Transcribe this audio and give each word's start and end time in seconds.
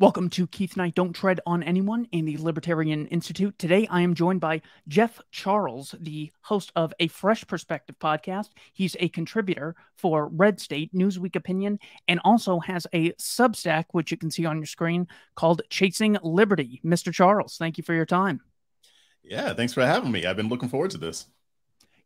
Welcome 0.00 0.28
to 0.30 0.48
Keith 0.48 0.76
Knight 0.76 0.96
Don't 0.96 1.12
Tread 1.12 1.38
on 1.46 1.62
Anyone 1.62 2.08
in 2.10 2.24
the 2.24 2.36
Libertarian 2.36 3.06
Institute. 3.06 3.56
Today 3.60 3.86
I 3.88 4.00
am 4.00 4.14
joined 4.14 4.40
by 4.40 4.60
Jeff 4.88 5.20
Charles, 5.30 5.94
the 6.00 6.32
host 6.40 6.72
of 6.74 6.92
a 6.98 7.06
Fresh 7.06 7.46
Perspective 7.46 7.94
podcast. 8.00 8.48
He's 8.72 8.96
a 8.98 9.08
contributor 9.08 9.76
for 9.96 10.26
Red 10.26 10.58
State, 10.58 10.92
Newsweek 10.92 11.36
Opinion, 11.36 11.78
and 12.08 12.18
also 12.24 12.58
has 12.58 12.88
a 12.92 13.12
Substack, 13.12 13.84
which 13.92 14.10
you 14.10 14.16
can 14.16 14.32
see 14.32 14.44
on 14.44 14.56
your 14.56 14.66
screen, 14.66 15.06
called 15.36 15.62
Chasing 15.70 16.18
Liberty. 16.24 16.80
Mr. 16.84 17.14
Charles, 17.14 17.56
thank 17.56 17.78
you 17.78 17.84
for 17.84 17.94
your 17.94 18.04
time. 18.04 18.40
Yeah, 19.22 19.54
thanks 19.54 19.74
for 19.74 19.86
having 19.86 20.10
me. 20.10 20.26
I've 20.26 20.36
been 20.36 20.48
looking 20.48 20.70
forward 20.70 20.90
to 20.90 20.98
this. 20.98 21.26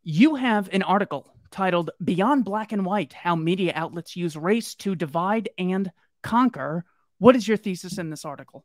You 0.02 0.34
have 0.34 0.68
an 0.74 0.82
article 0.82 1.26
titled 1.50 1.88
Beyond 2.04 2.44
Black 2.44 2.72
and 2.72 2.84
White 2.84 3.14
How 3.14 3.34
Media 3.34 3.72
Outlets 3.74 4.14
Use 4.14 4.36
Race 4.36 4.74
to 4.74 4.94
Divide 4.94 5.48
and 5.56 5.90
Conquer 6.22 6.84
what 7.18 7.36
is 7.36 7.46
your 7.46 7.56
thesis 7.56 7.98
in 7.98 8.10
this 8.10 8.24
article? 8.24 8.64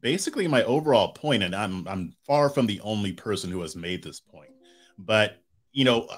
Basically, 0.00 0.46
my 0.46 0.62
overall 0.64 1.12
point, 1.12 1.42
and 1.42 1.54
I'm 1.54 1.86
I'm 1.88 2.14
far 2.26 2.48
from 2.48 2.66
the 2.66 2.80
only 2.82 3.12
person 3.12 3.50
who 3.50 3.60
has 3.62 3.74
made 3.74 4.04
this 4.04 4.20
point, 4.20 4.50
but 4.98 5.42
you 5.72 5.84
know, 5.84 6.08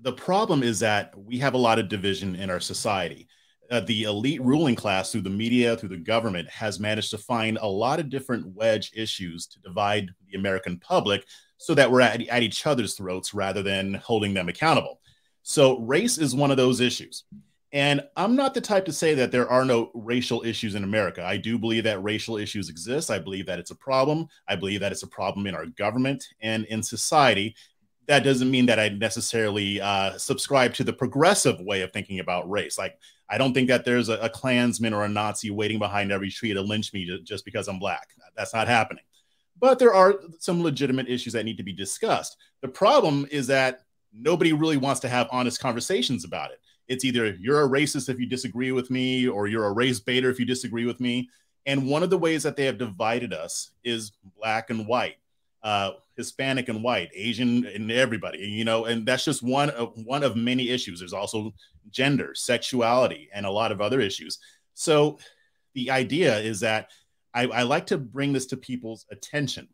the 0.00 0.12
problem 0.12 0.62
is 0.62 0.80
that 0.80 1.16
we 1.16 1.38
have 1.38 1.54
a 1.54 1.58
lot 1.58 1.78
of 1.78 1.88
division 1.88 2.36
in 2.36 2.50
our 2.50 2.60
society. 2.60 3.28
Uh, 3.70 3.80
the 3.80 4.02
elite 4.02 4.42
ruling 4.42 4.74
class, 4.74 5.10
through 5.10 5.22
the 5.22 5.30
media, 5.30 5.74
through 5.74 5.88
the 5.88 5.96
government, 5.96 6.48
has 6.50 6.78
managed 6.78 7.10
to 7.10 7.18
find 7.18 7.58
a 7.60 7.66
lot 7.66 7.98
of 7.98 8.10
different 8.10 8.46
wedge 8.54 8.92
issues 8.94 9.46
to 9.46 9.58
divide 9.60 10.10
the 10.30 10.36
American 10.36 10.78
public 10.80 11.24
so 11.56 11.74
that 11.74 11.90
we're 11.90 12.02
at, 12.02 12.20
at 12.28 12.42
each 12.42 12.66
other's 12.66 12.94
throats 12.94 13.32
rather 13.32 13.62
than 13.62 13.94
holding 13.94 14.34
them 14.34 14.50
accountable. 14.50 15.00
So, 15.42 15.78
race 15.78 16.18
is 16.18 16.34
one 16.34 16.50
of 16.50 16.58
those 16.58 16.80
issues. 16.80 17.24
And 17.74 18.02
I'm 18.16 18.36
not 18.36 18.54
the 18.54 18.60
type 18.60 18.84
to 18.84 18.92
say 18.92 19.14
that 19.14 19.32
there 19.32 19.50
are 19.50 19.64
no 19.64 19.90
racial 19.94 20.44
issues 20.44 20.76
in 20.76 20.84
America. 20.84 21.24
I 21.24 21.36
do 21.36 21.58
believe 21.58 21.82
that 21.84 22.00
racial 22.04 22.36
issues 22.36 22.68
exist. 22.68 23.10
I 23.10 23.18
believe 23.18 23.46
that 23.46 23.58
it's 23.58 23.72
a 23.72 23.76
problem. 23.76 24.28
I 24.48 24.54
believe 24.54 24.78
that 24.78 24.92
it's 24.92 25.02
a 25.02 25.08
problem 25.08 25.48
in 25.48 25.56
our 25.56 25.66
government 25.66 26.24
and 26.40 26.66
in 26.66 26.84
society. 26.84 27.56
That 28.06 28.22
doesn't 28.22 28.48
mean 28.48 28.66
that 28.66 28.78
I 28.78 28.90
necessarily 28.90 29.80
uh, 29.80 30.16
subscribe 30.18 30.72
to 30.74 30.84
the 30.84 30.92
progressive 30.92 31.60
way 31.60 31.80
of 31.80 31.92
thinking 31.92 32.20
about 32.20 32.48
race. 32.48 32.78
Like, 32.78 32.96
I 33.28 33.38
don't 33.38 33.52
think 33.52 33.66
that 33.68 33.84
there's 33.84 34.08
a, 34.08 34.18
a 34.18 34.28
Klansman 34.28 34.94
or 34.94 35.04
a 35.04 35.08
Nazi 35.08 35.50
waiting 35.50 35.80
behind 35.80 36.12
every 36.12 36.30
tree 36.30 36.54
to 36.54 36.62
lynch 36.62 36.92
me 36.92 37.22
just 37.24 37.44
because 37.44 37.66
I'm 37.66 37.80
black. 37.80 38.10
That's 38.36 38.54
not 38.54 38.68
happening. 38.68 39.02
But 39.58 39.80
there 39.80 39.94
are 39.94 40.14
some 40.38 40.62
legitimate 40.62 41.08
issues 41.08 41.32
that 41.32 41.44
need 41.44 41.56
to 41.56 41.64
be 41.64 41.72
discussed. 41.72 42.36
The 42.60 42.68
problem 42.68 43.26
is 43.32 43.48
that 43.48 43.80
nobody 44.12 44.52
really 44.52 44.76
wants 44.76 45.00
to 45.00 45.08
have 45.08 45.26
honest 45.32 45.58
conversations 45.58 46.24
about 46.24 46.52
it 46.52 46.60
it's 46.88 47.04
either 47.04 47.34
you're 47.40 47.64
a 47.64 47.68
racist 47.68 48.08
if 48.08 48.18
you 48.18 48.26
disagree 48.26 48.72
with 48.72 48.90
me, 48.90 49.26
or 49.26 49.46
you're 49.46 49.66
a 49.66 49.72
race 49.72 50.00
baiter 50.00 50.30
if 50.30 50.38
you 50.38 50.44
disagree 50.44 50.86
with 50.86 51.00
me. 51.00 51.28
And 51.66 51.88
one 51.88 52.02
of 52.02 52.10
the 52.10 52.18
ways 52.18 52.42
that 52.42 52.56
they 52.56 52.66
have 52.66 52.78
divided 52.78 53.32
us 53.32 53.70
is 53.82 54.12
black 54.36 54.70
and 54.70 54.86
white, 54.86 55.16
uh, 55.62 55.92
Hispanic 56.16 56.68
and 56.68 56.82
white, 56.82 57.10
Asian 57.14 57.66
and 57.66 57.90
everybody, 57.90 58.38
you 58.38 58.64
know, 58.64 58.84
and 58.84 59.06
that's 59.06 59.24
just 59.24 59.42
one 59.42 59.70
of 59.70 59.92
one 60.04 60.22
of 60.22 60.36
many 60.36 60.68
issues. 60.68 60.98
There's 60.98 61.14
also 61.14 61.54
gender, 61.90 62.34
sexuality, 62.34 63.28
and 63.32 63.46
a 63.46 63.50
lot 63.50 63.72
of 63.72 63.80
other 63.80 64.00
issues. 64.00 64.38
So 64.74 65.18
the 65.74 65.90
idea 65.90 66.38
is 66.38 66.60
that 66.60 66.90
I, 67.32 67.46
I 67.46 67.62
like 67.62 67.86
to 67.86 67.98
bring 67.98 68.32
this 68.32 68.46
to 68.46 68.56
people's 68.56 69.06
attention 69.10 69.68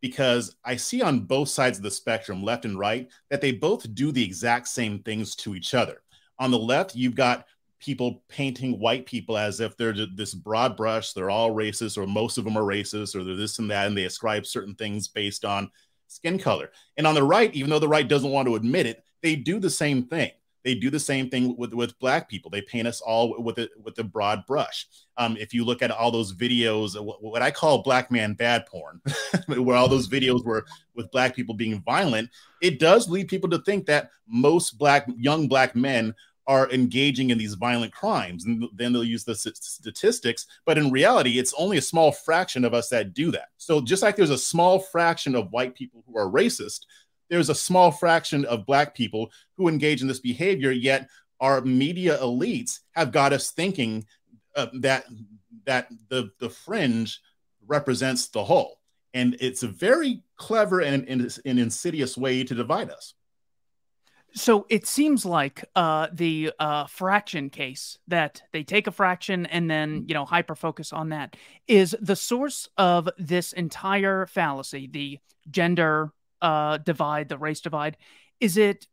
because 0.00 0.54
I 0.64 0.76
see 0.76 1.00
on 1.00 1.20
both 1.20 1.48
sides 1.48 1.78
of 1.78 1.84
the 1.84 1.90
spectrum, 1.90 2.42
left 2.42 2.64
and 2.64 2.78
right, 2.78 3.08
that 3.30 3.40
they 3.40 3.52
both 3.52 3.94
do 3.94 4.12
the 4.12 4.22
exact 4.22 4.68
same 4.68 4.98
things 5.00 5.34
to 5.36 5.54
each 5.54 5.74
other. 5.74 6.02
On 6.38 6.50
the 6.50 6.58
left, 6.58 6.94
you've 6.94 7.14
got 7.14 7.46
people 7.80 8.22
painting 8.28 8.78
white 8.78 9.06
people 9.06 9.36
as 9.36 9.60
if 9.60 9.76
they're 9.76 9.94
this 10.14 10.34
broad 10.34 10.76
brush, 10.76 11.12
they're 11.12 11.30
all 11.30 11.50
racist, 11.50 11.98
or 11.98 12.06
most 12.06 12.38
of 12.38 12.44
them 12.44 12.56
are 12.56 12.62
racist, 12.62 13.14
or 13.14 13.22
they're 13.22 13.36
this 13.36 13.58
and 13.58 13.70
that, 13.70 13.86
and 13.86 13.96
they 13.96 14.04
ascribe 14.04 14.46
certain 14.46 14.74
things 14.74 15.08
based 15.08 15.44
on 15.44 15.70
skin 16.08 16.38
color. 16.38 16.70
And 16.96 17.06
on 17.06 17.14
the 17.14 17.22
right, 17.22 17.54
even 17.54 17.70
though 17.70 17.78
the 17.78 17.88
right 17.88 18.06
doesn't 18.06 18.30
want 18.30 18.48
to 18.48 18.56
admit 18.56 18.86
it, 18.86 19.02
they 19.22 19.36
do 19.36 19.58
the 19.58 19.70
same 19.70 20.04
thing. 20.04 20.30
They 20.66 20.74
do 20.74 20.90
the 20.90 20.98
same 20.98 21.30
thing 21.30 21.56
with, 21.56 21.72
with 21.72 21.96
black 22.00 22.28
people. 22.28 22.50
They 22.50 22.60
paint 22.60 22.88
us 22.88 23.00
all 23.00 23.40
with 23.40 23.56
it 23.56 23.70
with 23.80 23.96
a 24.00 24.02
broad 24.02 24.44
brush. 24.46 24.88
Um, 25.16 25.36
if 25.36 25.54
you 25.54 25.64
look 25.64 25.80
at 25.80 25.92
all 25.92 26.10
those 26.10 26.34
videos, 26.34 27.00
what 27.20 27.40
I 27.40 27.52
call 27.52 27.84
black 27.84 28.10
man 28.10 28.34
bad 28.34 28.66
porn, 28.66 29.00
where 29.46 29.76
all 29.76 29.86
those 29.86 30.08
videos 30.08 30.44
were 30.44 30.66
with 30.96 31.08
black 31.12 31.36
people 31.36 31.54
being 31.54 31.80
violent, 31.82 32.30
it 32.60 32.80
does 32.80 33.08
lead 33.08 33.28
people 33.28 33.48
to 33.50 33.60
think 33.60 33.86
that 33.86 34.10
most 34.26 34.76
black 34.76 35.06
young 35.16 35.46
black 35.46 35.76
men 35.76 36.12
are 36.48 36.70
engaging 36.72 37.30
in 37.30 37.38
these 37.38 37.54
violent 37.54 37.92
crimes 37.92 38.44
and 38.44 38.64
then 38.74 38.92
they'll 38.92 39.02
use 39.02 39.24
the 39.24 39.34
statistics 39.34 40.46
but 40.64 40.78
in 40.78 40.92
reality 40.92 41.40
it's 41.40 41.52
only 41.58 41.76
a 41.76 41.82
small 41.82 42.12
fraction 42.12 42.64
of 42.64 42.72
us 42.72 42.88
that 42.88 43.14
do 43.14 43.32
that 43.32 43.48
so 43.56 43.80
just 43.80 44.00
like 44.00 44.14
there's 44.14 44.30
a 44.30 44.38
small 44.38 44.78
fraction 44.78 45.34
of 45.34 45.50
white 45.50 45.74
people 45.74 46.04
who 46.06 46.16
are 46.16 46.30
racist 46.30 46.82
there's 47.28 47.48
a 47.48 47.54
small 47.54 47.90
fraction 47.90 48.44
of 48.44 48.66
black 48.66 48.94
people 48.94 49.30
who 49.56 49.68
engage 49.68 50.02
in 50.02 50.08
this 50.08 50.20
behavior 50.20 50.70
yet 50.70 51.08
our 51.40 51.60
media 51.60 52.18
elites 52.18 52.80
have 52.92 53.12
got 53.12 53.32
us 53.32 53.50
thinking 53.50 54.06
uh, 54.54 54.66
that 54.80 55.04
that 55.66 55.88
the 56.08 56.30
the 56.38 56.48
fringe 56.48 57.20
represents 57.66 58.28
the 58.28 58.44
whole. 58.44 58.80
And 59.14 59.36
it's 59.40 59.62
a 59.62 59.68
very 59.68 60.22
clever 60.36 60.80
and, 60.80 61.08
and, 61.08 61.38
and 61.44 61.58
insidious 61.58 62.16
way 62.16 62.44
to 62.44 62.54
divide 62.54 62.90
us. 62.90 63.14
So 64.34 64.66
it 64.68 64.86
seems 64.86 65.24
like 65.24 65.64
uh, 65.74 66.08
the 66.12 66.52
uh, 66.58 66.86
fraction 66.86 67.48
case 67.48 67.96
that 68.08 68.42
they 68.52 68.62
take 68.62 68.86
a 68.86 68.90
fraction 68.90 69.46
and 69.46 69.70
then 69.70 70.04
you 70.06 70.14
know 70.14 70.26
hyper 70.26 70.54
focus 70.54 70.92
on 70.92 71.08
that 71.10 71.36
is 71.66 71.96
the 72.00 72.16
source 72.16 72.68
of 72.76 73.08
this 73.16 73.54
entire 73.54 74.26
fallacy, 74.26 74.88
the 74.92 75.18
gender 75.50 76.12
uh, 76.42 76.78
divide, 76.78 77.28
the 77.28 77.38
race 77.38 77.60
divide. 77.60 77.96
Is 78.40 78.56
it 78.56 78.86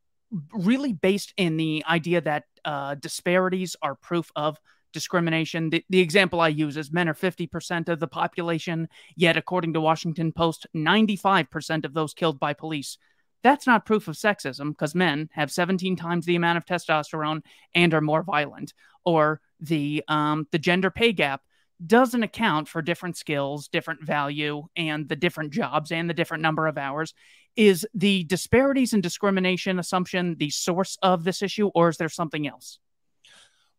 really 0.54 0.94
based 0.94 1.34
in 1.38 1.58
the 1.58 1.84
idea 1.88 2.22
that 2.22 2.46
uh, 2.66 2.96
disparities 2.96 3.76
are 3.82 3.96
proof 3.96 4.32
of 4.36 4.58
discrimination? 4.94 5.70
The, 5.70 5.84
the 5.90 6.00
example 6.00 6.40
I 6.42 6.50
use 6.50 6.78
is 6.78 6.92
men 6.92 7.10
are 7.10 7.14
50% 7.14 7.90
of 7.90 8.00
the 8.00 8.08
population, 8.08 8.90
yet 9.16 9.38
according 9.38 9.74
to 9.74 9.82
Washington 9.82 10.32
Post, 10.32 10.68
95% 10.76 11.86
of 11.86 11.94
those 11.94 12.14
killed 12.14 12.40
by 12.40 12.54
police 12.54 12.98
that's 13.44 13.68
not 13.68 13.86
proof 13.86 14.08
of 14.08 14.16
sexism 14.16 14.70
because 14.70 14.96
men 14.96 15.30
have 15.34 15.52
17 15.52 15.96
times 15.96 16.26
the 16.26 16.36
amount 16.36 16.58
of 16.58 16.66
testosterone 16.66 17.42
and 17.76 17.94
are 17.94 18.02
more 18.02 18.24
violent. 18.24 18.74
Or 19.06 19.42
the 19.60 20.04
um, 20.08 20.48
the 20.52 20.60
gender 20.60 20.90
pay 20.90 21.12
gap 21.12 21.42
doesn't 21.86 22.24
account 22.24 22.68
for 22.68 22.82
different 22.82 23.18
skills, 23.18 23.68
different 23.68 24.04
value, 24.04 24.64
and 24.76 25.08
the 25.08 25.16
different 25.16 25.52
jobs 25.52 25.92
and 25.92 26.10
the 26.10 26.14
different 26.14 26.44
number 26.44 26.68
of 26.68 26.78
hours. 26.78 27.14
Is 27.56 27.86
the 27.94 28.24
disparities 28.24 28.94
and 28.94 29.04
discrimination 29.04 29.80
assumption 29.80 30.36
the 30.38 30.50
source 30.50 30.98
of 31.04 31.24
this 31.24 31.42
issue, 31.42 31.68
or 31.76 31.90
is 31.90 31.98
there 31.98 32.10
something 32.10 32.48
else? 32.48 32.80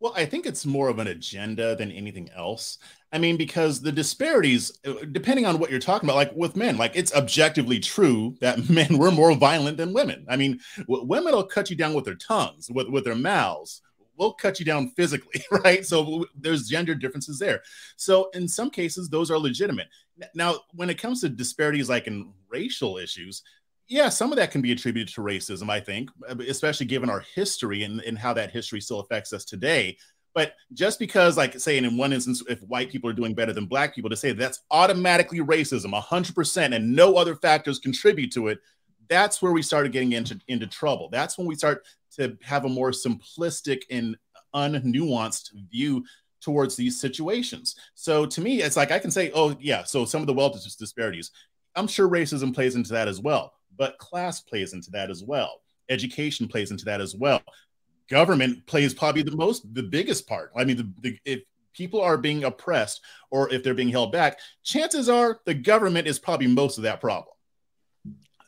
Well, 0.00 0.12
I 0.14 0.26
think 0.26 0.44
it's 0.44 0.66
more 0.66 0.88
of 0.88 0.98
an 0.98 1.06
agenda 1.06 1.74
than 1.76 1.90
anything 1.90 2.28
else. 2.36 2.78
I 3.12 3.18
mean, 3.18 3.36
because 3.36 3.80
the 3.80 3.90
disparities, 3.90 4.78
uh, 4.86 4.92
depending 5.12 5.46
on 5.46 5.58
what 5.58 5.70
you're 5.70 5.80
talking 5.80 6.06
about, 6.06 6.16
like 6.16 6.34
with 6.34 6.56
men, 6.56 6.76
like 6.76 6.92
it's 6.94 7.14
objectively 7.14 7.80
true 7.80 8.36
that 8.40 8.68
men 8.68 8.98
were 8.98 9.10
more 9.10 9.34
violent 9.34 9.76
than 9.76 9.94
women. 9.94 10.26
I 10.28 10.36
mean, 10.36 10.60
w- 10.76 11.04
women 11.04 11.32
will 11.34 11.44
cut 11.44 11.70
you 11.70 11.76
down 11.76 11.94
with 11.94 12.04
their 12.04 12.16
tongues, 12.16 12.70
with, 12.70 12.88
with 12.88 13.04
their 13.04 13.14
mouths. 13.14 13.80
We'll 14.16 14.32
cut 14.32 14.58
you 14.58 14.66
down 14.66 14.90
physically, 14.90 15.42
right? 15.50 15.84
So 15.84 16.26
there's 16.34 16.68
gender 16.68 16.94
differences 16.94 17.38
there. 17.38 17.62
So 17.96 18.30
in 18.34 18.48
some 18.48 18.70
cases, 18.70 19.08
those 19.08 19.30
are 19.30 19.38
legitimate. 19.38 19.88
Now, 20.34 20.60
when 20.72 20.90
it 20.90 20.98
comes 20.98 21.20
to 21.22 21.28
disparities 21.28 21.88
like 21.88 22.06
in 22.06 22.32
racial 22.48 22.98
issues, 22.98 23.42
yeah, 23.88 24.08
some 24.08 24.32
of 24.32 24.36
that 24.36 24.50
can 24.50 24.62
be 24.62 24.72
attributed 24.72 25.14
to 25.14 25.20
racism, 25.20 25.68
I 25.68 25.80
think, 25.80 26.10
uh, 26.28 26.36
especially 26.48 26.86
given 26.86 27.10
our 27.10 27.24
history 27.34 27.82
and, 27.82 28.00
and 28.00 28.18
how 28.18 28.32
that 28.34 28.50
history 28.50 28.80
still 28.80 29.00
affects 29.00 29.32
us 29.32 29.44
today. 29.44 29.98
But 30.34 30.54
just 30.72 30.98
because, 30.98 31.36
like, 31.36 31.58
say, 31.60 31.78
in 31.78 31.96
one 31.96 32.12
instance, 32.12 32.42
if 32.48 32.60
white 32.62 32.90
people 32.90 33.08
are 33.08 33.14
doing 33.14 33.34
better 33.34 33.52
than 33.52 33.66
black 33.66 33.94
people, 33.94 34.10
to 34.10 34.16
say 34.16 34.32
that's 34.32 34.62
automatically 34.70 35.38
racism, 35.38 35.92
100%, 35.92 36.74
and 36.74 36.96
no 36.96 37.16
other 37.16 37.36
factors 37.36 37.78
contribute 37.78 38.32
to 38.32 38.48
it, 38.48 38.58
that's 39.08 39.42
where 39.42 39.52
we 39.52 39.62
started 39.62 39.92
getting 39.92 40.12
into, 40.12 40.40
into 40.48 40.66
trouble. 40.66 41.08
That's 41.10 41.38
when 41.38 41.46
we 41.46 41.54
start 41.54 41.86
to 42.16 42.36
have 42.42 42.64
a 42.64 42.68
more 42.68 42.90
simplistic 42.90 43.82
and 43.90 44.16
unnuanced 44.54 45.50
view 45.70 46.04
towards 46.40 46.76
these 46.76 47.00
situations. 47.00 47.76
So 47.94 48.26
to 48.26 48.40
me, 48.40 48.62
it's 48.62 48.76
like 48.76 48.90
I 48.90 48.98
can 48.98 49.10
say, 49.10 49.30
oh, 49.34 49.56
yeah, 49.60 49.84
so 49.84 50.04
some 50.04 50.20
of 50.20 50.26
the 50.26 50.34
wealth 50.34 50.62
disparities, 50.78 51.30
I'm 51.74 51.88
sure 51.88 52.08
racism 52.08 52.54
plays 52.54 52.76
into 52.76 52.92
that 52.92 53.08
as 53.08 53.20
well, 53.20 53.54
but 53.76 53.98
class 53.98 54.40
plays 54.40 54.74
into 54.74 54.90
that 54.92 55.10
as 55.10 55.24
well. 55.24 55.62
Education 55.88 56.48
plays 56.48 56.70
into 56.70 56.84
that 56.84 57.00
as 57.00 57.14
well 57.14 57.42
government 58.08 58.66
plays 58.66 58.94
probably 58.94 59.22
the 59.22 59.36
most 59.36 59.72
the 59.74 59.82
biggest 59.82 60.26
part. 60.26 60.52
I 60.56 60.64
mean, 60.64 60.76
the, 60.76 60.92
the, 61.00 61.18
if 61.24 61.40
people 61.72 62.00
are 62.00 62.16
being 62.18 62.44
oppressed 62.44 63.00
or 63.30 63.52
if 63.52 63.62
they're 63.62 63.74
being 63.74 63.88
held 63.88 64.12
back, 64.12 64.38
chances 64.62 65.08
are 65.08 65.40
the 65.44 65.54
government 65.54 66.06
is 66.06 66.18
probably 66.18 66.46
most 66.46 66.78
of 66.78 66.84
that 66.84 67.00
problem. 67.00 67.33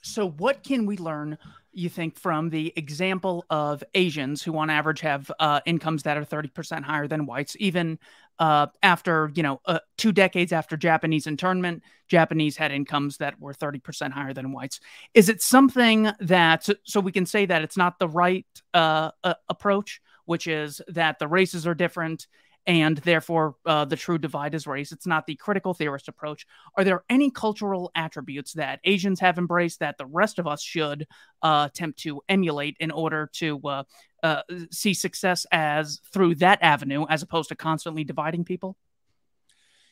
So, 0.06 0.28
what 0.30 0.62
can 0.62 0.86
we 0.86 0.96
learn, 0.96 1.36
you 1.72 1.88
think, 1.88 2.16
from 2.16 2.50
the 2.50 2.72
example 2.76 3.44
of 3.50 3.82
Asians 3.94 4.42
who, 4.42 4.56
on 4.56 4.70
average, 4.70 5.00
have 5.00 5.30
uh, 5.40 5.60
incomes 5.66 6.04
that 6.04 6.16
are 6.16 6.24
30% 6.24 6.84
higher 6.84 7.08
than 7.08 7.26
whites, 7.26 7.56
even 7.58 7.98
uh, 8.38 8.68
after 8.82 9.32
you 9.34 9.42
know 9.42 9.60
uh, 9.66 9.80
two 9.98 10.12
decades 10.12 10.52
after 10.52 10.76
Japanese 10.76 11.26
internment, 11.26 11.82
Japanese 12.08 12.56
had 12.56 12.70
incomes 12.70 13.16
that 13.16 13.40
were 13.40 13.52
30% 13.52 14.12
higher 14.12 14.32
than 14.32 14.52
whites. 14.52 14.80
Is 15.12 15.28
it 15.28 15.42
something 15.42 16.10
that 16.20 16.68
so 16.84 17.00
we 17.00 17.12
can 17.12 17.26
say 17.26 17.44
that 17.46 17.62
it's 17.62 17.76
not 17.76 17.98
the 17.98 18.08
right 18.08 18.46
uh, 18.74 19.10
approach, 19.48 20.00
which 20.24 20.46
is 20.46 20.80
that 20.88 21.18
the 21.18 21.28
races 21.28 21.66
are 21.66 21.74
different 21.74 22.26
and 22.66 22.98
therefore 22.98 23.56
uh, 23.64 23.84
the 23.84 23.96
true 23.96 24.18
divide 24.18 24.54
is 24.54 24.66
race. 24.66 24.92
It's 24.92 25.06
not 25.06 25.26
the 25.26 25.36
critical 25.36 25.74
theorist 25.74 26.08
approach. 26.08 26.46
Are 26.76 26.84
there 26.84 27.04
any 27.08 27.30
cultural 27.30 27.90
attributes 27.94 28.52
that 28.54 28.80
Asians 28.84 29.20
have 29.20 29.38
embraced 29.38 29.80
that 29.80 29.98
the 29.98 30.06
rest 30.06 30.38
of 30.38 30.46
us 30.46 30.62
should 30.62 31.06
uh, 31.42 31.68
attempt 31.70 32.00
to 32.00 32.22
emulate 32.28 32.76
in 32.80 32.90
order 32.90 33.30
to 33.34 33.60
uh, 33.64 33.82
uh 34.22 34.42
see 34.70 34.94
success 34.94 35.46
as 35.52 36.00
through 36.12 36.34
that 36.36 36.58
avenue, 36.62 37.06
as 37.08 37.22
opposed 37.22 37.48
to 37.50 37.56
constantly 37.56 38.04
dividing 38.04 38.44
people? 38.44 38.76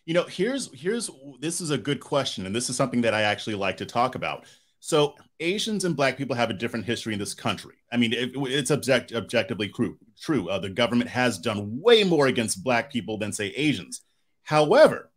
You 0.04 0.14
know, 0.14 0.24
here's 0.24 0.70
here's 0.74 1.10
this 1.40 1.60
is 1.60 1.70
a 1.70 1.78
good 1.78 2.00
question, 2.00 2.44
and 2.44 2.54
this 2.54 2.68
is 2.68 2.76
something 2.76 3.02
that 3.02 3.14
I 3.14 3.22
actually 3.22 3.54
like 3.54 3.78
to 3.78 3.86
talk 3.86 4.14
about. 4.14 4.44
So 4.86 5.14
Asians 5.40 5.86
and 5.86 5.96
Black 5.96 6.18
people 6.18 6.36
have 6.36 6.50
a 6.50 6.52
different 6.52 6.84
history 6.84 7.14
in 7.14 7.18
this 7.18 7.32
country. 7.32 7.76
I 7.90 7.96
mean, 7.96 8.12
it, 8.12 8.32
it's 8.34 8.70
object, 8.70 9.14
objectively 9.14 9.70
true. 9.70 9.96
True, 10.20 10.50
uh, 10.50 10.58
the 10.58 10.68
government 10.68 11.08
has 11.08 11.38
done 11.38 11.80
way 11.80 12.04
more 12.04 12.26
against 12.26 12.62
Black 12.62 12.92
people 12.92 13.16
than 13.16 13.32
say 13.32 13.46
Asians. 13.56 14.02
However, 14.42 15.10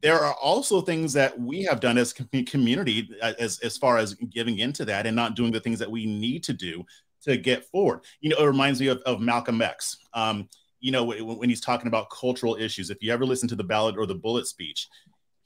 there 0.00 0.18
are 0.18 0.32
also 0.42 0.80
things 0.80 1.12
that 1.12 1.38
we 1.38 1.64
have 1.64 1.80
done 1.80 1.98
as 1.98 2.14
community 2.14 3.10
uh, 3.20 3.34
as, 3.38 3.58
as 3.58 3.76
far 3.76 3.98
as 3.98 4.14
giving 4.14 4.60
into 4.60 4.86
that 4.86 5.04
and 5.04 5.14
not 5.14 5.36
doing 5.36 5.52
the 5.52 5.60
things 5.60 5.78
that 5.80 5.90
we 5.90 6.06
need 6.06 6.42
to 6.44 6.54
do 6.54 6.82
to 7.24 7.36
get 7.36 7.66
forward. 7.66 8.00
You 8.22 8.30
know, 8.30 8.38
it 8.38 8.46
reminds 8.46 8.80
me 8.80 8.86
of, 8.86 9.02
of 9.04 9.20
Malcolm 9.20 9.60
X. 9.60 9.98
Um, 10.14 10.48
you 10.80 10.92
know, 10.92 11.04
when, 11.04 11.26
when 11.26 11.50
he's 11.50 11.60
talking 11.60 11.88
about 11.88 12.08
cultural 12.08 12.56
issues, 12.56 12.88
if 12.88 13.02
you 13.02 13.12
ever 13.12 13.26
listen 13.26 13.50
to 13.50 13.56
the 13.56 13.64
ballad 13.64 13.98
or 13.98 14.06
the 14.06 14.14
bullet 14.14 14.46
speech, 14.46 14.88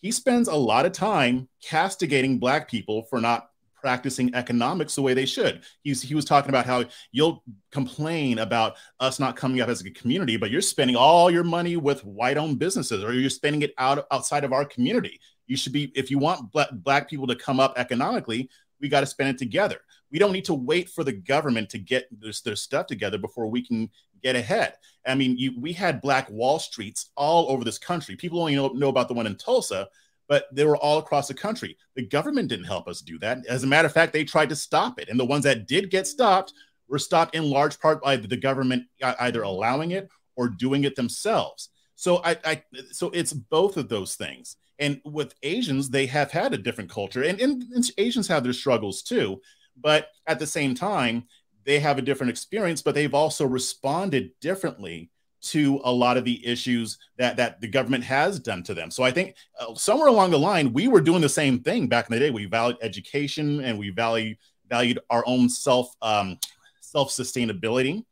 he 0.00 0.11
spends 0.11 0.49
a 0.49 0.55
lot 0.55 0.87
of 0.87 0.93
time 0.93 1.49
castigating 1.62 2.39
black 2.39 2.71
people 2.71 3.03
for 3.05 3.21
not 3.21 3.50
practicing 3.75 4.35
economics 4.35 4.97
the 4.97 5.03
way 5.03 5.15
they 5.15 5.25
should. 5.25 5.62
He's, 5.83 6.03
he 6.03 6.17
was 6.17 6.25
talking 6.25 6.49
about 6.49 6.67
how 6.67 6.85
you'll 7.12 7.45
complain 7.71 8.41
about 8.41 8.77
us 8.99 9.21
not 9.21 9.37
coming 9.37 9.61
up 9.61 9.69
as 9.69 9.81
a 9.85 9.91
community, 9.91 10.37
but 10.37 10.50
you're 10.50 10.61
spending 10.61 10.97
all 10.97 11.31
your 11.31 11.45
money 11.45 11.77
with 11.77 12.05
white-owned 12.05 12.59
businesses, 12.59 13.05
or 13.05 13.12
you're 13.12 13.31
spending 13.31 13.62
it 13.62 13.75
out 13.79 14.05
outside 14.11 14.43
of 14.43 14.53
our 14.53 14.65
community. 14.65 15.21
You 15.47 15.56
should 15.56 15.73
be, 15.73 15.93
if 15.95 16.11
you 16.11 16.19
want 16.19 16.51
black, 16.51 16.69
black 16.73 17.09
people 17.09 17.29
to 17.29 17.37
come 17.37 17.61
up 17.61 17.75
economically, 17.77 18.51
we 18.81 18.89
got 18.89 19.01
to 19.01 19.06
spend 19.06 19.31
it 19.31 19.39
together. 19.39 19.81
We 20.10 20.19
don't 20.19 20.32
need 20.32 20.46
to 20.46 20.55
wait 20.55 20.88
for 20.88 21.05
the 21.05 21.12
government 21.12 21.70
to 21.70 21.78
get 21.78 22.08
their, 22.20 22.32
their 22.44 22.56
stuff 22.56 22.87
together 22.87 23.19
before 23.19 23.46
we 23.49 23.64
can 23.66 23.90
get 24.22 24.37
ahead. 24.37 24.75
I 25.06 25.14
mean, 25.14 25.37
you, 25.37 25.58
we 25.58 25.72
had 25.72 26.00
black 26.00 26.28
Wall 26.31 26.58
Streets 26.58 27.10
all 27.16 27.50
over 27.50 27.64
this 27.64 27.78
country. 27.78 28.16
People 28.16 28.40
only 28.40 28.56
know, 28.56 28.69
know 28.69 28.88
about 28.88 29.08
the 29.08 29.14
one 29.14 29.26
in 29.26 29.37
Tulsa, 29.37 29.88
but 30.28 30.46
they 30.52 30.64
were 30.64 30.76
all 30.76 30.99
across 30.99 31.28
the 31.28 31.34
country. 31.34 31.76
The 31.94 32.06
government 32.06 32.49
didn't 32.49 32.66
help 32.66 32.88
us 32.88 33.00
do 33.00 33.19
that. 33.20 33.46
As 33.46 33.64
a 33.64 33.66
matter 33.66 33.87
of 33.87 33.93
fact, 33.93 34.12
they 34.12 34.25
tried 34.25 34.50
to 34.50 34.56
stop 34.56 35.00
it. 35.00 35.08
And 35.08 35.19
the 35.19 35.25
ones 35.25 35.44
that 35.44 35.66
did 35.66 35.90
get 35.90 36.06
stopped 36.06 36.52
were 36.88 36.99
stopped 36.99 37.34
in 37.34 37.49
large 37.49 37.78
part 37.81 38.02
by 38.02 38.16
the 38.16 38.37
government 38.37 38.84
either 39.02 39.43
allowing 39.43 39.93
it 39.93 40.08
or 40.37 40.49
doing 40.49 40.84
it 40.84 40.96
themselves. 40.96 41.70
So 41.94 42.22
I, 42.25 42.37
I 42.44 42.62
so 42.93 43.10
it's 43.10 43.32
both 43.32 43.76
of 43.76 43.88
those 43.88 44.14
things. 44.14 44.56
And 44.78 45.00
with 45.05 45.34
Asians, 45.43 45.90
they 45.90 46.06
have 46.06 46.31
had 46.31 46.55
a 46.55 46.58
different 46.58 46.88
culture, 46.88 47.25
and, 47.25 47.40
and, 47.40 47.64
and 47.75 47.90
Asians 47.99 48.28
have 48.28 48.44
their 48.44 48.52
struggles 48.52 49.02
too. 49.02 49.40
But 49.81 50.09
at 50.27 50.39
the 50.39 50.47
same 50.47 50.75
time, 50.75 51.25
they 51.65 51.79
have 51.81 51.99
a 51.99 52.03
different 52.03 52.31
experience, 52.31 52.83
but 52.83 52.95
they've 52.95 53.15
also 53.15 53.47
responded 53.47 54.31
differently 54.41 55.11
to 55.41 55.81
a 55.85 55.93
lot 55.93 56.17
of 56.17 56.25
the 56.25 56.45
issues 56.45 56.99
that 57.17 57.37
that 57.37 57.61
the 57.61 57.69
government 57.69 58.05
has 58.05 58.41
done 58.41 58.63
to 58.65 58.75
them. 58.75 58.91
So 58.91 59.03
I 59.03 59.11
think 59.11 59.37
uh, 59.61 59.75
somewhere 59.75 60.09
along 60.09 60.31
the 60.31 60.39
line 60.39 60.73
we 60.73 60.89
were 60.89 61.01
doing 61.01 61.21
the 61.21 61.29
same 61.29 61.61
thing 61.61 61.87
back 61.87 62.09
in 62.09 62.15
the 62.15 62.19
day. 62.19 62.31
We 62.31 62.47
valued 62.47 62.79
education 62.83 63.61
and 63.61 63.79
we 63.79 63.91
value 63.91 64.35
valued 64.69 64.99
our 65.11 65.23
own 65.27 65.49
self 65.49 65.95
um, 66.03 66.39
self 66.81 67.11
sustainability. 67.11 68.05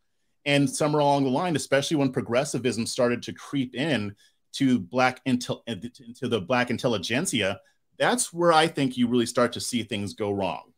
And 0.45 0.71
somewhere 0.71 1.01
along 1.01 1.25
the 1.25 1.31
line, 1.31 1.57
especially 1.57 1.97
when 1.97 2.13
progressivism 2.13 2.87
started 2.87 3.23
to 3.25 3.33
creep 3.33 3.75
in 3.75 4.15
to 4.53 4.79
black 4.79 5.25
intel 5.25 5.63
into 5.67 6.29
the 6.29 6.41
black 6.41 6.71
intelligentsia, 6.71 7.61
that's 7.99 8.33
where 8.33 8.53
I 8.53 8.69
think 8.69 8.97
you 8.97 9.09
really 9.09 9.27
start 9.27 9.53
to 9.55 9.61
see 9.61 9.83
things 9.83 10.15
go 10.15 10.31
wrong. 10.31 10.73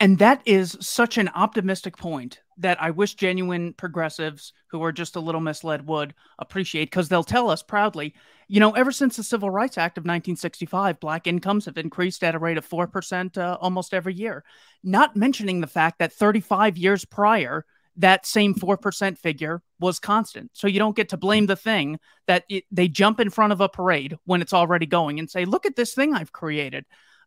And 0.00 0.18
that 0.18 0.42
is 0.44 0.76
such 0.80 1.18
an 1.18 1.28
optimistic 1.34 1.96
point 1.96 2.40
that 2.58 2.80
I 2.80 2.90
wish 2.90 3.14
genuine 3.14 3.72
progressives 3.72 4.52
who 4.68 4.82
are 4.82 4.92
just 4.92 5.16
a 5.16 5.20
little 5.20 5.40
misled 5.40 5.86
would 5.86 6.14
appreciate 6.38 6.86
because 6.86 7.08
they'll 7.08 7.24
tell 7.24 7.50
us 7.50 7.62
proudly, 7.62 8.14
you 8.46 8.60
know, 8.60 8.72
ever 8.72 8.92
since 8.92 9.16
the 9.16 9.22
Civil 9.22 9.50
Rights 9.50 9.76
Act 9.76 9.98
of 9.98 10.02
1965, 10.02 11.00
black 11.00 11.26
incomes 11.26 11.64
have 11.66 11.78
increased 11.78 12.22
at 12.22 12.34
a 12.34 12.38
rate 12.38 12.58
of 12.58 12.68
4% 12.68 13.38
uh, 13.38 13.58
almost 13.60 13.92
every 13.92 14.14
year. 14.14 14.44
Not 14.84 15.16
mentioning 15.16 15.60
the 15.60 15.66
fact 15.66 15.98
that 15.98 16.12
35 16.12 16.76
years 16.76 17.04
prior, 17.04 17.64
that 17.96 18.24
same 18.24 18.54
4% 18.54 19.18
figure 19.18 19.62
was 19.80 19.98
constant. 19.98 20.50
So 20.54 20.68
you 20.68 20.78
don't 20.78 20.96
get 20.96 21.08
to 21.10 21.16
blame 21.16 21.46
the 21.46 21.56
thing 21.56 21.98
that 22.26 22.44
it, 22.48 22.64
they 22.70 22.86
jump 22.86 23.18
in 23.18 23.30
front 23.30 23.52
of 23.52 23.60
a 23.60 23.68
parade 23.68 24.16
when 24.24 24.42
it's 24.42 24.52
already 24.52 24.86
going 24.86 25.18
and 25.18 25.28
say, 25.28 25.44
look 25.44 25.66
at 25.66 25.76
this 25.76 25.94
thing 25.94 26.14
I've 26.14 26.32
created. 26.32 26.84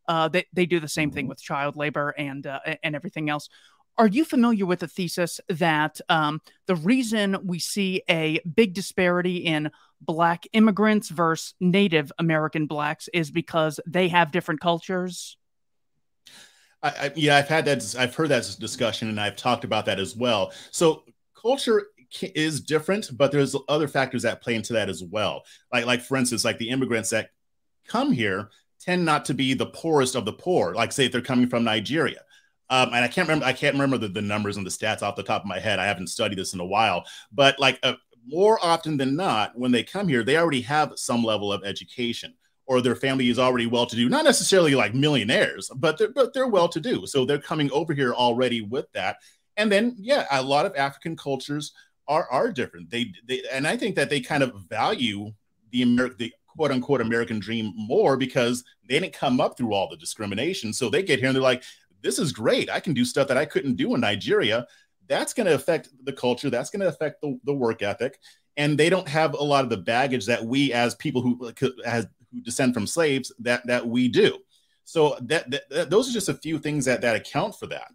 Uh, 0.07 0.27
they, 0.27 0.45
they 0.53 0.65
do 0.65 0.79
the 0.79 0.87
same 0.87 1.11
thing 1.11 1.27
with 1.27 1.41
child 1.41 1.75
labor 1.75 2.13
and 2.17 2.47
uh, 2.47 2.59
and 2.83 2.95
everything 2.95 3.29
else. 3.29 3.49
Are 3.97 4.07
you 4.07 4.25
familiar 4.25 4.65
with 4.65 4.79
the 4.79 4.87
thesis 4.87 5.39
that 5.49 5.99
um, 6.09 6.41
the 6.65 6.75
reason 6.75 7.37
we 7.43 7.59
see 7.59 8.01
a 8.09 8.39
big 8.55 8.73
disparity 8.73 9.37
in 9.37 9.69
Black 9.99 10.45
immigrants 10.53 11.09
versus 11.09 11.53
Native 11.59 12.11
American 12.17 12.65
Blacks 12.65 13.09
is 13.13 13.29
because 13.29 13.79
they 13.85 14.07
have 14.07 14.31
different 14.31 14.61
cultures? 14.61 15.37
I, 16.81 16.89
I, 16.89 17.11
yeah, 17.15 17.37
I've 17.37 17.47
had 17.47 17.65
that. 17.65 17.95
I've 17.97 18.15
heard 18.15 18.29
that 18.29 18.55
discussion, 18.59 19.09
and 19.09 19.19
I've 19.19 19.35
talked 19.35 19.63
about 19.63 19.85
that 19.85 19.99
as 19.99 20.15
well. 20.15 20.51
So 20.71 21.03
culture 21.39 21.87
is 22.21 22.61
different, 22.61 23.15
but 23.17 23.31
there's 23.31 23.55
other 23.69 23.87
factors 23.87 24.23
that 24.23 24.41
play 24.41 24.55
into 24.55 24.73
that 24.73 24.89
as 24.89 25.03
well. 25.03 25.43
Like, 25.71 25.85
like 25.85 26.01
for 26.01 26.17
instance, 26.17 26.43
like 26.43 26.57
the 26.57 26.69
immigrants 26.69 27.11
that 27.11 27.29
come 27.87 28.11
here 28.11 28.49
tend 28.83 29.05
not 29.05 29.25
to 29.25 29.33
be 29.33 29.53
the 29.53 29.65
poorest 29.67 30.15
of 30.15 30.25
the 30.25 30.33
poor. 30.33 30.73
Like 30.73 30.91
say 30.91 31.05
if 31.05 31.11
they're 31.11 31.21
coming 31.21 31.49
from 31.49 31.63
Nigeria. 31.63 32.21
Um, 32.69 32.93
and 32.93 33.03
I 33.03 33.07
can't 33.07 33.27
remember 33.27 33.45
I 33.45 33.53
can't 33.53 33.75
remember 33.75 33.97
the, 33.97 34.07
the 34.07 34.21
numbers 34.21 34.57
and 34.57 34.65
the 34.65 34.71
stats 34.71 35.01
off 35.01 35.15
the 35.15 35.23
top 35.23 35.41
of 35.41 35.47
my 35.47 35.59
head. 35.59 35.79
I 35.79 35.85
haven't 35.85 36.07
studied 36.07 36.37
this 36.37 36.53
in 36.53 36.59
a 36.59 36.65
while, 36.65 37.05
but 37.31 37.59
like 37.59 37.79
uh, 37.83 37.95
more 38.25 38.57
often 38.63 38.97
than 38.97 39.15
not, 39.15 39.57
when 39.57 39.71
they 39.71 39.83
come 39.83 40.07
here, 40.07 40.23
they 40.23 40.37
already 40.37 40.61
have 40.61 40.93
some 40.95 41.23
level 41.23 41.51
of 41.51 41.63
education 41.63 42.33
or 42.65 42.81
their 42.81 42.95
family 42.95 43.29
is 43.29 43.39
already 43.39 43.65
well 43.65 43.85
to 43.85 43.95
do, 43.95 44.07
not 44.07 44.23
necessarily 44.23 44.75
like 44.75 44.93
millionaires, 44.93 45.69
but 45.75 45.97
they're, 45.97 46.11
but 46.11 46.33
they're 46.33 46.47
well 46.47 46.69
to 46.69 46.79
do. 46.79 47.05
So 47.05 47.25
they're 47.25 47.37
coming 47.37 47.69
over 47.71 47.93
here 47.93 48.13
already 48.13 48.61
with 48.61 48.89
that. 48.93 49.17
And 49.57 49.69
then, 49.69 49.95
yeah, 49.99 50.25
a 50.31 50.41
lot 50.41 50.65
of 50.65 50.75
African 50.77 51.17
cultures 51.17 51.73
are, 52.07 52.29
are 52.31 52.51
different. 52.51 52.89
They, 52.89 53.11
they, 53.27 53.43
and 53.51 53.67
I 53.67 53.75
think 53.75 53.95
that 53.95 54.09
they 54.09 54.21
kind 54.21 54.41
of 54.41 54.53
value 54.69 55.33
the 55.71 55.81
American, 55.81 56.17
the 56.17 56.33
quote 56.55 56.71
unquote 56.71 57.01
American 57.01 57.39
dream 57.39 57.73
more 57.75 58.17
because 58.17 58.63
they 58.87 58.99
didn't 58.99 59.13
come 59.13 59.39
up 59.39 59.57
through 59.57 59.73
all 59.73 59.89
the 59.89 59.97
discrimination. 59.97 60.73
So 60.73 60.89
they 60.89 61.03
get 61.03 61.19
here 61.19 61.27
and 61.27 61.35
they're 61.35 61.41
like, 61.41 61.63
this 62.01 62.19
is 62.19 62.31
great. 62.31 62.69
I 62.69 62.79
can 62.79 62.93
do 62.93 63.05
stuff 63.05 63.27
that 63.27 63.37
I 63.37 63.45
couldn't 63.45 63.75
do 63.75 63.93
in 63.93 64.01
Nigeria. 64.01 64.67
That's 65.07 65.33
going 65.33 65.47
to 65.47 65.55
affect 65.55 65.89
the 66.03 66.13
culture. 66.13 66.49
That's 66.49 66.69
going 66.69 66.81
to 66.81 66.87
affect 66.87 67.21
the, 67.21 67.39
the 67.43 67.53
work 67.53 67.81
ethic. 67.81 68.19
And 68.57 68.77
they 68.77 68.89
don't 68.89 69.07
have 69.07 69.33
a 69.33 69.43
lot 69.43 69.63
of 69.63 69.69
the 69.69 69.77
baggage 69.77 70.25
that 70.25 70.43
we, 70.43 70.73
as 70.73 70.95
people 70.95 71.21
who, 71.21 71.51
as, 71.85 72.07
who 72.31 72.41
descend 72.41 72.73
from 72.73 72.87
slaves, 72.87 73.31
that 73.39 73.65
that 73.67 73.87
we 73.87 74.07
do. 74.07 74.37
So 74.83 75.17
that, 75.21 75.49
that, 75.51 75.69
that 75.69 75.89
those 75.89 76.09
are 76.09 76.13
just 76.13 76.29
a 76.29 76.33
few 76.33 76.59
things 76.59 76.85
that 76.85 77.01
that 77.01 77.15
account 77.15 77.55
for 77.57 77.67
that. 77.67 77.91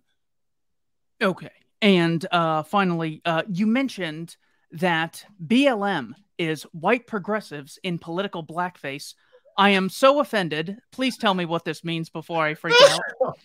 Okay. 1.21 1.51
And 1.83 2.25
uh, 2.31 2.63
finally, 2.63 3.21
uh, 3.25 3.43
you 3.49 3.67
mentioned 3.67 4.37
that 4.73 5.25
BLM 5.45 6.13
is 6.39 6.65
white 6.73 7.07
progressives 7.07 7.79
in 7.83 7.99
political 7.99 8.45
blackface. 8.45 9.15
I 9.59 9.71
am 9.71 9.89
so 9.89 10.21
offended. 10.21 10.77
Please 10.93 11.17
tell 11.17 11.35
me 11.35 11.47
what 11.47 11.65
this 11.65 11.83
means 11.83 12.11
before 12.11 12.45
I 12.45 12.55
freak 12.55 12.77
out. 12.91 13.01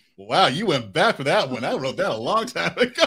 wow, 0.16 0.46
you 0.46 0.66
went 0.66 0.92
back 0.92 1.16
for 1.16 1.24
that 1.24 1.48
one. 1.48 1.64
I 1.64 1.74
wrote 1.74 1.96
that 1.96 2.10
a 2.10 2.16
long 2.16 2.46
time 2.46 2.76
ago. 2.76 3.04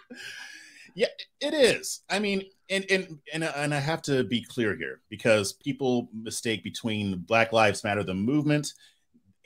yeah, 0.94 1.06
it 1.40 1.54
is. 1.54 2.00
I 2.10 2.18
mean, 2.18 2.42
and 2.68 2.84
and 2.90 3.18
and 3.32 3.44
uh, 3.44 3.52
and 3.56 3.74
I 3.74 3.80
have 3.80 4.02
to 4.02 4.24
be 4.24 4.42
clear 4.42 4.76
here 4.76 5.00
because 5.08 5.54
people 5.54 6.10
mistake 6.12 6.62
between 6.62 7.18
Black 7.20 7.52
Lives 7.52 7.82
Matter 7.82 8.02
the 8.02 8.14
movement 8.14 8.74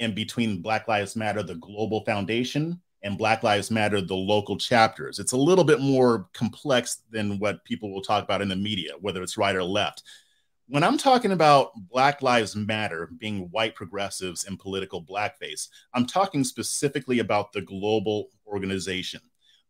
and 0.00 0.14
between 0.14 0.60
Black 0.60 0.88
Lives 0.88 1.14
Matter 1.14 1.44
the 1.44 1.54
global 1.54 2.04
foundation 2.04 2.80
and 3.02 3.18
Black 3.18 3.42
Lives 3.42 3.70
Matter, 3.70 4.00
the 4.00 4.14
local 4.14 4.56
chapters. 4.56 5.18
It's 5.18 5.32
a 5.32 5.36
little 5.36 5.64
bit 5.64 5.80
more 5.80 6.28
complex 6.32 7.02
than 7.10 7.38
what 7.38 7.64
people 7.64 7.92
will 7.92 8.02
talk 8.02 8.22
about 8.22 8.42
in 8.42 8.48
the 8.48 8.56
media, 8.56 8.92
whether 9.00 9.22
it's 9.22 9.36
right 9.36 9.56
or 9.56 9.64
left. 9.64 10.02
When 10.68 10.84
I'm 10.84 10.96
talking 10.96 11.32
about 11.32 11.72
Black 11.90 12.22
Lives 12.22 12.54
Matter 12.56 13.10
being 13.18 13.48
white 13.50 13.74
progressives 13.74 14.44
and 14.44 14.58
political 14.58 15.02
blackface, 15.04 15.68
I'm 15.92 16.06
talking 16.06 16.44
specifically 16.44 17.18
about 17.18 17.52
the 17.52 17.62
global 17.62 18.28
organization. 18.46 19.20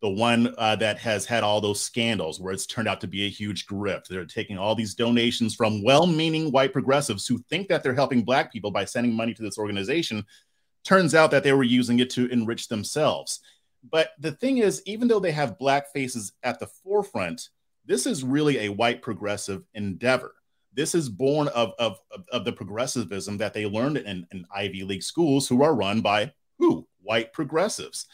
the 0.03 0.11
one 0.11 0.53
uh, 0.59 0.75
that 0.77 0.99
has 0.99 1.25
had 1.25 1.45
all 1.45 1.61
those 1.61 1.81
scandals 1.81 2.41
where 2.41 2.53
it's 2.53 2.67
turned 2.67 2.89
out 2.89 3.01
to 3.01 3.07
be 3.07 3.25
a 3.25 3.31
huge 3.31 3.67
grift. 3.67 4.09
They're 4.09 4.25
taking 4.25 4.59
all 4.59 4.75
these 4.75 4.95
donations 4.95 5.55
from 5.55 5.83
well 5.85 6.07
meaning 6.09 6.51
white 6.51 6.73
progressives 6.73 7.27
who 7.27 7.39
think 7.49 7.69
that 7.69 7.83
they're 7.85 7.95
helping 7.95 8.25
Black 8.25 8.53
people 8.53 8.73
by 8.73 8.85
sending 8.85 9.15
money 9.15 9.33
to 9.33 9.43
this 9.43 9.59
organization. 9.59 10.25
Turns 10.85 11.15
out 11.15 11.31
that 11.31 11.43
they 11.45 11.53
were 11.53 11.63
using 11.63 12.01
it 12.01 12.11
to 12.11 12.27
enrich 12.27 12.69
themselves. 12.69 13.41
But 13.91 14.11
the 14.19 14.33
thing 14.33 14.59
is, 14.59 14.83
even 14.87 15.09
though 15.09 15.21
they 15.21 15.33
have 15.33 15.59
Black 15.59 15.93
faces 15.93 16.33
at 16.43 16.59
the 16.59 16.67
forefront, 16.67 17.49
this 17.85 18.07
is 18.07 18.23
really 18.25 18.61
a 18.61 18.69
white 18.69 19.03
progressive 19.03 19.65
endeavor. 19.75 20.35
This 20.73 20.95
is 20.95 21.09
born 21.09 21.49
of, 21.49 21.73
of, 21.79 21.99
of 22.33 22.45
the 22.45 22.53
progressivism 22.53 23.37
that 23.39 23.55
they 23.55 23.67
learned 23.67 23.99
in, 23.99 24.27
in 24.33 24.47
Ivy 24.55 24.85
League 24.85 25.03
schools 25.03 25.49
who 25.49 25.63
are 25.63 25.75
run 25.75 26.01
by 26.01 26.33
who? 26.59 26.87
White 27.03 27.33
progressives 27.33 28.07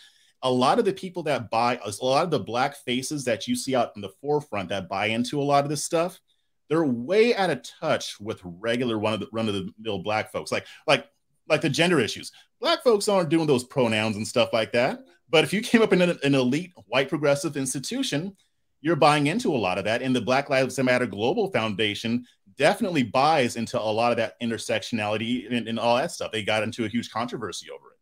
a 0.42 0.50
lot 0.50 0.78
of 0.78 0.84
the 0.84 0.92
people 0.92 1.22
that 1.24 1.50
buy 1.50 1.80
a 1.84 2.04
lot 2.04 2.24
of 2.24 2.30
the 2.30 2.38
black 2.38 2.76
faces 2.76 3.24
that 3.24 3.48
you 3.48 3.56
see 3.56 3.74
out 3.74 3.92
in 3.96 4.02
the 4.02 4.12
forefront 4.20 4.68
that 4.68 4.88
buy 4.88 5.06
into 5.06 5.40
a 5.40 5.44
lot 5.44 5.64
of 5.64 5.70
this 5.70 5.84
stuff 5.84 6.20
they're 6.68 6.84
way 6.84 7.34
out 7.34 7.50
of 7.50 7.62
touch 7.62 8.20
with 8.20 8.40
regular 8.44 8.98
run 8.98 9.14
of 9.14 9.20
the 9.20 9.28
run 9.32 9.48
of 9.48 9.54
the 9.54 9.72
mill 9.78 9.98
black 9.98 10.30
folks 10.30 10.52
like 10.52 10.66
like 10.86 11.06
like 11.48 11.60
the 11.60 11.68
gender 11.68 12.00
issues. 12.00 12.32
Black 12.60 12.82
folks 12.82 13.08
aren't 13.08 13.28
doing 13.28 13.46
those 13.46 13.64
pronouns 13.64 14.16
and 14.16 14.26
stuff 14.26 14.52
like 14.52 14.72
that. 14.72 15.00
But 15.30 15.44
if 15.44 15.52
you 15.52 15.60
came 15.60 15.82
up 15.82 15.92
in 15.92 16.02
an, 16.02 16.18
an 16.22 16.34
elite 16.34 16.72
white 16.86 17.08
progressive 17.08 17.56
institution 17.56 18.36
you're 18.80 18.96
buying 18.96 19.26
into 19.26 19.54
a 19.54 19.56
lot 19.56 19.78
of 19.78 19.84
that. 19.84 20.02
And 20.02 20.14
the 20.14 20.20
black 20.20 20.50
lives 20.50 20.78
matter 20.78 21.06
global 21.06 21.50
foundation 21.50 22.24
definitely 22.56 23.02
buys 23.02 23.56
into 23.56 23.80
a 23.80 23.82
lot 23.82 24.10
of 24.10 24.18
that 24.18 24.40
intersectionality 24.40 25.50
and, 25.52 25.68
and 25.68 25.78
all 25.78 25.96
that 25.96 26.12
stuff. 26.12 26.32
They 26.32 26.42
got 26.42 26.62
into 26.62 26.84
a 26.84 26.88
huge 26.88 27.10
controversy 27.10 27.68
over 27.70 27.90
it. 27.90 27.98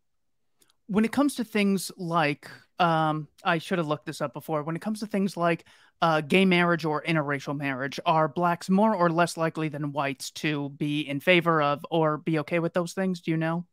When 0.87 1.05
it 1.05 1.13
comes 1.13 1.35
to 1.37 1.45
things 1.45 1.91
like 1.97 2.51
um, 2.79 3.29
I 3.45 3.59
should 3.59 3.79
have 3.79 3.87
looked 3.87 4.07
this 4.07 4.21
up 4.21 4.33
before. 4.33 4.63
When 4.63 4.77
it 4.77 4.83
comes 4.83 5.01
to 5.01 5.07
things 5.07 5.37
like 5.37 5.65
uh, 6.03 6.21
gay 6.21 6.45
marriage 6.45 6.85
or 6.85 7.03
interracial 7.03 7.57
marriage, 7.57 7.99
are 8.05 8.29
blacks 8.29 8.69
more 8.69 8.95
or 8.95 9.11
less 9.11 9.37
likely 9.37 9.69
than 9.69 9.93
whites 9.93 10.31
to 10.33 10.71
be 10.71 11.01
in 11.01 11.21
favor 11.21 11.63
of 11.63 11.85
or 11.91 12.19
be 12.19 12.39
okay 12.41 12.59
with 12.59 12.75
those 12.75 12.93
things? 12.93 13.21
Do 13.21 13.31
you 13.31 13.37
know? 13.37 13.67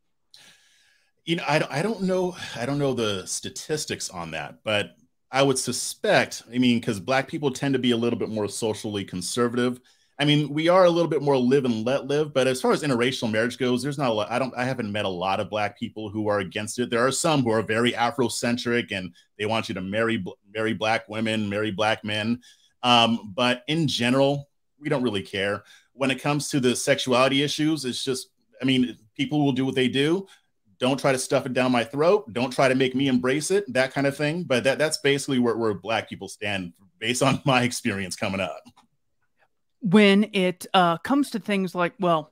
You 1.26 1.38
know, 1.38 1.44
I, 1.48 1.80
I 1.80 1.82
don't 1.82 2.04
know. 2.04 2.36
I 2.56 2.66
don't 2.66 2.80
know 2.80 2.94
the 2.94 3.26
statistics 3.26 4.10
on 4.10 4.32
that, 4.32 4.60
but 4.64 4.96
I 5.32 5.42
would 5.42 5.58
suspect. 5.58 6.44
I 6.54 6.58
mean, 6.58 6.80
because 6.80 7.00
black 7.00 7.28
people 7.28 7.52
tend 7.52 7.74
to 7.74 7.80
be 7.80 7.92
a 7.92 7.98
little 7.98 8.20
bit 8.20 8.30
more 8.30 8.48
socially 8.48 9.04
conservative 9.04 9.80
I 10.24 10.26
mean, 10.26 10.54
we 10.54 10.70
are 10.70 10.86
a 10.86 10.90
little 10.90 11.10
bit 11.10 11.22
more 11.22 11.36
live 11.36 11.66
and 11.66 11.86
let 11.86 12.08
live, 12.08 12.34
but 12.34 12.48
as 12.48 12.62
far 12.62 12.72
as 12.72 12.82
interracial 12.82 13.30
marriage 13.30 13.58
goes, 13.58 13.84
there's 13.84 13.98
not 13.98 14.10
a 14.10 14.14
lot. 14.14 14.32
I 14.32 14.40
don't, 14.40 14.54
I 14.56 14.64
haven't 14.64 14.90
met 14.90 15.04
a 15.04 15.10
lot 15.10 15.42
of 15.42 15.50
black 15.50 15.78
people 15.78 16.10
who 16.10 16.30
are 16.30 16.40
against 16.40 16.80
it. 16.80 16.90
There 16.90 17.06
are 17.06 17.12
some 17.12 17.44
who 17.44 17.52
are 17.52 17.62
very 17.62 17.92
Afrocentric 17.92 18.94
and 18.94 19.12
they 19.38 19.46
want 19.46 19.68
you 19.68 19.76
to 19.76 19.82
marry, 19.82 20.24
marry 20.56 20.72
black 20.76 21.10
women, 21.10 21.50
marry 21.50 21.72
black 21.72 22.06
men. 22.06 22.40
Um, 22.84 23.34
but 23.36 23.66
in 23.68 23.86
general, 23.86 24.48
we 24.80 24.88
don't 24.88 25.04
really 25.04 25.24
care. 25.24 25.66
When 25.92 26.10
it 26.10 26.22
comes 26.22 26.48
to 26.52 26.62
the 26.62 26.74
sexuality 26.74 27.44
issues, 27.44 27.84
it's 27.84 28.02
just, 28.02 28.30
I 28.62 28.64
mean, 28.64 28.98
people 29.18 29.44
will 29.44 29.52
do 29.52 29.66
what 29.66 29.76
they 29.76 29.90
do. 29.90 30.26
Don't 30.80 31.02
try 31.02 31.12
to 31.12 31.20
stuff 31.20 31.46
it 31.46 31.52
down 31.52 31.74
my 31.74 31.84
throat. 31.84 32.32
Don't 32.32 32.54
try 32.54 32.70
to 32.70 32.76
make 32.76 32.96
me 32.96 33.10
embrace 33.10 33.52
it, 33.52 33.66
that 33.74 33.94
kind 33.94 34.08
of 34.08 34.16
thing. 34.16 34.44
But 34.44 34.64
that, 34.64 34.78
that's 34.78 35.00
basically 35.00 35.40
where, 35.40 35.58
where 35.58 35.74
black 35.74 36.08
people 36.08 36.30
stand 36.30 36.72
based 36.98 37.22
on 37.22 37.42
my 37.46 37.64
experience 37.64 38.16
coming 38.16 38.40
up 38.40 38.64
when 39.84 40.30
it 40.32 40.66
uh, 40.74 40.98
comes 41.00 41.32
to 41.32 41.40
things 41.40 41.76
like, 41.76 41.94
well, 42.00 42.32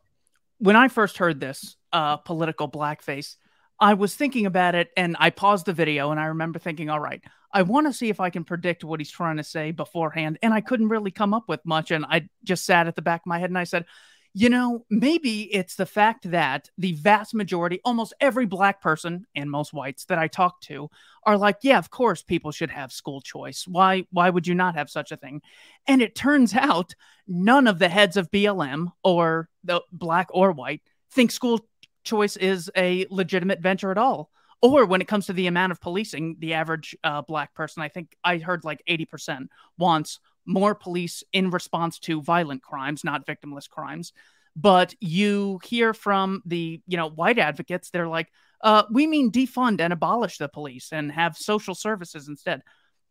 when 0.59 0.77
I 0.77 0.87
first 0.87 1.17
heard 1.17 1.39
this 1.39 1.75
uh, 1.91 2.15
political 2.15 2.69
blackface, 2.69 3.35
I 3.77 3.95
was 3.95 4.15
thinking 4.15 4.45
about 4.45 4.73
it 4.73 4.89
and 4.95 5.17
I 5.19 5.31
paused 5.31 5.65
the 5.65 5.73
video 5.73 6.11
and 6.11 6.19
I 6.19 6.27
remember 6.27 6.59
thinking, 6.59 6.89
all 6.89 6.99
right, 6.99 7.21
I 7.51 7.63
want 7.63 7.87
to 7.87 7.93
see 7.93 8.07
if 8.07 8.21
I 8.21 8.29
can 8.29 8.45
predict 8.45 8.85
what 8.85 9.01
he's 9.01 9.11
trying 9.11 9.35
to 9.35 9.43
say 9.43 9.71
beforehand. 9.71 10.39
And 10.41 10.53
I 10.53 10.61
couldn't 10.61 10.87
really 10.87 11.11
come 11.11 11.33
up 11.33 11.49
with 11.49 11.59
much. 11.65 11.91
And 11.91 12.05
I 12.05 12.29
just 12.45 12.63
sat 12.63 12.87
at 12.87 12.95
the 12.95 13.01
back 13.01 13.21
of 13.21 13.27
my 13.27 13.39
head 13.39 13.49
and 13.49 13.57
I 13.57 13.65
said, 13.65 13.85
you 14.33 14.49
know, 14.49 14.85
maybe 14.89 15.53
it's 15.53 15.75
the 15.75 15.85
fact 15.85 16.31
that 16.31 16.69
the 16.77 16.93
vast 16.93 17.33
majority, 17.33 17.81
almost 17.83 18.13
every 18.21 18.45
black 18.45 18.81
person 18.81 19.25
and 19.35 19.51
most 19.51 19.73
whites 19.73 20.05
that 20.05 20.19
I 20.19 20.27
talk 20.27 20.61
to 20.61 20.89
are 21.25 21.37
like, 21.37 21.57
yeah, 21.63 21.77
of 21.77 21.89
course 21.89 22.23
people 22.23 22.51
should 22.51 22.69
have 22.71 22.93
school 22.93 23.19
choice. 23.21 23.67
Why 23.67 24.05
why 24.11 24.29
would 24.29 24.47
you 24.47 24.55
not 24.55 24.75
have 24.75 24.89
such 24.89 25.11
a 25.11 25.17
thing? 25.17 25.41
And 25.85 26.01
it 26.01 26.15
turns 26.15 26.55
out 26.55 26.95
none 27.27 27.67
of 27.67 27.79
the 27.79 27.89
heads 27.89 28.15
of 28.15 28.31
BLM 28.31 28.91
or 29.03 29.49
the 29.63 29.81
black 29.91 30.29
or 30.31 30.51
white 30.51 30.81
think 31.11 31.31
school 31.31 31.59
choice 32.03 32.37
is 32.37 32.71
a 32.75 33.05
legitimate 33.09 33.59
venture 33.59 33.91
at 33.91 33.97
all. 33.97 34.29
Or 34.61 34.85
when 34.85 35.01
it 35.01 35.07
comes 35.07 35.25
to 35.25 35.33
the 35.33 35.47
amount 35.47 35.71
of 35.71 35.81
policing, 35.81 36.37
the 36.39 36.53
average 36.53 36.95
uh, 37.03 37.23
black 37.23 37.53
person, 37.55 37.81
I 37.81 37.89
think 37.89 38.15
I 38.23 38.37
heard 38.37 38.63
like 38.63 38.83
80% 38.87 39.47
wants 39.77 40.19
more 40.45 40.75
police 40.75 41.23
in 41.33 41.49
response 41.49 41.99
to 41.99 42.21
violent 42.21 42.61
crimes, 42.61 43.03
not 43.03 43.25
victimless 43.25 43.69
crimes. 43.69 44.13
But 44.55 44.93
you 44.99 45.59
hear 45.63 45.93
from 45.93 46.41
the, 46.45 46.81
you 46.87 46.97
know, 46.97 47.09
white 47.09 47.39
advocates, 47.39 47.89
they're 47.89 48.07
like, 48.07 48.27
uh, 48.61 48.83
we 48.91 49.07
mean 49.07 49.31
defund 49.31 49.79
and 49.79 49.93
abolish 49.93 50.37
the 50.37 50.47
police 50.47 50.91
and 50.91 51.11
have 51.11 51.37
social 51.37 51.73
services 51.73 52.27
instead. 52.27 52.61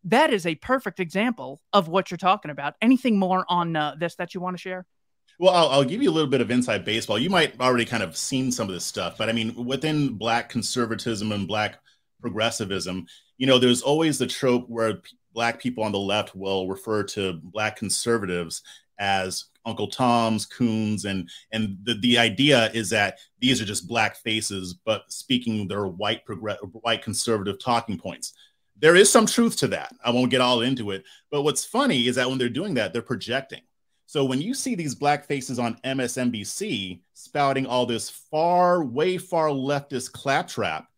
That 0.04 0.32
is 0.32 0.46
a 0.46 0.54
perfect 0.54 1.00
example 1.00 1.60
of 1.72 1.88
what 1.88 2.10
you're 2.10 2.18
talking 2.18 2.50
about. 2.50 2.74
Anything 2.80 3.18
more 3.18 3.44
on 3.48 3.74
uh, 3.74 3.96
this 3.98 4.16
that 4.16 4.34
you 4.34 4.40
want 4.40 4.56
to 4.56 4.60
share? 4.60 4.86
Well, 5.38 5.54
I'll, 5.54 5.68
I'll, 5.68 5.84
give 5.84 6.02
you 6.02 6.10
a 6.10 6.12
little 6.12 6.30
bit 6.30 6.42
of 6.42 6.50
inside 6.50 6.84
baseball. 6.84 7.18
You 7.18 7.30
might 7.30 7.58
already 7.60 7.86
kind 7.86 8.02
of 8.02 8.14
seen 8.14 8.52
some 8.52 8.68
of 8.68 8.74
this 8.74 8.84
stuff, 8.84 9.16
but 9.16 9.30
I 9.30 9.32
mean, 9.32 9.64
within 9.64 10.14
Black 10.18 10.50
conservatism 10.50 11.32
and 11.32 11.48
Black 11.48 11.78
progressivism, 12.20 13.06
you 13.38 13.46
know, 13.46 13.58
there's 13.58 13.80
always 13.80 14.18
the 14.18 14.26
trope 14.26 14.66
where 14.68 15.00
black 15.32 15.60
people 15.60 15.84
on 15.84 15.92
the 15.92 15.98
left 15.98 16.34
will 16.34 16.68
refer 16.68 17.02
to 17.04 17.40
black 17.42 17.76
conservatives 17.76 18.62
as 18.98 19.46
Uncle 19.64 19.88
Toms, 19.88 20.46
Coons, 20.46 21.04
and 21.04 21.28
and 21.52 21.76
the, 21.82 21.94
the 21.94 22.18
idea 22.18 22.70
is 22.72 22.90
that 22.90 23.18
these 23.40 23.60
are 23.60 23.66
just 23.66 23.88
black 23.88 24.16
faces, 24.16 24.74
but 24.84 25.10
speaking 25.10 25.68
their 25.68 25.86
white 25.86 26.22
white 26.72 27.02
conservative 27.02 27.58
talking 27.58 27.98
points. 27.98 28.34
There 28.78 28.96
is 28.96 29.12
some 29.12 29.26
truth 29.26 29.56
to 29.58 29.68
that. 29.68 29.92
I 30.02 30.10
won't 30.10 30.30
get 30.30 30.40
all 30.40 30.62
into 30.62 30.90
it, 30.90 31.04
but 31.30 31.42
what's 31.42 31.64
funny 31.64 32.06
is 32.06 32.16
that 32.16 32.28
when 32.28 32.38
they're 32.38 32.48
doing 32.48 32.74
that, 32.74 32.92
they're 32.92 33.02
projecting. 33.02 33.60
So 34.06 34.24
when 34.24 34.40
you 34.40 34.54
see 34.54 34.74
these 34.74 34.94
black 34.94 35.26
faces 35.26 35.58
on 35.60 35.78
MSNBC 35.84 37.00
spouting 37.12 37.66
all 37.66 37.86
this 37.86 38.10
far, 38.10 38.82
way 38.82 39.18
far 39.18 39.50
leftist 39.50 40.10
claptrap, 40.12 40.88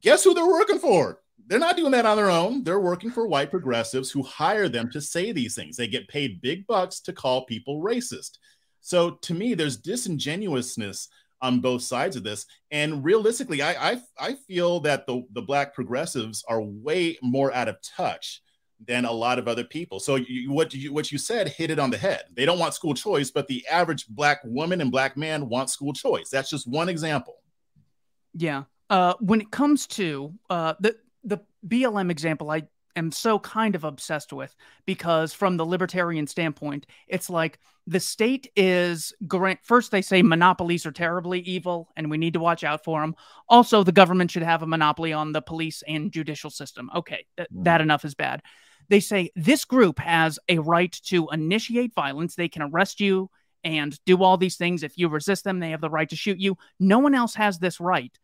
guess 0.00 0.22
who 0.22 0.34
they're 0.34 0.46
working 0.46 0.78
for? 0.78 1.20
They're 1.48 1.58
not 1.58 1.76
doing 1.76 1.92
that 1.92 2.06
on 2.06 2.16
their 2.16 2.30
own. 2.30 2.62
They're 2.62 2.78
working 2.78 3.10
for 3.10 3.26
white 3.26 3.50
progressives 3.50 4.10
who 4.10 4.22
hire 4.22 4.68
them 4.68 4.90
to 4.90 5.00
say 5.00 5.32
these 5.32 5.54
things. 5.54 5.76
They 5.76 5.88
get 5.88 6.08
paid 6.08 6.42
big 6.42 6.66
bucks 6.66 7.00
to 7.00 7.12
call 7.12 7.46
people 7.46 7.82
racist. 7.82 8.38
So 8.80 9.12
to 9.22 9.34
me, 9.34 9.54
there's 9.54 9.78
disingenuousness 9.78 11.08
on 11.40 11.60
both 11.60 11.82
sides 11.82 12.16
of 12.16 12.22
this. 12.22 12.46
And 12.70 13.02
realistically, 13.02 13.62
I 13.62 13.92
I, 13.92 14.02
I 14.18 14.34
feel 14.46 14.80
that 14.80 15.06
the, 15.06 15.22
the 15.32 15.42
black 15.42 15.74
progressives 15.74 16.44
are 16.48 16.60
way 16.60 17.18
more 17.22 17.52
out 17.54 17.68
of 17.68 17.80
touch 17.82 18.42
than 18.86 19.04
a 19.04 19.12
lot 19.12 19.38
of 19.38 19.48
other 19.48 19.64
people. 19.64 19.98
So 20.00 20.16
you, 20.16 20.52
what 20.52 20.72
you 20.74 20.92
what 20.92 21.10
you 21.10 21.18
said 21.18 21.48
hit 21.48 21.70
it 21.70 21.78
on 21.78 21.90
the 21.90 21.98
head. 21.98 22.24
They 22.34 22.44
don't 22.44 22.58
want 22.58 22.74
school 22.74 22.94
choice, 22.94 23.30
but 23.30 23.48
the 23.48 23.66
average 23.68 24.06
black 24.08 24.40
woman 24.44 24.80
and 24.80 24.90
black 24.90 25.16
man 25.16 25.48
want 25.48 25.70
school 25.70 25.92
choice. 25.92 26.28
That's 26.28 26.50
just 26.50 26.68
one 26.68 26.88
example. 26.88 27.36
Yeah. 28.34 28.64
Uh, 28.90 29.14
when 29.20 29.40
it 29.40 29.50
comes 29.50 29.86
to 29.86 30.32
uh, 30.48 30.74
the 30.80 30.96
the 31.24 31.38
BLM 31.66 32.10
example, 32.10 32.50
I 32.50 32.68
am 32.96 33.12
so 33.12 33.38
kind 33.38 33.74
of 33.74 33.84
obsessed 33.84 34.32
with 34.32 34.54
because 34.84 35.32
from 35.32 35.56
the 35.56 35.64
libertarian 35.64 36.26
standpoint, 36.26 36.86
it's 37.06 37.30
like 37.30 37.58
the 37.86 38.00
state 38.00 38.50
is 38.56 39.14
grant. 39.26 39.60
First, 39.62 39.90
they 39.90 40.02
say 40.02 40.20
monopolies 40.20 40.84
are 40.84 40.92
terribly 40.92 41.40
evil 41.40 41.88
and 41.96 42.10
we 42.10 42.18
need 42.18 42.34
to 42.34 42.40
watch 42.40 42.64
out 42.64 42.84
for 42.84 43.00
them. 43.00 43.14
Also, 43.48 43.82
the 43.82 43.92
government 43.92 44.30
should 44.30 44.42
have 44.42 44.62
a 44.62 44.66
monopoly 44.66 45.12
on 45.12 45.32
the 45.32 45.40
police 45.40 45.82
and 45.86 46.12
judicial 46.12 46.50
system. 46.50 46.90
Okay, 46.94 47.24
th- 47.36 47.48
mm. 47.48 47.64
that 47.64 47.80
enough 47.80 48.04
is 48.04 48.14
bad. 48.14 48.42
They 48.88 49.00
say 49.00 49.30
this 49.36 49.64
group 49.64 49.98
has 49.98 50.38
a 50.48 50.58
right 50.58 50.92
to 51.04 51.28
initiate 51.30 51.94
violence. 51.94 52.34
They 52.34 52.48
can 52.48 52.62
arrest 52.62 53.00
you 53.00 53.30
and 53.64 53.98
do 54.04 54.22
all 54.22 54.36
these 54.36 54.56
things. 54.56 54.82
If 54.82 54.96
you 54.96 55.08
resist 55.08 55.44
them, 55.44 55.58
they 55.58 55.70
have 55.70 55.80
the 55.80 55.90
right 55.90 56.08
to 56.08 56.16
shoot 56.16 56.38
you. 56.38 56.56
No 56.78 56.98
one 56.98 57.14
else 57.14 57.34
has 57.34 57.58
this 57.58 57.80
right. 57.80 58.16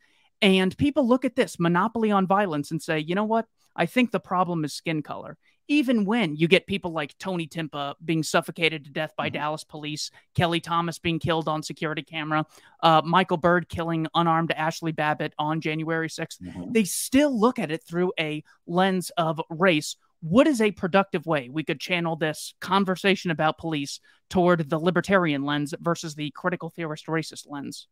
And 0.44 0.76
people 0.76 1.08
look 1.08 1.24
at 1.24 1.36
this 1.36 1.58
monopoly 1.58 2.10
on 2.10 2.26
violence 2.26 2.70
and 2.70 2.82
say, 2.82 2.98
you 2.98 3.14
know 3.14 3.24
what? 3.24 3.46
I 3.74 3.86
think 3.86 4.10
the 4.10 4.20
problem 4.20 4.62
is 4.66 4.74
skin 4.74 5.02
color. 5.02 5.38
Even 5.68 6.04
when 6.04 6.36
you 6.36 6.48
get 6.48 6.66
people 6.66 6.92
like 6.92 7.16
Tony 7.16 7.46
Timpa 7.46 7.94
being 8.04 8.22
suffocated 8.22 8.84
to 8.84 8.90
death 8.90 9.12
by 9.16 9.28
mm-hmm. 9.28 9.38
Dallas 9.38 9.64
police, 9.64 10.10
Kelly 10.34 10.60
Thomas 10.60 10.98
being 10.98 11.18
killed 11.18 11.48
on 11.48 11.62
security 11.62 12.02
camera, 12.02 12.44
uh, 12.82 13.00
Michael 13.02 13.38
Byrd 13.38 13.70
killing 13.70 14.06
unarmed 14.14 14.52
Ashley 14.52 14.92
Babbitt 14.92 15.32
on 15.38 15.62
January 15.62 16.10
6th, 16.10 16.42
mm-hmm. 16.42 16.72
they 16.72 16.84
still 16.84 17.40
look 17.40 17.58
at 17.58 17.70
it 17.70 17.82
through 17.82 18.12
a 18.20 18.44
lens 18.66 19.10
of 19.16 19.40
race. 19.48 19.96
What 20.20 20.46
is 20.46 20.60
a 20.60 20.72
productive 20.72 21.24
way 21.24 21.48
we 21.48 21.64
could 21.64 21.80
channel 21.80 22.16
this 22.16 22.52
conversation 22.60 23.30
about 23.30 23.56
police 23.56 23.98
toward 24.28 24.68
the 24.68 24.78
libertarian 24.78 25.44
lens 25.44 25.72
versus 25.80 26.14
the 26.14 26.30
critical 26.32 26.68
theorist 26.68 27.06
racist 27.06 27.46
lens? 27.48 27.88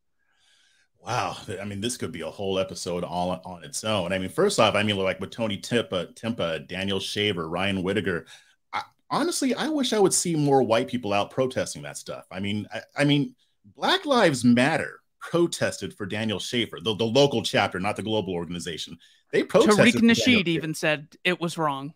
Wow, 1.05 1.37
I 1.61 1.65
mean, 1.65 1.81
this 1.81 1.97
could 1.97 2.13
be 2.13 2.21
a 2.21 2.31
whole 2.31 2.61
episode 2.61 3.03
all 3.03 3.43
on 3.45 3.65
its 3.65 3.83
own. 3.83 4.13
I 4.13 4.19
mean, 4.19 4.29
first 4.29 4.61
off, 4.61 4.77
I 4.77 4.85
mean, 4.85 4.97
like 4.97 5.19
with 5.19 5.31
Tony 5.33 5.59
Timpa, 5.59 6.15
Timpa 6.15 6.67
Daniel 6.69 7.01
Shaver, 7.01 7.49
Ryan 7.49 7.83
Whitaker. 7.83 8.27
I, 8.73 8.83
honestly, 9.11 9.53
I 9.53 9.69
wish 9.69 9.93
I 9.93 9.99
would 9.99 10.15
see 10.15 10.37
more 10.37 10.63
white 10.63 10.87
people 10.87 11.13
out 11.13 11.33
protesting 11.33 11.83
that 11.83 11.97
stuff. 11.97 12.27
I 12.31 12.39
mean, 12.39 12.69
I, 12.73 12.81
I 12.99 13.05
mean, 13.05 13.35
Black 13.77 14.07
Lives 14.07 14.45
Matter 14.45 15.01
protested 15.19 15.93
for 15.93 16.07
Daniel 16.07 16.39
Shaver, 16.39 16.79
the, 16.81 16.95
the 16.95 17.05
local 17.05 17.43
chapter, 17.43 17.81
not 17.81 17.97
the 17.97 18.03
global 18.03 18.35
organization. 18.35 18.97
They 19.33 19.43
protested. 19.43 19.85
Tariq 19.85 20.03
Nasheed 20.03 20.47
even 20.47 20.73
said 20.73 21.09
it 21.25 21.41
was 21.41 21.59
wrong. 21.59 21.95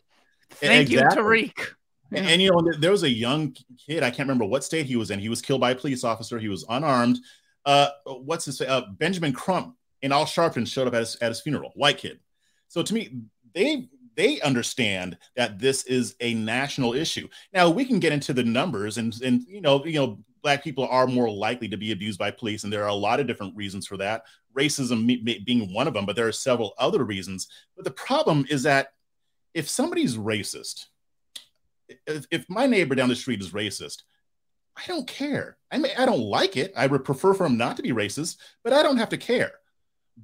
Thank 0.51 0.91
exactly. 0.91 1.17
you, 1.17 1.23
Tariq. 1.23 1.59
Yeah. 2.11 2.19
And, 2.19 2.29
and, 2.29 2.43
you 2.43 2.51
know, 2.51 2.73
there 2.79 2.93
was 2.93 3.05
a 3.05 3.11
young 3.11 3.55
kid. 3.87 4.03
I 4.03 4.11
can't 4.11 4.29
remember 4.29 4.47
what 4.47 4.65
state 4.65 4.87
he 4.87 4.97
was 4.97 5.13
in. 5.13 5.21
He 5.21 5.29
was 5.29 5.43
killed 5.43 5.61
by 5.61 5.73
a 5.73 5.77
police 5.77 6.03
officer. 6.03 6.41
He 6.41 6.49
was 6.49 6.65
unarmed. 6.69 7.19
Uh, 7.67 7.89
what's 8.05 8.47
his? 8.47 8.61
Uh, 8.61 8.83
Benjamin 8.97 9.33
Crump 9.33 9.77
and 10.03 10.13
Al 10.13 10.25
Sharpton 10.25 10.67
showed 10.67 10.87
up 10.87 10.95
at 10.95 11.01
his, 11.01 11.17
at 11.17 11.29
his 11.31 11.41
funeral. 11.41 11.73
White 11.75 11.99
kid. 11.99 12.21
So 12.69 12.83
to 12.83 12.95
me, 12.95 13.23
they 13.55 13.89
they 14.17 14.41
understand 14.41 15.19
that 15.37 15.59
this 15.59 15.85
is 15.85 16.15
a 16.21 16.33
national 16.35 16.95
issue. 16.95 17.29
Now 17.53 17.69
we 17.69 17.85
can 17.85 17.99
get 17.99 18.13
into 18.13 18.33
the 18.33 18.45
numbers, 18.45 18.99
and 18.99 19.21
and 19.23 19.43
you 19.49 19.61
know, 19.61 19.85
you 19.85 19.95
know, 19.95 20.19
black 20.43 20.63
people 20.63 20.87
are 20.87 21.07
more 21.07 21.29
likely 21.29 21.69
to 21.69 21.77
be 21.77 21.93
abused 21.93 22.19
by 22.19 22.31
police, 22.31 22.65
and 22.65 22.73
there 22.73 22.85
are 22.85 22.89
a 22.89 22.95
lot 22.95 23.21
of 23.21 23.27
different 23.27 23.57
reasons 23.57 23.87
for 23.87 23.97
that. 23.97 24.23
Racism 24.57 25.07
being 25.45 25.73
one 25.75 25.87
of 25.87 25.95
them, 25.95 26.07
but 26.07 26.17
there 26.17 26.29
are 26.29 26.33
several 26.33 26.73
other 26.79 27.05
reasons. 27.05 27.49
But 27.75 27.85
the 27.85 27.91
problem 27.91 28.47
is 28.49 28.63
that 28.63 28.93
if 29.55 29.69
somebody's 29.69 30.17
racist, 30.17 30.87
if, 32.07 32.27
if 32.31 32.49
my 32.49 32.67
neighbor 32.67 32.95
down 32.95 33.09
the 33.09 33.17
street 33.17 33.41
is 33.41 33.51
racist, 33.51 34.03
I 34.77 34.83
don't 34.87 35.07
care. 35.07 35.57
I 35.71 35.79
mean, 35.79 35.93
I 35.99 36.07
don't 36.07 36.21
like 36.21 36.57
it. 36.57 36.73
I 36.77 36.87
would 36.87 37.05
prefer 37.05 37.35
for 37.35 37.47
him 37.47 37.57
not 37.57 37.77
to 37.77 37.83
be 37.83 37.91
racist, 37.91 38.37
but 38.63 38.73
I 38.73 38.83
don't 38.83 38.99
have 38.99 39.09
to 39.11 39.17
care. 39.17 39.53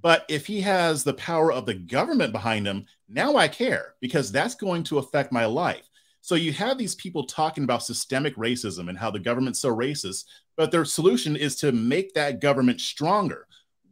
But 0.00 0.25
if 0.28 0.47
he 0.47 0.61
has 0.62 1.04
the 1.04 1.14
power 1.14 1.52
of 1.52 1.66
the 1.66 1.75
government 1.75 2.32
behind 2.32 2.66
him, 2.66 2.87
now 3.09 3.37
I 3.37 3.49
care 3.49 3.94
because 4.00 4.32
that's 4.32 4.54
going 4.54 4.85
to 4.85 4.99
affect 4.99 5.32
my 5.32 5.44
life. 5.44 5.88
So 6.21 6.35
you 6.35 6.52
have 6.52 6.78
these 6.78 6.94
people 6.94 7.25
talking 7.25 7.64
about 7.64 7.82
systemic 7.82 8.37
racism 8.37 8.88
and 8.88 8.97
how 8.97 9.11
the 9.11 9.18
government's 9.18 9.61
so 9.61 9.75
racist, 9.75 10.25
but 10.56 10.71
their 10.71 10.85
solution 10.85 11.35
is 11.35 11.56
to 11.56 11.73
make 11.73 12.14
that 12.14 12.40
government 12.40 12.80
stronger. 12.80 13.47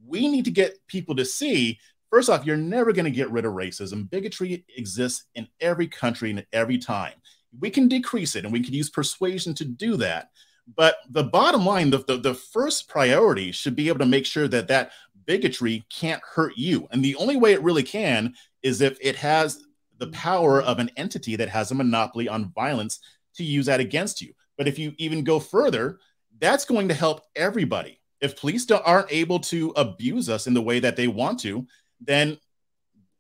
We 0.07 0.29
need 0.29 0.45
to 0.45 0.50
get 0.50 0.79
people 0.87 1.17
to 1.17 1.25
see 1.25 1.79
first 2.11 2.29
off, 2.29 2.45
you're 2.45 2.57
never 2.57 2.93
going 2.93 3.05
to 3.05 3.11
get 3.11 3.31
rid 3.31 3.45
of 3.45 3.55
racism. 3.55 4.11
Bigotry 4.11 4.64
exists 4.76 5.25
in 5.35 5.49
every 5.61 5.87
country 5.87 6.31
and 6.31 6.45
every 6.52 6.79
time. 6.79 7.14
We 7.59 7.71
can 7.71 7.88
decrease 7.88 8.37
it 8.37 8.45
and 8.45 8.52
we 8.52 8.62
can 8.62 8.75
use 8.75 8.90
persuasion 8.90 9.55
to 9.55 9.64
do 9.64 9.97
that. 9.97 10.31
But 10.77 10.97
the 11.09 11.25
bottom 11.25 11.65
line, 11.67 11.91
the, 11.91 11.99
the, 11.99 12.17
the 12.17 12.35
first 12.35 12.89
priority 12.89 13.53
should 13.53 13.77
be 13.77 13.89
able 13.89 13.99
to 14.00 14.07
make 14.07 14.27
sure 14.27 14.49
that 14.49 14.69
that 14.69 14.93
bigotry 15.27 15.85
can't 15.91 16.23
hurt 16.23 16.55
you. 16.57 16.89
And 16.91 17.05
the 17.05 17.17
only 17.17 17.37
way 17.37 17.53
it 17.53 17.62
really 17.62 17.83
can 17.83 18.35
is 18.62 18.81
if 18.81 18.99
it 19.00 19.17
has 19.17 19.65
the 19.99 20.09
power 20.09 20.62
of 20.62 20.79
an 20.79 20.91
entity 20.97 21.37
that 21.37 21.49
has 21.49 21.71
a 21.71 21.75
monopoly 21.75 22.29
on 22.29 22.53
violence 22.53 23.00
to 23.35 23.45
use 23.45 23.67
that 23.67 23.81
against 23.81 24.21
you. 24.21 24.33
But 24.57 24.69
if 24.69 24.79
you 24.79 24.95
even 24.99 25.25
go 25.25 25.41
further, 25.41 25.99
that's 26.39 26.65
going 26.65 26.89
to 26.89 26.95
help 26.95 27.23
everybody. 27.37 28.00
If 28.21 28.39
police 28.39 28.71
aren't 28.71 29.12
able 29.12 29.41
to 29.41 29.71
abuse 29.77 30.29
us 30.29 30.47
in 30.47 30.55
the 30.55 30.62
way 30.62 30.81
that 30.81 30.97
they 30.97 31.09
want 31.09 31.41
to, 31.41 31.67
then 32.00 32.39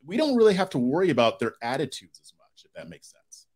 we 0.04 0.16
don't 0.16 0.36
really 0.36 0.54
have 0.54 0.70
to 0.70 0.78
worry 0.78 1.10
about 1.10 1.38
their 1.38 1.54
attitudes 1.62 2.20
as 2.22 2.32
much, 2.38 2.64
if 2.64 2.72
that 2.74 2.88
makes 2.88 3.10
sense. 3.10 3.46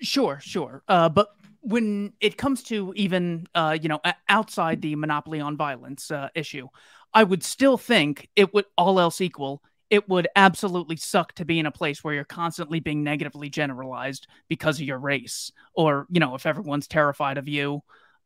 Sure, 0.00 0.38
sure. 0.40 0.82
Uh, 0.88 1.08
but 1.08 1.34
when 1.64 2.12
it 2.20 2.36
comes 2.36 2.62
to 2.64 2.92
even 2.94 3.46
uh, 3.54 3.76
you 3.80 3.88
know 3.88 4.00
outside 4.28 4.82
the 4.82 4.94
monopoly 4.96 5.40
on 5.40 5.56
violence 5.56 6.10
uh, 6.10 6.28
issue, 6.34 6.68
I 7.12 7.24
would 7.24 7.42
still 7.42 7.78
think 7.78 8.28
it 8.36 8.52
would 8.52 8.66
all 8.76 9.00
else 9.00 9.20
equal. 9.20 9.62
It 9.90 10.08
would 10.08 10.28
absolutely 10.36 10.96
suck 10.96 11.32
to 11.34 11.44
be 11.44 11.58
in 11.58 11.66
a 11.66 11.70
place 11.70 12.02
where 12.02 12.14
you're 12.14 12.24
constantly 12.24 12.80
being 12.80 13.02
negatively 13.02 13.48
generalized 13.48 14.26
because 14.48 14.78
of 14.78 14.86
your 14.86 14.98
race, 14.98 15.50
or 15.74 16.06
you 16.10 16.20
know, 16.20 16.34
if 16.34 16.46
everyone's 16.46 16.86
terrified 16.86 17.38
of 17.38 17.48
you, 17.48 17.80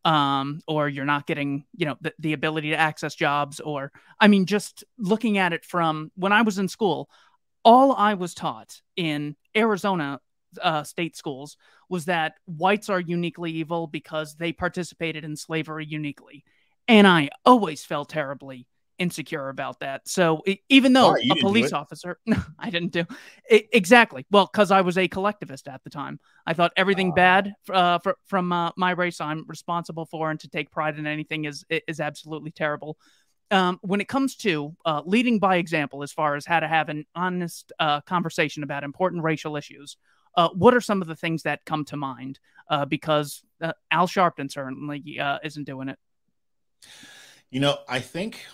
um, 0.05 0.61
or 0.67 0.89
you're 0.89 1.05
not 1.05 1.27
getting, 1.27 1.65
you 1.77 1.87
know, 1.87 1.97
the, 2.01 2.15
the 2.19 2.33
ability 2.33 2.71
to 2.71 2.77
access 2.77 3.15
jobs, 3.15 3.61
or 3.61 3.93
I 4.19 4.27
mean, 4.27 4.47
just 4.47 4.83
looking 4.99 5.39
at 5.39 5.53
it 5.53 5.65
from 5.65 6.11
when 6.17 6.33
I 6.33 6.43
was 6.43 6.59
in 6.59 6.67
school, 6.67 7.09
all 7.65 7.95
I 7.95 8.15
was 8.15 8.35
taught 8.35 8.81
in 8.97 9.37
Arizona 9.57 10.21
uh, 10.63 10.83
state 10.83 11.17
schools 11.17 11.57
was 11.89 12.07
that 12.07 12.35
whites 12.47 12.89
are 12.89 13.01
uniquely 13.01 13.53
evil 13.53 13.87
because 13.87 14.37
they 14.37 14.53
participated 14.53 15.25
in 15.25 15.37
slavery 15.37 15.87
uniquely. 15.87 16.45
And 16.87 17.07
I 17.07 17.31
always 17.45 17.85
felt 17.85 18.09
terribly 18.09 18.67
insecure 18.99 19.49
about 19.49 19.81
that. 19.81 20.07
So 20.07 20.43
it, 20.45 20.59
even 20.69 20.93
though 20.93 21.15
a 21.17 21.37
police 21.41 21.73
officer, 21.73 22.19
no, 22.27 22.37
I 22.59 22.71
didn't 22.71 22.93
do 22.93 23.05
it, 23.49 23.69
exactly. 23.73 24.27
Well, 24.31 24.49
because 24.53 24.71
I 24.71 24.81
was 24.81 24.99
a 24.99 25.09
collectivist 25.09 25.69
at 25.69 25.83
the 25.85 25.91
time, 25.91 26.19
I 26.47 26.55
thought 26.55 26.73
everything 26.77 27.13
uh, 27.13 27.15
bad 27.15 27.55
uh, 27.71 27.99
for, 28.01 28.17
from 28.27 28.53
uh, 28.53 28.71
my 28.77 28.91
race 28.93 29.21
I'm 29.21 29.45
responsible 29.47 30.07
for, 30.07 30.31
and 30.31 30.41
to 30.41 30.49
take 30.49 30.71
pride 30.71 30.99
in 30.99 31.07
anything 31.07 31.45
is 31.45 31.65
is 31.69 32.01
absolutely 32.01 32.51
terrible. 32.51 32.99
Um, 33.51 33.79
when 33.81 34.01
it 34.01 34.09
comes 34.09 34.37
to 34.37 34.77
uh, 34.85 35.03
leading 35.07 35.39
by 35.39 35.57
example, 35.57 36.03
as 36.03 36.13
far 36.13 36.35
as 36.35 36.45
how 36.45 36.61
to 36.61 36.69
have 36.69 36.91
an 36.91 37.07
honest 37.15 37.73
uh, 37.79 38.03
conversation 38.03 38.63
about 38.63 38.85
important 38.85 39.23
racial 39.23 39.57
issues, 39.57 39.97
uh, 40.39 40.49
what 40.51 40.73
are 40.73 40.81
some 40.81 41.03
of 41.03 41.09
the 41.09 41.17
things 41.17 41.43
that 41.43 41.65
come 41.67 41.85
to 41.85 41.97
mind? 41.97 42.39
Uh, 42.71 42.85
because 42.85 43.43
uh, 43.61 43.73
Al 43.91 44.07
Sharpton 44.07 44.51
certainly 44.51 45.19
uh, 45.19 45.39
isn't 45.43 45.65
doing 45.65 45.89
it. 45.89 45.99
You 47.51 47.59
know, 47.59 47.79
I 47.89 47.99
think, 47.99 48.47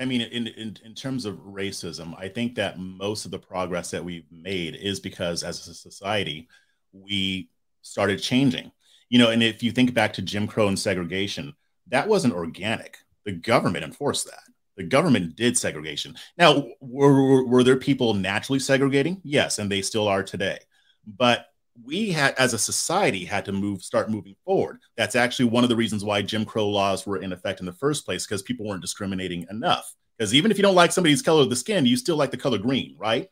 I 0.00 0.04
mean, 0.04 0.22
in, 0.22 0.48
in, 0.48 0.76
in 0.84 0.94
terms 0.94 1.26
of 1.26 1.36
racism, 1.36 2.18
I 2.18 2.28
think 2.28 2.56
that 2.56 2.80
most 2.80 3.24
of 3.24 3.30
the 3.30 3.38
progress 3.38 3.92
that 3.92 4.04
we've 4.04 4.26
made 4.32 4.74
is 4.74 4.98
because 4.98 5.44
as 5.44 5.68
a 5.68 5.74
society, 5.74 6.48
we 6.92 7.50
started 7.82 8.20
changing. 8.20 8.72
You 9.10 9.20
know, 9.20 9.30
and 9.30 9.44
if 9.44 9.62
you 9.62 9.70
think 9.70 9.94
back 9.94 10.12
to 10.14 10.22
Jim 10.22 10.48
Crow 10.48 10.66
and 10.66 10.78
segregation, 10.78 11.54
that 11.86 12.08
wasn't 12.08 12.34
organic. 12.34 12.98
The 13.24 13.32
government 13.32 13.84
enforced 13.84 14.26
that. 14.26 14.42
The 14.76 14.84
government 14.84 15.36
did 15.36 15.56
segregation. 15.56 16.16
Now, 16.36 16.64
were, 16.80 17.22
were, 17.22 17.46
were 17.46 17.62
there 17.62 17.76
people 17.76 18.14
naturally 18.14 18.58
segregating? 18.58 19.20
Yes, 19.22 19.60
and 19.60 19.70
they 19.70 19.82
still 19.82 20.08
are 20.08 20.24
today 20.24 20.58
but 21.06 21.46
we 21.84 22.10
had 22.10 22.34
as 22.34 22.52
a 22.52 22.58
society 22.58 23.24
had 23.24 23.44
to 23.44 23.52
move 23.52 23.82
start 23.82 24.10
moving 24.10 24.36
forward. 24.44 24.78
That's 24.96 25.16
actually 25.16 25.46
one 25.46 25.64
of 25.64 25.70
the 25.70 25.76
reasons 25.76 26.04
why 26.04 26.22
jim 26.22 26.44
crow 26.44 26.68
laws 26.68 27.06
were 27.06 27.18
in 27.18 27.32
effect 27.32 27.60
in 27.60 27.66
the 27.66 27.72
first 27.72 28.04
place 28.04 28.26
because 28.26 28.42
people 28.42 28.66
weren't 28.66 28.82
discriminating 28.82 29.46
enough. 29.50 29.94
Because 30.18 30.34
even 30.34 30.50
if 30.50 30.58
you 30.58 30.62
don't 30.62 30.74
like 30.74 30.92
somebody's 30.92 31.22
color 31.22 31.42
of 31.42 31.50
the 31.50 31.56
skin 31.56 31.86
you 31.86 31.96
still 31.96 32.16
like 32.16 32.30
the 32.30 32.36
color 32.36 32.58
green 32.58 32.96
right? 32.98 33.28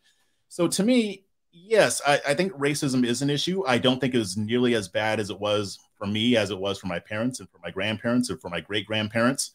So 0.49 0.69
to 0.69 0.83
me 0.83 1.25
yes 1.53 2.01
I, 2.07 2.21
I 2.29 2.35
think 2.35 2.53
racism 2.53 3.05
is 3.05 3.23
an 3.23 3.31
issue. 3.31 3.65
I 3.67 3.79
don't 3.79 4.01
think 4.01 4.15
it 4.15 4.19
was 4.19 4.37
nearly 4.37 4.75
as 4.75 4.89
bad 4.89 5.21
as 5.21 5.31
it 5.31 5.41
was 5.41 5.79
for 5.97 6.07
me 6.07 6.37
as 6.37 6.51
it 6.51 6.59
was 6.59 6.79
for 6.79 6.87
my 6.87 7.01
parents 7.01 7.41
and 7.41 7.51
for 7.51 7.59
my 7.63 7.71
grandparents 7.71 8.31
and 8.31 8.41
for 8.41 8.49
my 8.49 8.61
great 8.61 8.87
grandparents 8.87 9.51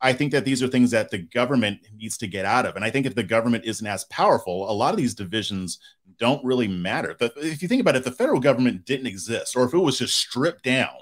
I 0.00 0.12
think 0.12 0.32
that 0.32 0.44
these 0.44 0.62
are 0.62 0.68
things 0.68 0.92
that 0.92 1.10
the 1.10 1.18
government 1.18 1.80
needs 1.96 2.16
to 2.18 2.28
get 2.28 2.44
out 2.44 2.66
of. 2.66 2.76
And 2.76 2.84
I 2.84 2.90
think 2.90 3.04
if 3.04 3.14
the 3.14 3.22
government 3.22 3.64
isn't 3.64 3.86
as 3.86 4.04
powerful, 4.04 4.70
a 4.70 4.72
lot 4.72 4.94
of 4.94 4.96
these 4.96 5.14
divisions 5.14 5.78
don't 6.18 6.44
really 6.44 6.68
matter. 6.68 7.16
But 7.18 7.32
if 7.36 7.62
you 7.62 7.68
think 7.68 7.80
about 7.80 7.96
it, 7.96 7.98
if 7.98 8.04
the 8.04 8.12
federal 8.12 8.40
government 8.40 8.84
didn't 8.84 9.08
exist, 9.08 9.56
or 9.56 9.64
if 9.64 9.74
it 9.74 9.78
was 9.78 9.98
just 9.98 10.16
stripped 10.16 10.62
down, 10.62 10.94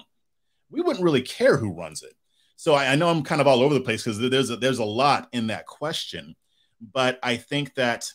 we 0.69 0.81
wouldn't 0.81 1.03
really 1.03 1.21
care 1.21 1.57
who 1.57 1.71
runs 1.71 2.01
it. 2.01 2.13
So 2.55 2.73
I, 2.73 2.93
I 2.93 2.95
know 2.95 3.09
I'm 3.09 3.23
kind 3.23 3.39
of 3.39 3.47
all 3.47 3.61
over 3.61 3.73
the 3.73 3.81
place 3.81 4.03
because 4.03 4.19
there's 4.19 4.49
a, 4.49 4.57
there's 4.57 4.79
a 4.79 4.85
lot 4.85 5.29
in 5.31 5.47
that 5.47 5.67
question, 5.67 6.35
but 6.93 7.19
I 7.21 7.37
think 7.37 7.75
that 7.75 8.11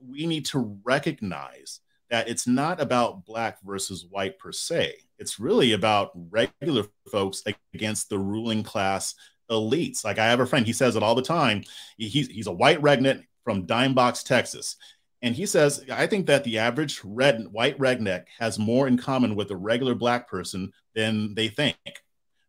we 0.00 0.26
need 0.26 0.46
to 0.46 0.78
recognize 0.84 1.80
that 2.10 2.28
it's 2.28 2.46
not 2.46 2.80
about 2.80 3.24
black 3.24 3.58
versus 3.62 4.06
white 4.08 4.38
per 4.38 4.52
se. 4.52 4.94
It's 5.18 5.38
really 5.38 5.72
about 5.72 6.10
regular 6.14 6.84
folks 7.10 7.42
against 7.74 8.08
the 8.08 8.18
ruling 8.18 8.62
class 8.62 9.14
elites. 9.50 10.04
Like 10.04 10.18
I 10.18 10.26
have 10.26 10.40
a 10.40 10.46
friend, 10.46 10.66
he 10.66 10.72
says 10.72 10.96
it 10.96 11.02
all 11.02 11.14
the 11.14 11.22
time. 11.22 11.64
He's, 11.96 12.28
he's 12.28 12.46
a 12.46 12.52
white 12.52 12.80
redneck 12.80 13.24
from 13.44 13.66
Dime 13.66 13.94
Box, 13.94 14.22
Texas. 14.22 14.76
And 15.22 15.34
he 15.34 15.44
says, 15.44 15.84
I 15.90 16.06
think 16.06 16.26
that 16.26 16.44
the 16.44 16.58
average 16.58 17.00
red 17.04 17.46
white 17.50 17.78
redneck 17.78 18.24
has 18.38 18.58
more 18.58 18.88
in 18.88 18.96
common 18.96 19.34
with 19.34 19.50
a 19.50 19.56
regular 19.56 19.94
black 19.94 20.28
person 20.28 20.72
than 20.94 21.34
they 21.34 21.48
think. 21.48 21.76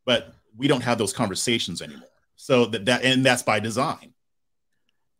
But 0.05 0.33
we 0.55 0.67
don't 0.67 0.83
have 0.83 0.97
those 0.97 1.13
conversations 1.13 1.81
anymore. 1.81 2.07
So 2.35 2.65
that, 2.67 2.85
that 2.85 3.03
and 3.03 3.25
that's 3.25 3.43
by 3.43 3.59
design. 3.59 4.13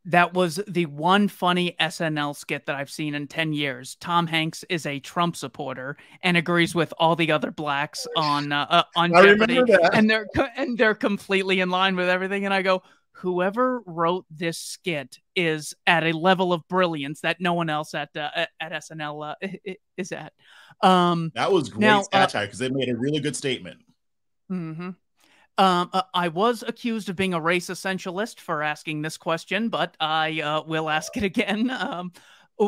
That 0.05 0.33
was 0.33 0.59
the 0.67 0.87
one 0.87 1.27
funny 1.27 1.75
SNL 1.79 2.35
skit 2.35 2.65
that 2.65 2.75
I've 2.75 2.89
seen 2.89 3.13
in 3.13 3.27
10 3.27 3.53
years. 3.53 3.95
Tom 3.99 4.25
Hanks 4.25 4.65
is 4.67 4.85
a 4.85 4.99
Trump 4.99 5.35
supporter 5.35 5.95
and 6.23 6.35
agrees 6.35 6.73
with 6.73 6.91
all 6.97 7.15
the 7.15 7.31
other 7.31 7.51
blacks 7.51 8.07
on 8.15 8.51
uh, 8.51 8.65
uh, 8.69 8.83
on 8.95 9.15
I 9.15 9.21
Jeopardy 9.23 9.61
and 9.93 10.09
they're 10.09 10.25
and 10.55 10.77
they're 10.77 10.95
completely 10.95 11.59
in 11.59 11.69
line 11.69 11.95
with 11.95 12.09
everything 12.09 12.45
and 12.45 12.53
I 12.53 12.63
go 12.63 12.81
whoever 13.21 13.81
wrote 13.85 14.25
this 14.31 14.57
skit 14.57 15.19
is 15.35 15.75
at 15.85 16.03
a 16.03 16.11
level 16.11 16.53
of 16.53 16.67
brilliance 16.67 17.21
that 17.21 17.39
no 17.39 17.53
one 17.53 17.69
else 17.69 17.93
at 17.93 18.09
uh, 18.15 18.29
at 18.59 18.71
SNL 18.71 19.31
uh, 19.31 19.75
is 19.97 20.11
at. 20.11 20.33
Um, 20.81 21.31
that 21.35 21.51
was 21.51 21.69
great 21.69 21.81
now, 21.81 21.99
uh, 21.99 22.03
satire 22.27 22.47
because 22.47 22.59
they 22.59 22.69
made 22.69 22.89
a 22.89 22.95
really 22.95 23.19
good 23.19 23.35
statement. 23.35 23.79
Mm-hmm. 24.51 24.89
Um, 25.61 25.91
uh, 25.93 26.01
I 26.15 26.29
was 26.29 26.63
accused 26.65 27.07
of 27.09 27.15
being 27.15 27.35
a 27.35 27.39
race 27.39 27.67
essentialist 27.67 28.39
for 28.39 28.63
asking 28.63 29.03
this 29.03 29.15
question, 29.15 29.69
but 29.69 29.95
I 29.99 30.41
uh, 30.41 30.63
will 30.63 30.89
ask 30.89 31.15
it 31.15 31.23
again. 31.23 31.69
Um, 31.81 32.13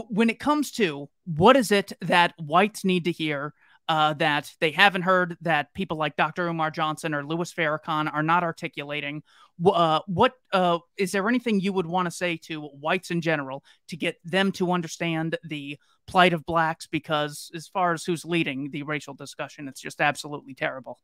when 0.10 0.30
it 0.30 0.40
comes 0.40 0.72
to 0.72 1.08
what 1.26 1.56
is 1.56 1.72
it 1.72 1.94
that 2.02 2.34
whites 2.40 2.84
need 2.84 3.06
to 3.06 3.12
hear 3.12 3.54
uh, 3.88 4.14
that 4.14 4.52
they 4.60 4.72
haven't 4.72 5.04
heard 5.04 5.38
that 5.42 5.74
people 5.74 5.98
like 5.98 6.16
Dr. 6.16 6.48
Umar 6.48 6.72
Johnson 6.72 7.14
or 7.14 7.24
Louis 7.24 7.54
Farrakhan 7.54 8.12
are 8.12 8.24
not 8.24 8.44
articulating. 8.44 9.22
Uh, 9.64 10.00
what 10.08 10.34
uh, 10.52 10.80
is 10.98 11.12
there 11.12 11.30
anything 11.30 11.60
you 11.60 11.74
would 11.74 11.86
want 11.86 12.08
to 12.08 12.12
say 12.12 12.38
to 12.46 12.62
whites 12.62 13.12
in 13.12 13.22
general 13.22 13.64
to 13.90 13.98
get 13.98 14.18
them 14.26 14.52
to 14.54 14.72
understand 14.72 15.38
the 15.44 15.78
plight 16.08 16.34
of 16.34 16.46
blacks? 16.46 16.88
Because 16.88 17.52
as 17.54 17.68
far 17.68 17.94
as 17.94 18.04
who's 18.04 18.26
leading 18.26 18.72
the 18.72 18.84
racial 18.84 19.14
discussion, 19.14 19.68
it's 19.68 19.82
just 19.82 20.02
absolutely 20.02 20.56
terrible. 20.56 21.00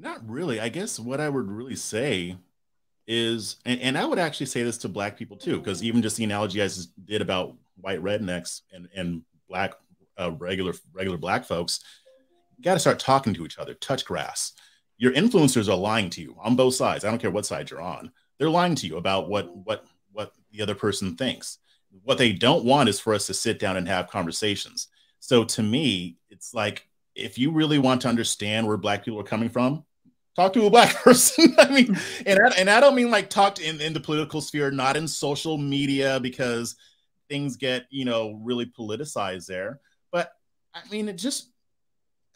Not 0.00 0.26
really. 0.26 0.60
I 0.60 0.70
guess 0.70 0.98
what 0.98 1.20
I 1.20 1.28
would 1.28 1.50
really 1.50 1.76
say 1.76 2.38
is, 3.06 3.56
and, 3.66 3.78
and 3.80 3.98
I 3.98 4.06
would 4.06 4.18
actually 4.18 4.46
say 4.46 4.62
this 4.62 4.78
to 4.78 4.88
black 4.88 5.18
people 5.18 5.36
too, 5.36 5.58
because 5.58 5.82
even 5.82 6.00
just 6.00 6.16
the 6.16 6.24
analogy 6.24 6.62
I 6.62 6.66
just 6.66 7.04
did 7.04 7.20
about 7.20 7.54
white 7.76 8.02
rednecks 8.02 8.62
and, 8.72 8.88
and 8.96 9.22
black 9.46 9.74
uh, 10.18 10.32
regular 10.32 10.72
regular 10.94 11.18
black 11.18 11.44
folks, 11.44 11.80
got 12.62 12.74
to 12.74 12.80
start 12.80 12.98
talking 12.98 13.34
to 13.34 13.44
each 13.44 13.58
other, 13.58 13.74
touch 13.74 14.06
grass. 14.06 14.52
Your 14.96 15.12
influencers 15.12 15.68
are 15.68 15.76
lying 15.76 16.08
to 16.10 16.22
you 16.22 16.34
on 16.40 16.56
both 16.56 16.74
sides. 16.74 17.04
I 17.04 17.10
don't 17.10 17.20
care 17.20 17.30
what 17.30 17.46
side 17.46 17.70
you're 17.70 17.82
on. 17.82 18.10
They're 18.38 18.48
lying 18.48 18.76
to 18.76 18.86
you 18.86 18.96
about 18.96 19.28
what 19.28 19.54
what 19.54 19.84
what 20.12 20.32
the 20.50 20.62
other 20.62 20.74
person 20.74 21.14
thinks. 21.14 21.58
What 22.04 22.16
they 22.16 22.32
don't 22.32 22.64
want 22.64 22.88
is 22.88 22.98
for 22.98 23.12
us 23.12 23.26
to 23.26 23.34
sit 23.34 23.58
down 23.58 23.76
and 23.76 23.86
have 23.86 24.08
conversations. 24.08 24.88
So 25.18 25.44
to 25.44 25.62
me, 25.62 26.16
it's 26.30 26.54
like 26.54 26.86
if 27.14 27.36
you 27.36 27.50
really 27.50 27.78
want 27.78 28.00
to 28.02 28.08
understand 28.08 28.66
where 28.66 28.78
black 28.78 29.04
people 29.04 29.20
are 29.20 29.24
coming 29.24 29.50
from, 29.50 29.84
talk 30.36 30.52
to 30.54 30.66
a 30.66 30.70
black 30.70 30.94
person. 31.04 31.54
I 31.58 31.70
mean, 31.70 31.86
hmm. 31.86 32.22
and 32.26 32.38
I, 32.38 32.48
and 32.58 32.70
I 32.70 32.80
don't 32.80 32.94
mean 32.94 33.10
like 33.10 33.30
talk 33.30 33.56
to 33.56 33.64
in, 33.64 33.80
in 33.80 33.92
the 33.92 34.00
political 34.00 34.40
sphere, 34.40 34.70
not 34.70 34.96
in 34.96 35.06
social 35.08 35.58
media 35.58 36.20
because 36.20 36.76
things 37.28 37.56
get 37.56 37.86
you 37.90 38.04
know 38.04 38.40
really 38.42 38.66
politicized 38.66 39.46
there. 39.46 39.80
But 40.12 40.32
I 40.74 40.80
mean, 40.90 41.08
it 41.08 41.16
just 41.16 41.50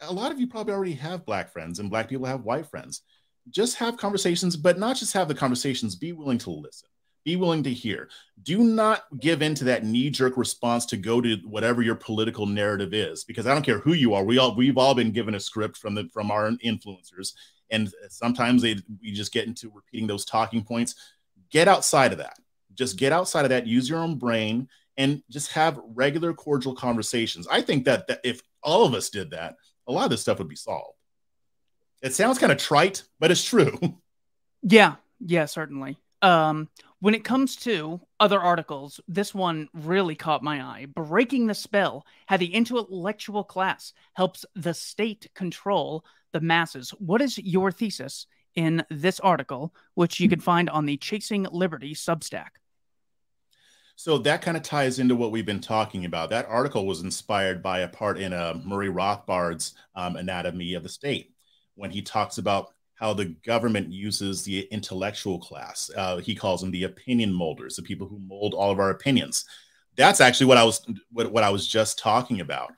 a 0.01 0.11
lot 0.11 0.31
of 0.31 0.39
you 0.39 0.47
probably 0.47 0.73
already 0.73 0.93
have 0.93 1.25
black 1.25 1.51
friends 1.51 1.79
and 1.79 1.89
black 1.89 2.09
people 2.09 2.25
have 2.25 2.43
white 2.43 2.67
friends. 2.67 3.01
Just 3.49 3.77
have 3.77 3.97
conversations, 3.97 4.57
but 4.57 4.79
not 4.79 4.95
just 4.95 5.13
have 5.13 5.27
the 5.27 5.35
conversations, 5.35 5.95
be 5.95 6.13
willing 6.13 6.39
to 6.39 6.49
listen. 6.49 6.89
Be 7.23 7.35
willing 7.35 7.63
to 7.63 7.73
hear. 7.73 8.09
Do 8.43 8.59
not 8.63 9.03
give 9.19 9.41
in 9.41 9.55
to 9.55 9.63
that 9.65 9.83
knee-jerk 9.83 10.37
response 10.37 10.85
to 10.87 10.97
go 10.97 11.21
to 11.21 11.37
whatever 11.43 11.81
your 11.81 11.95
political 11.95 12.45
narrative 12.45 12.93
is, 12.93 13.23
because 13.23 13.47
I 13.47 13.53
don't 13.53 13.65
care 13.65 13.79
who 13.79 13.93
you 13.93 14.13
are. 14.13 14.23
We 14.23 14.37
all 14.37 14.55
we've 14.55 14.77
all 14.77 14.93
been 14.93 15.11
given 15.11 15.35
a 15.35 15.39
script 15.39 15.77
from 15.77 15.95
the 15.95 16.07
from 16.13 16.29
our 16.29 16.49
influencers, 16.63 17.33
and 17.71 17.91
sometimes 18.09 18.61
they 18.61 18.77
we 19.01 19.11
just 19.11 19.33
get 19.33 19.47
into 19.47 19.71
repeating 19.73 20.07
those 20.07 20.25
talking 20.25 20.63
points. 20.63 20.95
Get 21.49 21.67
outside 21.67 22.11
of 22.11 22.17
that. 22.19 22.37
Just 22.73 22.97
get 22.97 23.11
outside 23.13 23.45
of 23.45 23.49
that. 23.49 23.67
Use 23.67 23.89
your 23.89 23.99
own 23.99 24.17
brain 24.17 24.67
and 24.97 25.21
just 25.29 25.51
have 25.51 25.79
regular 25.93 26.33
cordial 26.33 26.73
conversations. 26.73 27.47
I 27.49 27.61
think 27.61 27.85
that, 27.85 28.07
that 28.07 28.21
if 28.23 28.41
all 28.63 28.85
of 28.85 28.93
us 28.93 29.09
did 29.09 29.31
that, 29.31 29.55
a 29.87 29.91
lot 29.91 30.05
of 30.05 30.09
this 30.09 30.21
stuff 30.21 30.39
would 30.39 30.49
be 30.49 30.55
solved. 30.55 30.97
It 32.01 32.13
sounds 32.13 32.37
kind 32.37 32.51
of 32.51 32.57
trite, 32.57 33.03
but 33.19 33.31
it's 33.31 33.43
true. 33.43 33.77
Yeah, 34.67 34.95
yeah, 35.19 35.45
certainly. 35.45 35.99
Um, 36.21 36.69
when 36.99 37.13
it 37.13 37.23
comes 37.23 37.55
to 37.57 38.01
other 38.19 38.39
articles, 38.39 38.99
this 39.07 39.33
one 39.33 39.69
really 39.73 40.15
caught 40.15 40.43
my 40.43 40.61
eye. 40.61 40.87
Breaking 40.87 41.47
the 41.47 41.53
spell, 41.53 42.05
how 42.25 42.37
the 42.37 42.53
intellectual 42.53 43.43
class 43.43 43.93
helps 44.13 44.45
the 44.55 44.73
state 44.73 45.29
control 45.35 46.03
the 46.31 46.41
masses. 46.41 46.89
What 46.99 47.21
is 47.21 47.37
your 47.37 47.71
thesis 47.71 48.27
in 48.55 48.83
this 48.89 49.19
article, 49.21 49.73
which 49.93 50.19
you 50.19 50.27
can 50.27 50.41
find 50.41 50.69
on 50.69 50.85
the 50.85 50.97
Chasing 50.97 51.47
Liberty 51.49 51.93
Substack? 51.93 52.49
So 53.95 54.17
that 54.17 54.41
kind 54.41 54.57
of 54.57 54.63
ties 54.63 54.99
into 54.99 55.15
what 55.15 55.31
we've 55.31 55.45
been 55.45 55.61
talking 55.61 56.03
about. 56.03 56.29
That 56.31 56.47
article 56.49 56.85
was 56.85 57.01
inspired 57.01 57.63
by 57.63 57.79
a 57.79 57.87
part 57.87 58.19
in 58.19 58.33
uh, 58.33 58.59
Murray 58.65 58.89
Rothbard's 58.89 59.75
um, 59.95 60.17
Anatomy 60.17 60.73
of 60.73 60.83
the 60.83 60.89
State 60.89 61.33
when 61.75 61.91
he 61.91 62.01
talks 62.01 62.37
about 62.37 62.73
how 62.95 63.13
the 63.13 63.25
government 63.45 63.91
uses 63.91 64.43
the 64.43 64.61
intellectual 64.71 65.39
class. 65.39 65.91
Uh, 65.95 66.17
he 66.17 66.33
calls 66.33 66.61
them 66.61 66.71
the 66.71 66.83
opinion 66.83 67.33
molders, 67.33 67.75
the 67.75 67.81
people 67.81 68.07
who 68.07 68.19
mold 68.19 68.53
all 68.53 68.71
of 68.71 68.79
our 68.79 68.89
opinions. 68.89 69.45
That's 69.95 70.21
actually 70.21 70.47
what 70.47 70.57
I 70.57 70.63
was 70.63 70.85
what, 71.11 71.31
what 71.31 71.43
I 71.43 71.49
was 71.49 71.67
just 71.67 71.99
talking 71.99 72.41
about. 72.41 72.71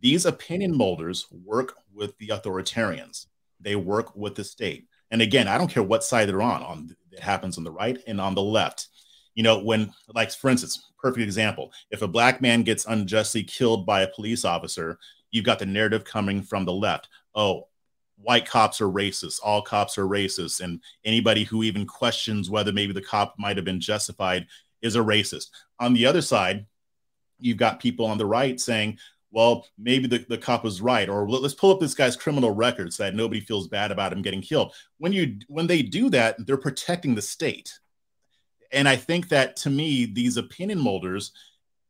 These 0.00 0.26
opinion 0.26 0.76
molders 0.76 1.26
work 1.30 1.74
with 1.92 2.16
the 2.18 2.28
authoritarians. 2.28 3.26
They 3.60 3.76
work 3.76 4.14
with 4.16 4.34
the 4.34 4.44
state. 4.44 4.86
And 5.10 5.22
again, 5.22 5.48
I 5.48 5.56
don't 5.56 5.70
care 5.70 5.82
what 5.82 6.04
side 6.04 6.28
they're 6.28 6.42
on. 6.42 6.62
On 6.62 6.96
it 7.12 7.20
happens 7.20 7.58
on 7.58 7.64
the 7.64 7.70
right 7.70 7.98
and 8.06 8.20
on 8.20 8.34
the 8.34 8.42
left 8.42 8.88
you 9.34 9.42
know, 9.42 9.58
when, 9.58 9.92
like, 10.14 10.32
for 10.32 10.48
instance, 10.48 10.90
perfect 10.98 11.22
example, 11.22 11.72
if 11.90 12.02
a 12.02 12.08
black 12.08 12.40
man 12.40 12.62
gets 12.62 12.86
unjustly 12.86 13.42
killed 13.42 13.84
by 13.84 14.02
a 14.02 14.08
police 14.08 14.44
officer, 14.44 14.98
you've 15.30 15.44
got 15.44 15.58
the 15.58 15.66
narrative 15.66 16.04
coming 16.04 16.42
from 16.42 16.64
the 16.64 16.72
left. 16.72 17.08
Oh, 17.34 17.68
white 18.16 18.48
cops 18.48 18.80
are 18.80 18.88
racist, 18.88 19.40
all 19.42 19.62
cops 19.62 19.98
are 19.98 20.06
racist, 20.06 20.60
and 20.60 20.80
anybody 21.04 21.44
who 21.44 21.62
even 21.62 21.86
questions 21.86 22.50
whether 22.50 22.72
maybe 22.72 22.92
the 22.92 23.02
cop 23.02 23.34
might 23.38 23.56
have 23.56 23.64
been 23.64 23.80
justified 23.80 24.46
is 24.82 24.96
a 24.96 25.00
racist. 25.00 25.48
On 25.80 25.94
the 25.94 26.06
other 26.06 26.22
side, 26.22 26.66
you've 27.38 27.56
got 27.56 27.80
people 27.80 28.06
on 28.06 28.18
the 28.18 28.26
right 28.26 28.60
saying, 28.60 28.98
well, 29.30 29.66
maybe 29.76 30.06
the, 30.06 30.24
the 30.28 30.38
cop 30.38 30.62
was 30.62 30.80
right, 30.80 31.08
or 31.08 31.28
let's 31.28 31.54
pull 31.54 31.72
up 31.72 31.80
this 31.80 31.94
guy's 31.94 32.16
criminal 32.16 32.50
record 32.50 32.92
so 32.92 33.02
that 33.02 33.16
nobody 33.16 33.40
feels 33.40 33.66
bad 33.66 33.90
about 33.90 34.12
him 34.12 34.22
getting 34.22 34.40
killed. 34.40 34.72
When 34.98 35.12
you 35.12 35.38
when 35.48 35.66
they 35.66 35.82
do 35.82 36.08
that, 36.10 36.36
they're 36.46 36.56
protecting 36.56 37.14
the 37.14 37.22
state 37.22 37.72
and 38.74 38.88
I 38.88 38.96
think 38.96 39.28
that 39.28 39.56
to 39.58 39.70
me, 39.70 40.04
these 40.04 40.36
opinion 40.36 40.80
molders, 40.80 41.32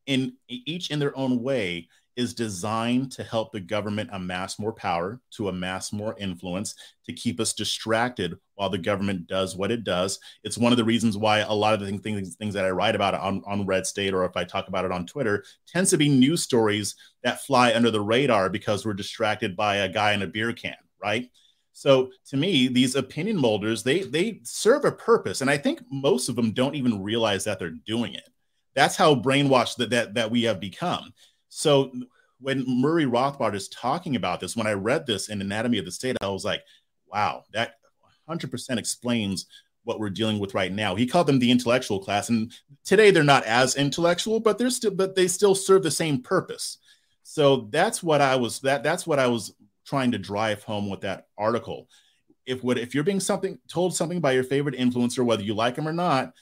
in 0.06 0.34
each 0.48 0.90
in 0.90 0.98
their 0.98 1.16
own 1.16 1.42
way, 1.42 1.88
is 2.16 2.34
designed 2.34 3.10
to 3.12 3.24
help 3.24 3.52
the 3.52 3.60
government 3.60 4.10
amass 4.12 4.58
more 4.58 4.72
power, 4.72 5.20
to 5.30 5.48
amass 5.48 5.92
more 5.92 6.16
influence, 6.18 6.74
to 7.04 7.12
keep 7.12 7.40
us 7.40 7.52
distracted 7.52 8.36
while 8.54 8.70
the 8.70 8.78
government 8.78 9.26
does 9.26 9.56
what 9.56 9.70
it 9.70 9.84
does. 9.84 10.18
It's 10.44 10.58
one 10.58 10.72
of 10.72 10.78
the 10.78 10.84
reasons 10.84 11.16
why 11.16 11.40
a 11.40 11.52
lot 11.52 11.74
of 11.74 11.80
the 11.80 11.98
things, 11.98 12.36
things 12.36 12.54
that 12.54 12.64
I 12.64 12.70
write 12.70 12.94
about 12.94 13.14
on, 13.14 13.42
on 13.46 13.66
Red 13.66 13.86
State 13.86 14.14
or 14.14 14.24
if 14.24 14.36
I 14.36 14.44
talk 14.44 14.68
about 14.68 14.84
it 14.84 14.92
on 14.92 15.06
Twitter 15.06 15.44
tends 15.66 15.90
to 15.90 15.98
be 15.98 16.08
news 16.08 16.42
stories 16.42 16.94
that 17.22 17.42
fly 17.42 17.74
under 17.74 17.90
the 17.90 18.00
radar 18.00 18.48
because 18.48 18.86
we're 18.86 18.94
distracted 18.94 19.56
by 19.56 19.76
a 19.76 19.88
guy 19.88 20.12
in 20.12 20.22
a 20.22 20.26
beer 20.26 20.52
can, 20.52 20.76
right? 21.02 21.30
So 21.74 22.12
to 22.28 22.36
me, 22.36 22.68
these 22.68 22.94
opinion 22.94 23.36
molders, 23.36 23.82
they 23.82 24.04
they 24.04 24.40
serve 24.44 24.84
a 24.84 24.92
purpose. 24.92 25.40
And 25.40 25.50
I 25.50 25.58
think 25.58 25.82
most 25.90 26.28
of 26.28 26.36
them 26.36 26.52
don't 26.52 26.76
even 26.76 27.02
realize 27.02 27.44
that 27.44 27.58
they're 27.58 27.70
doing 27.70 28.14
it. 28.14 28.28
That's 28.74 28.96
how 28.96 29.16
brainwashed 29.16 29.76
that 29.76 29.90
that, 29.90 30.14
that 30.14 30.30
we 30.30 30.44
have 30.44 30.60
become. 30.60 31.12
So 31.56 31.92
when 32.40 32.64
Murray 32.66 33.06
Rothbard 33.06 33.54
is 33.54 33.68
talking 33.68 34.16
about 34.16 34.40
this, 34.40 34.56
when 34.56 34.66
I 34.66 34.72
read 34.72 35.06
this 35.06 35.28
in 35.28 35.40
Anatomy 35.40 35.78
of 35.78 35.84
the 35.84 35.92
State, 35.92 36.16
I 36.20 36.26
was 36.26 36.44
like, 36.44 36.64
wow, 37.06 37.44
that 37.52 37.74
100% 38.28 38.76
explains 38.76 39.46
what 39.84 40.00
we're 40.00 40.10
dealing 40.10 40.40
with 40.40 40.52
right 40.52 40.72
now. 40.72 40.96
He 40.96 41.06
called 41.06 41.28
them 41.28 41.38
the 41.38 41.52
intellectual 41.52 42.00
class, 42.00 42.28
and 42.28 42.52
today 42.84 43.12
they're 43.12 43.22
not 43.22 43.44
as 43.44 43.76
intellectual, 43.76 44.40
but 44.40 44.58
they're 44.58 44.68
still, 44.68 44.90
but 44.90 45.14
they 45.14 45.28
still 45.28 45.54
serve 45.54 45.84
the 45.84 45.92
same 45.92 46.22
purpose. 46.22 46.78
So 47.22 47.68
that's 47.70 48.02
what 48.02 48.20
I 48.20 48.34
was 48.34 48.58
that 48.62 48.82
that's 48.82 49.06
what 49.06 49.20
I 49.20 49.28
was 49.28 49.54
trying 49.86 50.10
to 50.10 50.18
drive 50.18 50.64
home 50.64 50.90
with 50.90 51.02
that 51.02 51.28
article. 51.38 51.88
If 52.46 52.64
what 52.64 52.78
if 52.78 52.96
you're 52.96 53.04
being 53.04 53.20
something 53.20 53.60
told 53.68 53.94
something 53.94 54.20
by 54.20 54.32
your 54.32 54.44
favorite 54.44 54.74
influencer, 54.74 55.24
whether 55.24 55.44
you 55.44 55.54
like 55.54 55.76
them 55.76 55.86
or 55.86 55.92
not, 55.92 56.32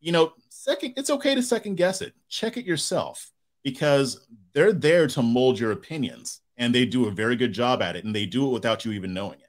you 0.00 0.12
know, 0.12 0.32
second, 0.48 0.94
it's 0.96 1.10
okay 1.10 1.34
to 1.34 1.42
second 1.42 1.74
guess 1.74 2.00
it. 2.00 2.14
Check 2.30 2.56
it 2.56 2.64
yourself 2.64 3.30
because 3.62 4.26
they're 4.54 4.72
there 4.72 5.06
to 5.08 5.22
mold 5.22 5.58
your 5.58 5.72
opinions 5.72 6.40
and 6.56 6.74
they 6.74 6.84
do 6.84 7.06
a 7.06 7.10
very 7.10 7.36
good 7.36 7.52
job 7.52 7.82
at 7.82 7.96
it 7.96 8.04
and 8.04 8.14
they 8.14 8.26
do 8.26 8.46
it 8.46 8.52
without 8.52 8.84
you 8.84 8.92
even 8.92 9.14
knowing 9.14 9.40
it. 9.40 9.48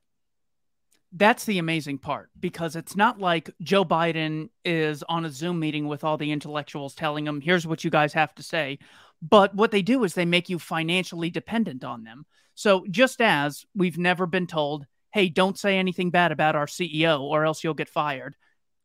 That's 1.15 1.45
the 1.45 1.59
amazing 1.59 1.99
part 1.99 2.29
because 2.39 2.75
it's 2.75 2.95
not 2.95 3.19
like 3.19 3.51
Joe 3.61 3.85
Biden 3.85 4.49
is 4.65 5.03
on 5.03 5.25
a 5.25 5.29
Zoom 5.29 5.59
meeting 5.59 5.87
with 5.87 6.03
all 6.03 6.17
the 6.17 6.31
intellectuals 6.31 6.95
telling 6.95 7.25
them, 7.25 7.39
here's 7.39 7.67
what 7.67 7.83
you 7.83 7.91
guys 7.91 8.13
have 8.13 8.33
to 8.35 8.43
say. 8.43 8.79
But 9.21 9.53
what 9.53 9.71
they 9.71 9.83
do 9.83 10.03
is 10.03 10.15
they 10.15 10.25
make 10.25 10.49
you 10.49 10.57
financially 10.57 11.29
dependent 11.29 11.83
on 11.83 12.03
them. 12.03 12.25
So 12.55 12.85
just 12.89 13.21
as 13.21 13.65
we've 13.75 13.97
never 13.97 14.25
been 14.25 14.47
told, 14.47 14.85
hey, 15.13 15.29
don't 15.29 15.57
say 15.57 15.77
anything 15.77 16.09
bad 16.09 16.31
about 16.31 16.55
our 16.55 16.65
CEO 16.65 17.21
or 17.21 17.45
else 17.45 17.63
you'll 17.63 17.75
get 17.75 17.89
fired, 17.89 18.35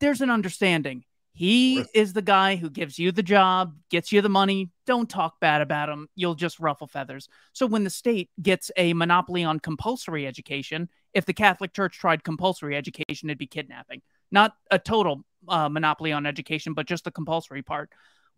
there's 0.00 0.20
an 0.20 0.30
understanding. 0.30 1.04
He 1.38 1.84
is 1.94 2.14
the 2.14 2.22
guy 2.22 2.56
who 2.56 2.68
gives 2.68 2.98
you 2.98 3.12
the 3.12 3.22
job, 3.22 3.76
gets 3.90 4.10
you 4.10 4.20
the 4.20 4.28
money. 4.28 4.72
Don't 4.86 5.08
talk 5.08 5.38
bad 5.38 5.62
about 5.62 5.88
him. 5.88 6.08
You'll 6.16 6.34
just 6.34 6.58
ruffle 6.58 6.88
feathers. 6.88 7.28
So 7.52 7.64
when 7.64 7.84
the 7.84 7.90
state 7.90 8.28
gets 8.42 8.72
a 8.76 8.92
monopoly 8.92 9.44
on 9.44 9.60
compulsory 9.60 10.26
education, 10.26 10.88
if 11.14 11.26
the 11.26 11.32
Catholic 11.32 11.72
Church 11.72 11.96
tried 11.96 12.24
compulsory 12.24 12.74
education, 12.74 13.30
it'd 13.30 13.38
be 13.38 13.46
kidnapping. 13.46 14.02
Not 14.32 14.54
a 14.72 14.80
total 14.80 15.24
uh, 15.46 15.68
monopoly 15.68 16.10
on 16.10 16.26
education, 16.26 16.74
but 16.74 16.88
just 16.88 17.04
the 17.04 17.12
compulsory 17.12 17.62
part. 17.62 17.90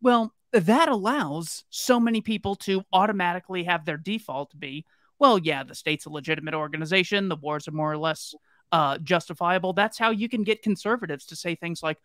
Well, 0.02 0.34
that 0.52 0.90
allows 0.90 1.64
so 1.70 1.98
many 1.98 2.20
people 2.20 2.54
to 2.56 2.82
automatically 2.92 3.64
have 3.64 3.86
their 3.86 3.96
default 3.96 4.52
be 4.60 4.84
well, 5.20 5.38
yeah, 5.38 5.62
the 5.62 5.74
state's 5.74 6.06
a 6.06 6.10
legitimate 6.10 6.54
organization. 6.54 7.28
The 7.28 7.36
wars 7.36 7.68
are 7.68 7.72
more 7.72 7.92
or 7.92 7.98
less 7.98 8.34
uh, 8.72 8.98
justifiable. 8.98 9.74
That's 9.74 9.98
how 9.98 10.10
you 10.10 10.28
can 10.28 10.44
get 10.44 10.62
conservatives 10.62 11.26
to 11.26 11.36
say 11.36 11.54
things 11.54 11.82
like, 11.82 11.98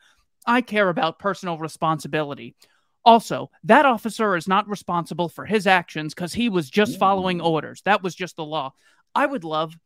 I 0.45 0.61
care 0.61 0.89
about 0.89 1.19
personal 1.19 1.57
responsibility. 1.57 2.55
Also, 3.03 3.51
that 3.63 3.85
officer 3.85 4.35
is 4.35 4.47
not 4.47 4.67
responsible 4.67 5.29
for 5.29 5.45
his 5.45 5.67
actions 5.67 6.13
because 6.13 6.33
he 6.33 6.49
was 6.49 6.69
just 6.69 6.95
mm. 6.95 6.99
following 6.99 7.39
orders. 7.39 7.81
That 7.85 8.01
was 8.01 8.15
just 8.15 8.35
the 8.35 8.45
law. 8.45 8.73
I 9.13 9.25
would 9.25 9.43
love, 9.43 9.77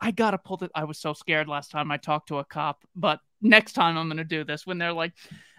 I 0.00 0.10
gotta 0.10 0.38
pull 0.38 0.58
it. 0.62 0.70
I 0.74 0.84
was 0.84 0.98
so 0.98 1.12
scared 1.12 1.48
last 1.48 1.70
time 1.70 1.90
I 1.90 1.96
talked 1.96 2.28
to 2.28 2.38
a 2.38 2.44
cop, 2.44 2.84
but 2.94 3.20
next 3.40 3.72
time 3.72 3.96
I'm 3.96 4.08
gonna 4.08 4.24
do 4.24 4.44
this 4.44 4.66
when 4.66 4.78
they're 4.78 4.92
like, 4.92 5.12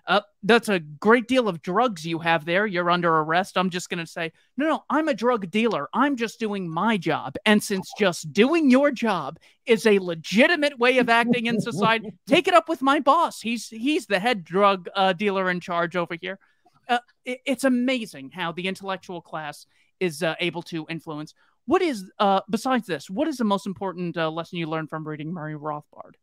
uh, 0.07 0.21
that's 0.41 0.69
a 0.69 0.79
great 0.79 1.27
deal 1.27 1.49
of 1.49 1.61
drugs 1.61 2.05
you 2.05 2.19
have 2.19 2.45
there. 2.45 2.65
You're 2.65 2.89
under 2.89 3.13
arrest. 3.13 3.57
I'm 3.57 3.69
just 3.69 3.89
going 3.89 3.99
to 3.99 4.09
say, 4.09 4.31
no, 4.55 4.65
no, 4.65 4.83
I'm 4.89 5.09
a 5.09 5.13
drug 5.13 5.51
dealer. 5.51 5.89
I'm 5.93 6.15
just 6.15 6.39
doing 6.39 6.69
my 6.69 6.95
job. 6.95 7.35
And 7.45 7.61
since 7.61 7.91
just 7.99 8.31
doing 8.31 8.71
your 8.71 8.89
job 8.89 9.37
is 9.65 9.85
a 9.85 9.99
legitimate 9.99 10.79
way 10.79 10.99
of 10.99 11.09
acting 11.09 11.47
in 11.47 11.59
society, 11.59 12.13
take 12.27 12.47
it 12.47 12.53
up 12.53 12.69
with 12.69 12.81
my 12.81 13.01
boss. 13.01 13.41
He's 13.41 13.67
he's 13.67 14.05
the 14.05 14.19
head 14.19 14.45
drug 14.45 14.87
uh, 14.95 15.11
dealer 15.11 15.49
in 15.49 15.59
charge 15.59 15.97
over 15.97 16.15
here. 16.19 16.39
Uh, 16.87 16.99
it, 17.25 17.41
it's 17.45 17.63
amazing 17.65 18.31
how 18.33 18.53
the 18.53 18.67
intellectual 18.69 19.21
class 19.21 19.65
is 19.99 20.23
uh, 20.23 20.35
able 20.39 20.63
to 20.63 20.85
influence. 20.89 21.33
What 21.67 21.81
is, 21.81 22.09
uh, 22.17 22.41
besides 22.49 22.87
this, 22.87 23.09
what 23.09 23.27
is 23.27 23.37
the 23.37 23.43
most 23.43 23.67
important 23.67 24.17
uh, 24.17 24.31
lesson 24.31 24.57
you 24.57 24.67
learned 24.67 24.89
from 24.89 25.05
reading 25.05 25.33
Murray 25.33 25.53
Rothbard? 25.53 26.13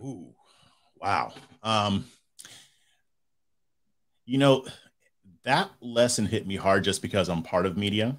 Ooh, 0.00 0.34
wow. 0.96 1.34
Um, 1.62 2.06
you 4.24 4.38
know, 4.38 4.64
that 5.44 5.70
lesson 5.82 6.24
hit 6.24 6.46
me 6.46 6.56
hard 6.56 6.84
just 6.84 7.02
because 7.02 7.28
I'm 7.28 7.42
part 7.42 7.66
of 7.66 7.76
media. 7.76 8.16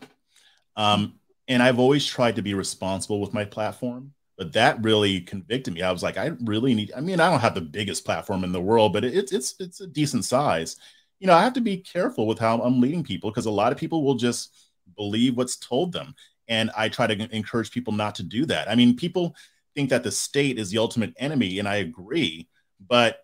Um, 0.76 1.16
and 1.48 1.64
I've 1.64 1.80
always 1.80 2.06
tried 2.06 2.36
to 2.36 2.44
be 2.44 2.54
responsible 2.54 3.20
with 3.20 3.34
my 3.34 3.44
platform, 3.44 4.14
but 4.38 4.54
that 4.54 4.84
really 4.84 5.22
convicted 5.22 5.74
me. 5.74 5.82
I 5.82 5.92
was 5.92 6.04
like, 6.04 6.18
I 6.18 6.34
really 6.44 6.76
need, 6.76 6.92
I 6.96 7.02
mean, 7.02 7.20
I 7.20 7.32
don't 7.32 7.40
have 7.40 7.56
the 7.56 7.62
biggest 7.62 8.06
platform 8.06 8.44
in 8.44 8.52
the 8.52 8.62
world, 8.62 8.94
but 8.94 9.04
it's 9.04 9.32
it's 9.32 9.56
it's 9.60 9.82
a 9.82 9.88
decent 9.88 10.26
size. 10.26 10.78
You 11.20 11.26
know, 11.26 11.34
I 11.34 11.42
have 11.42 11.54
to 11.54 11.62
be 11.62 11.78
careful 11.78 12.28
with 12.28 12.38
how 12.38 12.62
I'm 12.62 12.80
leading 12.80 13.04
people 13.04 13.32
because 13.32 13.48
a 13.48 13.52
lot 13.52 13.72
of 13.72 13.80
people 13.80 14.04
will 14.04 14.16
just 14.16 14.69
believe 14.96 15.38
what's 15.38 15.58
told 15.58 15.92
them. 15.92 16.16
And 16.48 16.72
I 16.76 16.90
try 16.90 17.08
to 17.08 17.36
encourage 17.36 17.72
people 17.72 17.94
not 17.94 18.16
to 18.16 18.24
do 18.24 18.46
that. 18.48 18.70
I 18.70 18.76
mean, 18.76 18.96
people 18.96 19.36
think 19.76 19.90
that 19.92 20.04
the 20.04 20.12
state 20.12 20.58
is 20.58 20.72
the 20.72 20.80
ultimate 20.80 21.14
enemy, 21.18 21.60
and 21.60 21.68
I 21.68 21.76
agree. 21.76 22.48
But 22.80 23.20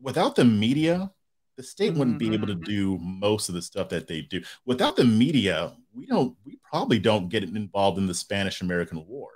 without 0.00 0.36
the 0.36 0.44
media, 0.44 1.10
the 1.58 1.64
state 1.64 1.92
wouldn't 1.92 2.20
be 2.20 2.32
able 2.32 2.46
to 2.46 2.54
mm-hmm. 2.54 2.62
do 2.62 2.98
most 2.98 3.48
of 3.48 3.54
the 3.54 3.60
stuff 3.60 3.88
that 3.90 4.06
they 4.06 4.22
do 4.22 4.40
without 4.64 4.96
the 4.96 5.04
media 5.04 5.72
we 5.92 6.06
don't 6.06 6.34
we 6.46 6.56
probably 6.62 7.00
don't 7.00 7.28
get 7.28 7.42
involved 7.42 7.98
in 7.98 8.06
the 8.06 8.14
spanish 8.14 8.62
american 8.62 9.04
war 9.06 9.28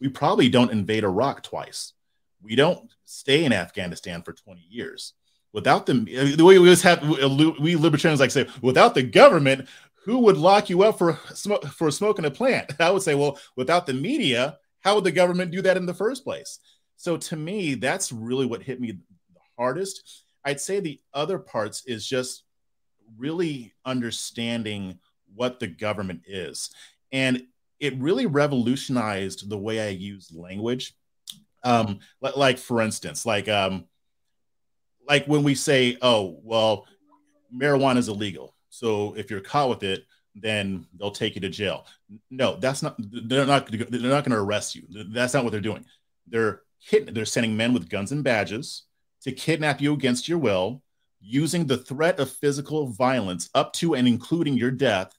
we 0.00 0.08
probably 0.08 0.48
don't 0.48 0.70
invade 0.70 1.04
iraq 1.04 1.42
twice 1.42 1.92
we 2.40 2.54
don't 2.54 2.94
stay 3.04 3.44
in 3.44 3.52
afghanistan 3.52 4.22
for 4.22 4.32
20 4.32 4.64
years 4.70 5.14
without 5.52 5.84
the 5.84 5.94
the 6.36 6.44
way 6.44 6.58
we 6.58 6.68
always 6.68 6.82
have 6.82 7.02
we 7.58 7.74
libertarians 7.74 8.20
like 8.20 8.30
say 8.30 8.46
without 8.62 8.94
the 8.94 9.02
government 9.02 9.68
who 10.04 10.18
would 10.18 10.36
lock 10.36 10.68
you 10.68 10.82
up 10.82 10.98
for 10.98 11.14
for 11.14 11.90
smoking 11.90 12.24
a 12.24 12.30
plant 12.30 12.72
i 12.80 12.90
would 12.90 13.02
say 13.02 13.14
well 13.14 13.38
without 13.56 13.86
the 13.86 13.94
media 13.94 14.58
how 14.80 14.94
would 14.94 15.04
the 15.04 15.12
government 15.12 15.50
do 15.50 15.62
that 15.62 15.76
in 15.76 15.86
the 15.86 15.94
first 15.94 16.24
place 16.24 16.58
so 16.96 17.16
to 17.16 17.36
me 17.36 17.74
that's 17.74 18.12
really 18.12 18.46
what 18.46 18.62
hit 18.62 18.80
me 18.80 18.92
the 18.92 18.98
hardest 19.56 20.24
I'd 20.44 20.60
say 20.60 20.78
the 20.80 21.00
other 21.12 21.38
parts 21.38 21.84
is 21.86 22.06
just 22.06 22.44
really 23.16 23.72
understanding 23.84 24.98
what 25.34 25.58
the 25.58 25.66
government 25.66 26.22
is. 26.26 26.70
And 27.12 27.44
it 27.80 27.98
really 27.98 28.26
revolutionized 28.26 29.48
the 29.48 29.58
way 29.58 29.80
I 29.80 29.88
use 29.88 30.30
language. 30.32 30.94
Um, 31.62 32.00
like 32.20 32.58
for 32.58 32.82
instance, 32.82 33.24
like 33.24 33.48
um, 33.48 33.86
like 35.08 35.24
when 35.26 35.42
we 35.42 35.54
say, 35.54 35.96
"Oh, 36.02 36.38
well, 36.42 36.86
marijuana 37.54 37.96
is 37.96 38.08
illegal," 38.08 38.53
so 38.74 39.14
if 39.14 39.30
you're 39.30 39.40
caught 39.40 39.68
with 39.68 39.84
it, 39.84 40.04
then 40.34 40.84
they'll 40.98 41.12
take 41.12 41.36
you 41.36 41.40
to 41.42 41.48
jail. 41.48 41.86
No, 42.28 42.56
that's 42.56 42.82
not. 42.82 42.96
They're 42.98 43.46
not. 43.46 43.70
They're 43.70 44.00
not 44.00 44.24
going 44.24 44.32
to 44.32 44.36
arrest 44.36 44.74
you. 44.74 44.82
That's 44.90 45.32
not 45.32 45.44
what 45.44 45.50
they're 45.50 45.60
doing. 45.60 45.84
They're. 46.26 46.62
They're 46.90 47.24
sending 47.24 47.56
men 47.56 47.72
with 47.72 47.88
guns 47.88 48.12
and 48.12 48.22
badges 48.22 48.82
to 49.22 49.32
kidnap 49.32 49.80
you 49.80 49.94
against 49.94 50.28
your 50.28 50.36
will, 50.36 50.82
using 51.20 51.66
the 51.66 51.78
threat 51.78 52.18
of 52.18 52.30
physical 52.30 52.88
violence 52.88 53.48
up 53.54 53.72
to 53.74 53.94
and 53.94 54.06
including 54.06 54.58
your 54.58 54.70
death 54.70 55.16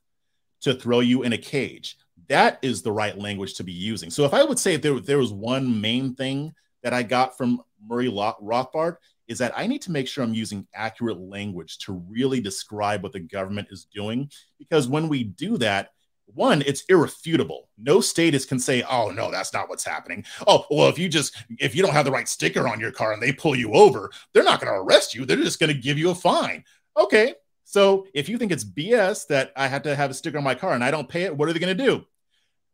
to 0.62 0.76
throw 0.76 1.00
you 1.00 1.24
in 1.24 1.34
a 1.34 1.38
cage. 1.38 1.98
That 2.28 2.60
is 2.62 2.82
the 2.82 2.92
right 2.92 3.18
language 3.18 3.56
to 3.56 3.64
be 3.64 3.72
using. 3.72 4.12
So, 4.12 4.26
if 4.26 4.34
I 4.34 4.44
would 4.44 4.60
say 4.60 4.74
if 4.74 4.82
there, 4.82 5.00
there 5.00 5.18
was 5.18 5.32
one 5.32 5.80
main 5.82 6.14
thing 6.14 6.54
that 6.84 6.94
I 6.94 7.04
got 7.04 7.38
from 7.38 7.62
Murray 7.88 8.10
Rothbard, 8.10 8.98
is 9.28 9.40
that 9.40 9.54
I 9.58 9.68
need 9.68 9.82
to 9.84 9.92
make 9.92 10.08
sure 10.08 10.24
I'm 10.24 10.34
using 10.34 10.68
accurate 10.74 11.20
language 11.20 11.80
to 11.80 11.94
really 12.10 12.42
describe 12.42 13.04
what 13.04 13.14
the 13.14 13.20
government 13.20 13.70
is 13.72 13.86
doing. 13.86 14.30
Because 14.60 14.88
when 14.88 15.10
we 15.10 15.24
do 15.24 15.58
that, 15.58 15.90
one, 16.28 16.64
it's 16.64 16.84
irrefutable. 16.90 17.70
No 17.78 18.02
status 18.02 18.46
can 18.46 18.60
say, 18.60 18.82
"Oh 18.84 19.10
no, 19.10 19.30
that's 19.30 19.54
not 19.54 19.70
what's 19.70 19.86
happening." 19.86 20.26
Oh, 20.48 20.66
well, 20.72 20.90
if 20.90 20.98
you 20.98 21.08
just 21.08 21.36
if 21.60 21.76
you 21.76 21.84
don't 21.84 21.94
have 21.94 22.06
the 22.06 22.12
right 22.12 22.28
sticker 22.28 22.68
on 22.68 22.80
your 22.80 22.92
car 22.92 23.14
and 23.14 23.22
they 23.22 23.32
pull 23.32 23.56
you 23.56 23.74
over, 23.74 24.12
they're 24.34 24.44
not 24.44 24.60
going 24.60 24.74
to 24.74 24.80
arrest 24.80 25.14
you. 25.14 25.26
They're 25.26 25.38
just 25.38 25.60
going 25.60 25.74
to 25.74 25.80
give 25.80 26.00
you 26.00 26.10
a 26.10 26.16
fine. 26.16 26.64
Okay, 26.98 27.36
so 27.64 28.08
if 28.14 28.28
you 28.30 28.38
think 28.38 28.52
it's 28.52 28.64
BS 28.64 29.28
that 29.28 29.52
I 29.56 29.68
have 29.68 29.84
to 29.84 29.96
have 29.96 30.10
a 30.10 30.14
sticker 30.14 30.38
on 30.38 30.44
my 30.44 30.56
car 30.56 30.74
and 30.74 30.84
I 30.84 30.92
don't 30.92 31.10
pay 31.10 31.24
it, 31.24 31.36
what 31.36 31.50
are 31.50 31.54
they 31.54 31.60
going 31.60 31.78
to 31.78 31.84
do? 31.84 32.06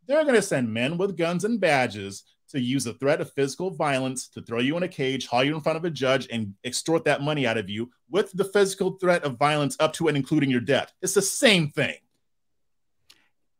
They're 0.07 0.23
going 0.23 0.35
to 0.35 0.41
send 0.41 0.73
men 0.73 0.97
with 0.97 1.17
guns 1.17 1.43
and 1.43 1.59
badges 1.59 2.23
to 2.51 2.59
use 2.59 2.85
a 2.87 2.93
threat 2.93 3.21
of 3.21 3.31
physical 3.33 3.69
violence 3.69 4.27
to 4.29 4.41
throw 4.41 4.59
you 4.59 4.77
in 4.77 4.83
a 4.83 4.87
cage, 4.87 5.27
haul 5.27 5.43
you 5.43 5.55
in 5.55 5.61
front 5.61 5.77
of 5.77 5.85
a 5.85 5.89
judge, 5.89 6.27
and 6.31 6.53
extort 6.63 7.05
that 7.05 7.21
money 7.21 7.45
out 7.47 7.57
of 7.57 7.69
you 7.69 7.89
with 8.09 8.31
the 8.33 8.45
physical 8.45 8.91
threat 8.91 9.23
of 9.23 9.37
violence 9.37 9.75
up 9.79 9.93
to 9.93 10.07
and 10.07 10.17
including 10.17 10.49
your 10.49 10.61
death. 10.61 10.93
It's 11.01 11.13
the 11.13 11.21
same 11.21 11.69
thing. 11.69 11.95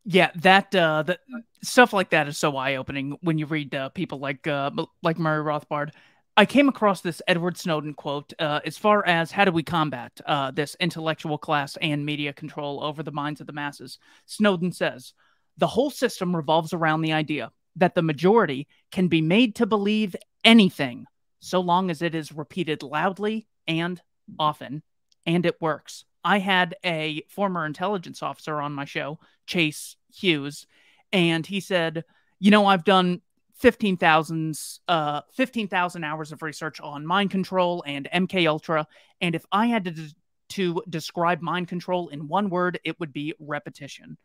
Yeah, 0.04 0.32
that 0.36 0.74
uh, 0.74 1.04
the 1.04 1.20
stuff 1.64 1.94
like 1.94 2.10
that 2.10 2.28
is 2.28 2.38
so 2.38 2.58
eye 2.58 2.76
opening 2.76 3.18
when 3.22 3.38
you 3.38 3.46
read 3.46 3.76
uh, 3.76 3.90
people 3.90 4.20
like 4.20 4.48
uh, 4.48 4.72
like 5.04 5.20
Murray 5.20 5.44
Rothbard. 5.44 5.92
I 6.38 6.46
came 6.46 6.70
across 6.70 7.02
this 7.02 7.22
Edward 7.28 7.58
Snowden 7.58 7.94
quote 7.94 8.34
uh, 8.40 8.62
as 8.66 8.78
far 8.78 9.06
as 9.06 9.32
how 9.32 9.46
do 9.46 9.52
we 9.52 9.64
combat 9.64 10.12
uh, 10.26 10.50
this 10.52 10.76
intellectual 10.80 11.38
class 11.38 11.78
and 11.82 12.06
media 12.06 12.34
control 12.34 12.84
over 12.84 13.04
the 13.04 13.12
minds 13.12 13.42
of 13.42 13.48
the 13.48 13.54
masses. 13.54 14.00
Snowden 14.26 14.72
says 14.72 15.14
the 15.58 15.68
whole 15.68 15.92
system 15.92 16.36
revolves 16.36 16.74
around 16.74 17.02
the 17.02 17.14
idea 17.14 17.52
that 17.76 17.96
the 17.96 18.02
majority 18.02 18.68
can 18.92 19.08
be 19.08 19.22
made 19.22 19.56
to 19.56 19.66
believe 19.66 20.16
anything 20.44 21.06
so 21.40 21.60
long 21.60 21.90
as 21.90 22.02
it 22.02 22.16
is 22.16 22.32
repeated 22.32 22.84
loudly 22.84 23.48
and 23.68 24.02
often, 24.40 24.84
and 25.26 25.46
it 25.46 25.62
works. 25.62 26.06
I 26.24 26.40
had 26.40 26.76
a 26.86 27.24
former 27.30 27.66
intelligence 27.66 28.22
officer 28.22 28.62
on 28.62 28.74
my 28.74 28.86
show, 28.86 29.20
Chase 29.48 29.96
Hughes, 30.14 30.68
and 31.12 31.46
he 31.46 31.60
said, 31.60 32.04
"You 32.40 32.52
know, 32.52 32.68
I've 32.68 32.84
done 32.84 33.22
15,000 33.56 34.58
uh 34.88 35.22
15,000 35.34 36.04
hours 36.04 36.32
of 36.32 36.42
research 36.42 36.80
on 36.80 37.06
mind 37.06 37.32
control 37.32 37.84
and 37.88 38.08
MK 38.12 38.48
Ultra, 38.48 38.88
and 39.20 39.36
if 39.36 39.46
I 39.52 39.68
had 39.68 39.86
to 39.86 40.10
to 40.50 40.84
describe 40.90 41.42
mind 41.42 41.70
control 41.70 42.10
in 42.10 42.28
one 42.28 42.50
word, 42.50 42.80
it 42.84 43.00
would 43.00 43.14
be 43.14 43.34
repetition." 43.40 44.18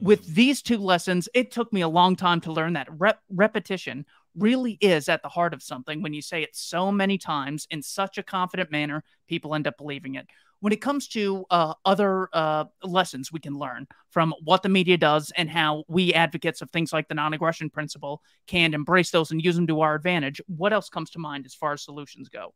With 0.00 0.34
these 0.34 0.62
two 0.62 0.78
lessons, 0.78 1.28
it 1.34 1.50
took 1.50 1.72
me 1.72 1.82
a 1.82 1.88
long 1.88 2.16
time 2.16 2.40
to 2.42 2.52
learn 2.52 2.72
that 2.72 2.88
rep- 2.90 3.20
repetition 3.30 4.06
really 4.34 4.78
is 4.80 5.08
at 5.08 5.22
the 5.22 5.28
heart 5.28 5.52
of 5.52 5.62
something. 5.62 6.02
When 6.02 6.14
you 6.14 6.22
say 6.22 6.42
it 6.42 6.56
so 6.56 6.90
many 6.90 7.18
times 7.18 7.66
in 7.70 7.82
such 7.82 8.16
a 8.16 8.22
confident 8.22 8.70
manner, 8.70 9.04
people 9.28 9.54
end 9.54 9.66
up 9.66 9.76
believing 9.76 10.14
it 10.14 10.26
when 10.62 10.72
it 10.72 10.80
comes 10.80 11.08
to 11.08 11.44
uh, 11.50 11.74
other 11.84 12.28
uh, 12.32 12.64
lessons 12.84 13.32
we 13.32 13.40
can 13.40 13.58
learn 13.58 13.84
from 14.10 14.32
what 14.44 14.62
the 14.62 14.68
media 14.68 14.96
does 14.96 15.32
and 15.36 15.50
how 15.50 15.82
we 15.88 16.14
advocates 16.14 16.62
of 16.62 16.70
things 16.70 16.92
like 16.92 17.08
the 17.08 17.14
non-aggression 17.14 17.68
principle 17.68 18.22
can 18.46 18.72
embrace 18.72 19.10
those 19.10 19.32
and 19.32 19.44
use 19.44 19.56
them 19.56 19.66
to 19.66 19.80
our 19.80 19.96
advantage 19.96 20.40
what 20.46 20.72
else 20.72 20.88
comes 20.88 21.10
to 21.10 21.18
mind 21.18 21.44
as 21.44 21.54
far 21.54 21.72
as 21.72 21.82
solutions 21.82 22.28
go 22.28 22.54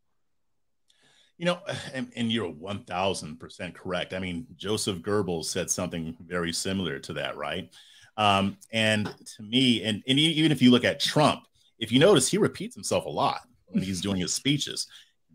you 1.38 1.44
know 1.46 1.58
and, 1.94 2.10
and 2.16 2.32
you're 2.32 2.52
1000% 2.52 3.74
correct 3.74 4.14
i 4.14 4.18
mean 4.18 4.46
joseph 4.56 4.98
goebbels 4.98 5.46
said 5.46 5.70
something 5.70 6.16
very 6.26 6.52
similar 6.52 6.98
to 6.98 7.12
that 7.12 7.36
right 7.36 7.70
um, 8.18 8.56
and 8.72 9.14
to 9.36 9.42
me 9.42 9.82
and, 9.84 10.02
and 10.08 10.18
even 10.18 10.50
if 10.50 10.62
you 10.62 10.70
look 10.70 10.84
at 10.84 11.00
trump 11.00 11.46
if 11.78 11.92
you 11.92 11.98
notice 11.98 12.28
he 12.28 12.38
repeats 12.38 12.74
himself 12.74 13.04
a 13.04 13.10
lot 13.10 13.42
when 13.68 13.82
he's 13.82 14.00
doing 14.00 14.16
his 14.16 14.32
speeches 14.32 14.86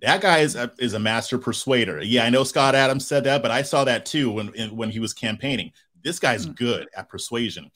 that 0.01 0.21
guy 0.21 0.39
is 0.39 0.55
a, 0.55 0.71
is 0.79 0.93
a 0.93 0.99
master 0.99 1.37
persuader. 1.37 2.01
Yeah, 2.01 2.25
I 2.25 2.29
know 2.29 2.43
Scott 2.43 2.75
Adams 2.75 3.07
said 3.07 3.23
that, 3.25 3.41
but 3.41 3.51
I 3.51 3.61
saw 3.61 3.83
that 3.83 4.05
too 4.05 4.31
when 4.31 4.47
when 4.75 4.89
he 4.89 4.99
was 4.99 5.13
campaigning. 5.13 5.71
This 6.03 6.19
guy's 6.19 6.47
mm. 6.47 6.55
good 6.55 6.87
at 6.95 7.07
persuasion. 7.07 7.69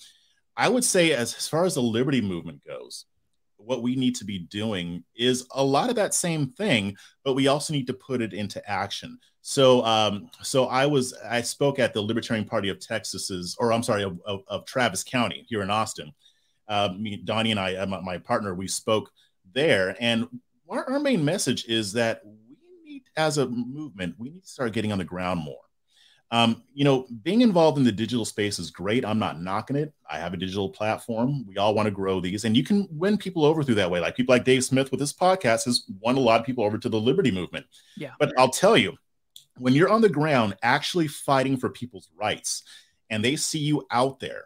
I 0.58 0.70
would 0.70 0.84
say, 0.84 1.12
as, 1.12 1.36
as 1.36 1.48
far 1.48 1.66
as 1.66 1.76
the 1.76 1.82
liberty 1.82 2.22
movement 2.22 2.66
goes, 2.66 3.06
what 3.66 3.82
we 3.82 3.96
need 3.96 4.16
to 4.16 4.26
be 4.26 4.40
doing 4.40 5.04
is 5.16 5.48
a 5.52 5.64
lot 5.64 5.90
of 5.90 5.96
that 5.96 6.14
same 6.14 6.52
thing, 6.52 6.96
but 7.24 7.34
we 7.34 7.48
also 7.48 7.74
need 7.74 7.88
to 7.88 7.94
put 7.94 8.22
it 8.22 8.34
into 8.34 8.68
action. 8.70 9.18
So, 9.42 9.84
um, 9.86 10.30
so 10.42 10.66
I 10.66 10.86
was 10.86 11.14
I 11.30 11.42
spoke 11.42 11.78
at 11.78 11.94
the 11.94 12.02
Libertarian 12.02 12.46
Party 12.46 12.70
of 12.70 12.80
Texas's, 12.80 13.56
or 13.60 13.72
I'm 13.72 13.84
sorry, 13.84 14.04
of, 14.04 14.20
of, 14.26 14.42
of 14.48 14.66
Travis 14.66 15.04
County 15.04 15.46
here 15.48 15.62
in 15.62 15.70
Austin, 15.70 16.12
uh, 16.68 16.90
me, 16.98 17.18
Donnie 17.18 17.52
and 17.52 17.60
I, 17.60 17.76
uh, 17.76 17.86
my, 17.86 18.02
my, 18.02 18.18
partner, 18.18 18.56
we 18.56 18.68
spoke 18.68 19.12
there, 19.54 19.96
and 20.00 20.28
our, 20.70 20.90
our 20.90 21.00
main 21.00 21.24
message 21.24 21.66
is 21.66 21.94
that 21.94 22.22
we 22.26 22.58
need, 22.84 23.04
as 23.18 23.38
a 23.38 23.48
movement, 23.48 24.16
we 24.18 24.30
need 24.30 24.44
to 24.44 24.50
start 24.50 24.74
getting 24.74 24.92
on 24.92 24.98
the 24.98 25.04
ground 25.04 25.42
more. 25.42 25.65
Um, 26.32 26.64
you 26.74 26.84
know, 26.84 27.08
being 27.24 27.42
involved 27.42 27.78
in 27.78 27.84
the 27.84 27.92
digital 27.92 28.26
space 28.26 28.58
is 28.58 28.72
great. 28.72 29.06
I'm 29.06 29.20
not 29.20 29.42
knocking 29.42 29.76
it. 29.76 29.94
I 30.10 30.18
have 30.18 30.34
a 30.34 30.38
digital 30.38 30.70
platform. 30.70 31.46
We 31.48 31.58
all 31.58 31.76
want 31.76 31.86
to 31.86 31.92
grow 31.92 32.20
these, 32.20 32.46
and 32.46 32.58
you 32.58 32.64
can 32.64 32.88
win 32.92 33.18
people 33.18 33.46
over 33.46 33.64
through 33.64 33.76
that 33.76 33.92
way. 33.92 34.00
Like 34.00 34.16
people 34.16 34.34
like 34.34 34.44
Dave 34.44 34.64
Smith 34.64 34.92
with 34.92 35.00
his 35.00 35.14
podcast 35.14 35.66
has 35.66 35.86
won 36.00 36.16
a 36.16 36.20
lot 36.20 36.40
of 36.40 36.46
people 36.46 36.64
over 36.64 36.78
to 36.78 36.90
the 36.90 37.00
liberty 37.00 37.32
movement. 37.32 37.68
Yeah. 37.96 38.12
But 38.20 38.34
I'll 38.38 38.50
tell 38.50 38.76
you, 38.76 38.98
when 39.58 39.74
you're 39.74 39.90
on 39.90 40.02
the 40.02 40.10
ground 40.10 40.56
actually 40.64 41.08
fighting 41.08 41.58
for 41.58 41.70
people's 41.70 42.10
rights, 42.20 42.64
and 43.10 43.24
they 43.24 43.36
see 43.36 43.60
you 43.60 43.86
out 43.92 44.20
there, 44.20 44.46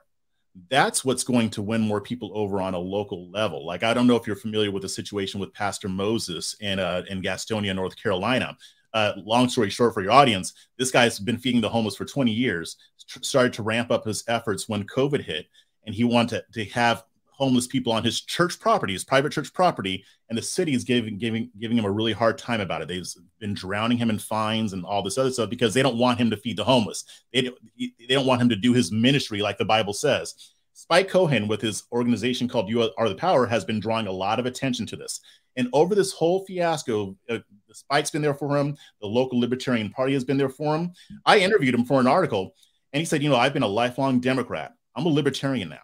that's 0.69 1.05
what's 1.05 1.23
going 1.23 1.49
to 1.51 1.61
win 1.61 1.81
more 1.81 2.01
people 2.01 2.31
over 2.33 2.59
on 2.61 2.73
a 2.73 2.79
local 2.79 3.31
level. 3.31 3.65
Like 3.65 3.83
I 3.83 3.93
don't 3.93 4.07
know 4.07 4.17
if 4.17 4.27
you're 4.27 4.35
familiar 4.35 4.71
with 4.71 4.83
the 4.83 4.89
situation 4.89 5.39
with 5.39 5.53
Pastor 5.53 5.87
Moses 5.87 6.55
in 6.59 6.79
uh, 6.79 7.03
in 7.09 7.21
Gastonia, 7.21 7.73
North 7.73 7.95
Carolina 7.95 8.57
uh, 8.93 9.13
long 9.17 9.49
story 9.49 9.69
short 9.69 9.93
for 9.93 10.01
your 10.01 10.11
audience, 10.11 10.53
this 10.77 10.91
guy's 10.91 11.19
been 11.19 11.37
feeding 11.37 11.61
the 11.61 11.69
homeless 11.69 11.95
for 11.95 12.05
20 12.05 12.31
years, 12.31 12.77
started 13.21 13.53
to 13.53 13.63
ramp 13.63 13.91
up 13.91 14.05
his 14.05 14.23
efforts 14.27 14.69
when 14.69 14.85
COVID 14.85 15.23
hit, 15.23 15.47
and 15.85 15.95
he 15.95 16.03
wanted 16.03 16.43
to, 16.51 16.65
to 16.65 16.71
have 16.71 17.03
homeless 17.39 17.67
people 17.67 17.93
on 17.93 18.03
his 18.03 18.21
church 18.21 18.59
property, 18.59 18.91
his 18.91 19.05
private 19.05 19.31
church 19.31 19.53
property, 19.53 20.03
and 20.27 20.37
the 20.37 20.41
city 20.41 20.73
is 20.73 20.83
giving 20.83 21.17
giving 21.17 21.49
giving 21.57 21.77
him 21.77 21.85
a 21.85 21.91
really 21.91 22.11
hard 22.11 22.37
time 22.37 22.59
about 22.59 22.81
it. 22.81 22.89
They've 22.89 23.07
been 23.39 23.53
drowning 23.53 23.97
him 23.97 24.09
in 24.09 24.19
fines 24.19 24.73
and 24.73 24.83
all 24.83 25.01
this 25.01 25.17
other 25.17 25.31
stuff 25.31 25.49
because 25.49 25.73
they 25.73 25.81
don't 25.81 25.97
want 25.97 26.19
him 26.19 26.29
to 26.31 26.37
feed 26.37 26.57
the 26.57 26.65
homeless. 26.65 27.05
They 27.33 27.43
don't, 27.43 27.57
they 27.77 28.13
don't 28.13 28.25
want 28.27 28.41
him 28.41 28.49
to 28.49 28.55
do 28.57 28.73
his 28.73 28.91
ministry 28.91 29.41
like 29.41 29.57
the 29.57 29.65
Bible 29.65 29.93
says. 29.93 30.35
Spike 30.73 31.09
Cohen, 31.09 31.47
with 31.47 31.61
his 31.61 31.83
organization 31.91 32.47
called 32.47 32.69
You 32.69 32.89
Are 32.97 33.09
the 33.09 33.15
Power, 33.15 33.45
has 33.45 33.65
been 33.65 33.79
drawing 33.79 34.07
a 34.07 34.11
lot 34.11 34.39
of 34.39 34.45
attention 34.45 34.85
to 34.87 34.95
this. 34.95 35.19
And 35.55 35.67
over 35.73 35.93
this 35.93 36.13
whole 36.13 36.45
fiasco, 36.45 37.17
uh, 37.29 37.39
the 37.69 37.75
Spike's 37.75 38.11
been 38.11 38.21
there 38.21 38.33
for 38.33 38.57
him. 38.57 38.75
The 38.99 39.07
local 39.07 39.39
Libertarian 39.39 39.89
Party 39.91 40.13
has 40.13 40.25
been 40.25 40.37
there 40.37 40.49
for 40.49 40.75
him. 40.75 40.91
I 41.25 41.39
interviewed 41.39 41.75
him 41.75 41.85
for 41.85 42.01
an 42.01 42.07
article, 42.07 42.55
and 42.91 42.99
he 42.99 43.05
said, 43.05 43.23
"You 43.23 43.29
know, 43.29 43.37
I've 43.37 43.53
been 43.53 43.63
a 43.63 43.67
lifelong 43.67 44.19
Democrat. 44.19 44.73
I'm 44.95 45.05
a 45.05 45.09
Libertarian 45.09 45.69
now." 45.69 45.77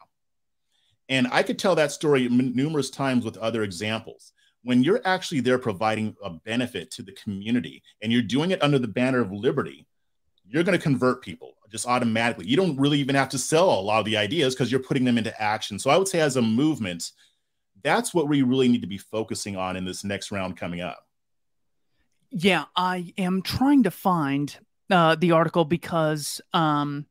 And 1.08 1.28
I 1.32 1.43
could 1.43 1.60
tell 1.60 1.76
that 1.76 1.91
story 1.91 2.28
numerous 2.28 2.89
times 2.89 3.24
with 3.24 3.38
other 3.38 3.63
examples. 3.63 4.34
When 4.63 4.84
you're 4.84 5.02
actually 5.06 5.41
there 5.41 5.60
providing 5.60 6.15
a 6.24 6.32
benefit 6.32 6.89
to 6.91 7.04
the 7.04 7.12
community, 7.12 7.84
and 8.02 8.12
you're 8.12 8.24
doing 8.24 8.50
it 8.50 8.63
under 8.63 8.80
the 8.80 8.88
banner 8.88 9.21
of 9.21 9.32
liberty, 9.32 9.86
you're 10.48 10.63
going 10.63 10.78
to 10.78 10.84
convert 10.84 11.21
people 11.24 11.54
just 11.69 11.88
automatically. 11.88 12.48
You 12.48 12.58
don't 12.58 12.80
really 12.80 13.00
even 13.00 13.15
have 13.15 13.30
to 13.30 13.38
sell 13.38 13.80
a 13.80 13.82
lot 13.82 14.00
of 14.00 14.06
the 14.06 14.17
ideas 14.17 14.56
because 14.56 14.71
you're 14.71 14.80
putting 14.80 15.06
them 15.06 15.19
into 15.19 15.39
action. 15.41 15.78
So 15.78 15.91
I 15.91 15.98
would 15.98 16.08
say, 16.08 16.19
as 16.21 16.36
a 16.36 16.41
movement, 16.41 17.12
that's 17.84 18.13
what 18.13 18.28
we 18.28 18.41
really 18.41 18.67
need 18.67 18.82
to 18.82 18.88
be 18.88 18.98
focusing 18.98 19.56
on 19.56 19.76
in 19.76 19.86
this 19.86 20.04
next 20.04 20.32
round 20.32 20.58
coming 20.58 20.82
up. 20.82 21.05
Yeah, 22.32 22.66
I 22.76 23.14
am 23.18 23.42
trying 23.42 23.84
to 23.84 23.92
find 23.92 24.56
uh, 24.90 25.16
the 25.16 25.32
article 25.32 25.66
because 25.66 26.42
um, 26.54 27.06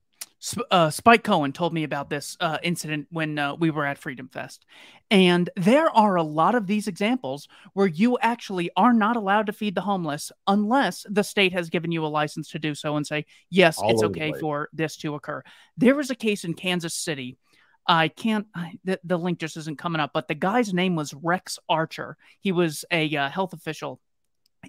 Sp- 0.45 0.69
uh, 0.71 0.91
Spike 0.91 1.25
Cohen 1.25 1.53
told 1.53 1.73
me 1.73 1.85
about 1.85 2.11
this 2.11 2.37
uh, 2.41 2.59
incident 2.63 3.07
when 3.11 3.39
uh, 3.39 3.55
we 3.55 3.71
were 3.71 3.87
at 3.87 3.99
Freedom 3.99 4.29
Fest. 4.29 4.67
And 5.11 5.49
there 5.57 5.89
are 5.91 6.17
a 6.17 6.23
lot 6.23 6.55
of 6.55 6.67
these 6.67 6.89
examples 6.89 7.49
where 7.73 7.87
you 7.87 8.19
actually 8.21 8.71
are 8.77 8.93
not 8.93 9.17
allowed 9.17 9.47
to 9.47 9.53
feed 9.53 9.75
the 9.75 9.81
homeless 9.81 10.31
unless 10.47 11.07
the 11.09 11.25
state 11.25 11.53
has 11.53 11.71
given 11.71 11.93
you 11.93 12.05
a 12.05 12.09
license 12.09 12.51
to 12.51 12.59
do 12.59 12.75
so 12.75 12.97
and 12.97 13.07
say, 13.07 13.27
yes, 13.51 13.79
All 13.79 13.91
it's 13.91 14.03
okay 14.03 14.33
for 14.39 14.69
this 14.73 14.97
to 14.99 15.15
occur. 15.15 15.43
There 15.77 15.95
was 15.95 16.11
a 16.11 16.15
case 16.15 16.45
in 16.45 16.55
Kansas 16.55 16.95
City 16.95 17.39
I 17.87 18.09
can't, 18.09 18.47
I, 18.55 18.79
the, 18.85 18.99
the 19.05 19.19
link 19.19 19.39
just 19.39 19.57
isn't 19.57 19.79
coming 19.79 20.01
up, 20.01 20.13
but 20.15 20.29
the 20.29 20.35
guy's 20.35 20.73
name 20.73 20.97
was 20.97 21.13
Rex 21.13 21.59
Archer. 21.69 22.17
He 22.41 22.53
was 22.53 22.85
a 22.91 23.15
uh, 23.15 23.29
health 23.29 23.53
official 23.53 24.01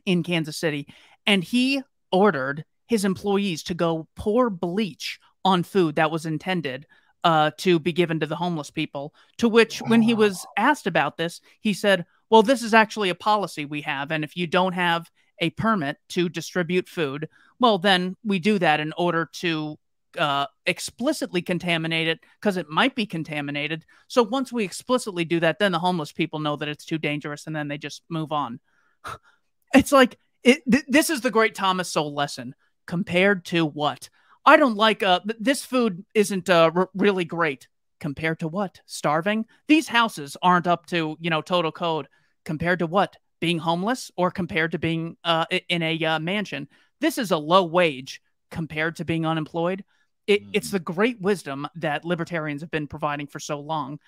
in 0.06 0.24
Kansas 0.24 0.58
City, 0.58 0.88
and 1.26 1.44
he 1.44 1.82
ordered 2.12 2.66
his 2.88 3.06
employees 3.06 3.64
to 3.64 3.74
go 3.74 4.08
pour 4.16 4.50
bleach 4.50 5.20
on 5.44 5.64
food 5.64 5.96
that 5.96 6.12
was 6.12 6.26
intended 6.26 6.86
uh, 7.24 7.52
to 7.58 7.80
be 7.80 7.92
given 7.92 8.20
to 8.20 8.28
the 8.28 8.36
homeless 8.36 8.70
people. 8.70 9.14
To 9.40 9.50
which, 9.50 9.80
when 9.80 10.02
he 10.02 10.14
was 10.14 10.46
asked 10.58 10.88
about 10.88 11.18
this, 11.18 11.42
he 11.60 11.74
said, 11.74 12.06
Well, 12.30 12.44
this 12.44 12.62
is 12.62 12.74
actually 12.74 13.10
a 13.10 13.16
policy 13.16 13.66
we 13.66 13.82
have. 13.82 14.12
And 14.12 14.24
if 14.24 14.38
you 14.38 14.48
don't 14.48 14.74
have 14.74 15.10
a 15.40 15.50
permit 15.52 15.98
to 16.10 16.30
distribute 16.30 16.88
food, 16.88 17.28
well, 17.60 17.78
then 17.78 18.16
we 18.24 18.40
do 18.40 18.60
that 18.60 18.80
in 18.80 18.94
order 18.98 19.30
to 19.34 19.78
uh, 20.18 20.46
explicitly 20.66 21.42
contaminate 21.42 22.08
it 22.08 22.20
because 22.40 22.58
it 22.58 22.70
might 22.70 22.96
be 22.96 23.06
contaminated. 23.06 23.86
So 24.08 24.24
once 24.24 24.54
we 24.54 24.64
explicitly 24.64 25.26
do 25.26 25.40
that, 25.42 25.60
then 25.60 25.72
the 25.72 25.80
homeless 25.80 26.12
people 26.12 26.40
know 26.40 26.56
that 26.56 26.70
it's 26.70 26.86
too 26.86 26.98
dangerous 26.98 27.48
and 27.48 27.56
then 27.56 27.68
they 27.68 27.78
just 27.78 28.04
move 28.10 28.32
on. 28.32 28.60
It's 29.74 29.92
like 29.92 30.18
it, 30.44 30.62
th- 30.70 30.86
this 30.88 31.10
is 31.10 31.22
the 31.22 31.32
great 31.32 31.56
Thomas 31.56 31.90
Sowell 31.90 32.14
lesson 32.14 32.56
compared 32.86 33.46
to 33.46 33.66
what? 33.66 34.10
I 34.46 34.58
don't 34.58 34.76
like 34.76 35.02
uh 35.02 35.22
th- 35.22 35.38
this 35.40 35.66
food 35.66 36.06
isn't 36.14 36.50
uh, 36.50 36.72
r- 36.76 36.90
really 36.94 37.26
great 37.26 37.68
compared 38.00 38.40
to 38.40 38.48
what? 38.48 38.82
Starving? 38.86 39.46
These 39.68 39.88
houses 39.88 40.38
aren't 40.42 40.68
up 40.68 40.86
to, 40.88 41.18
you 41.20 41.30
know, 41.30 41.42
total 41.42 41.72
code 41.72 42.08
compared 42.44 42.80
to 42.80 42.88
what? 42.88 43.16
Being 43.40 43.58
homeless 43.60 44.12
or 44.16 44.32
compared 44.32 44.72
to 44.74 44.80
being 44.80 45.18
uh, 45.24 45.46
in 45.70 45.82
a 45.82 46.04
uh, 46.04 46.20
mansion. 46.20 46.68
This 47.02 47.18
is 47.18 47.32
a 47.32 47.38
low 47.38 47.64
wage 47.64 48.22
compared 48.52 48.98
to 48.98 49.06
being 49.06 49.26
unemployed. 49.26 49.84
It, 50.28 50.44
mm. 50.44 50.50
It's 50.54 50.72
the 50.72 50.80
great 50.80 51.20
wisdom 51.20 51.68
that 51.76 52.06
libertarians 52.06 52.62
have 52.62 52.72
been 52.72 52.88
providing 52.88 53.28
for 53.28 53.40
so 53.40 53.60
long. 53.60 54.00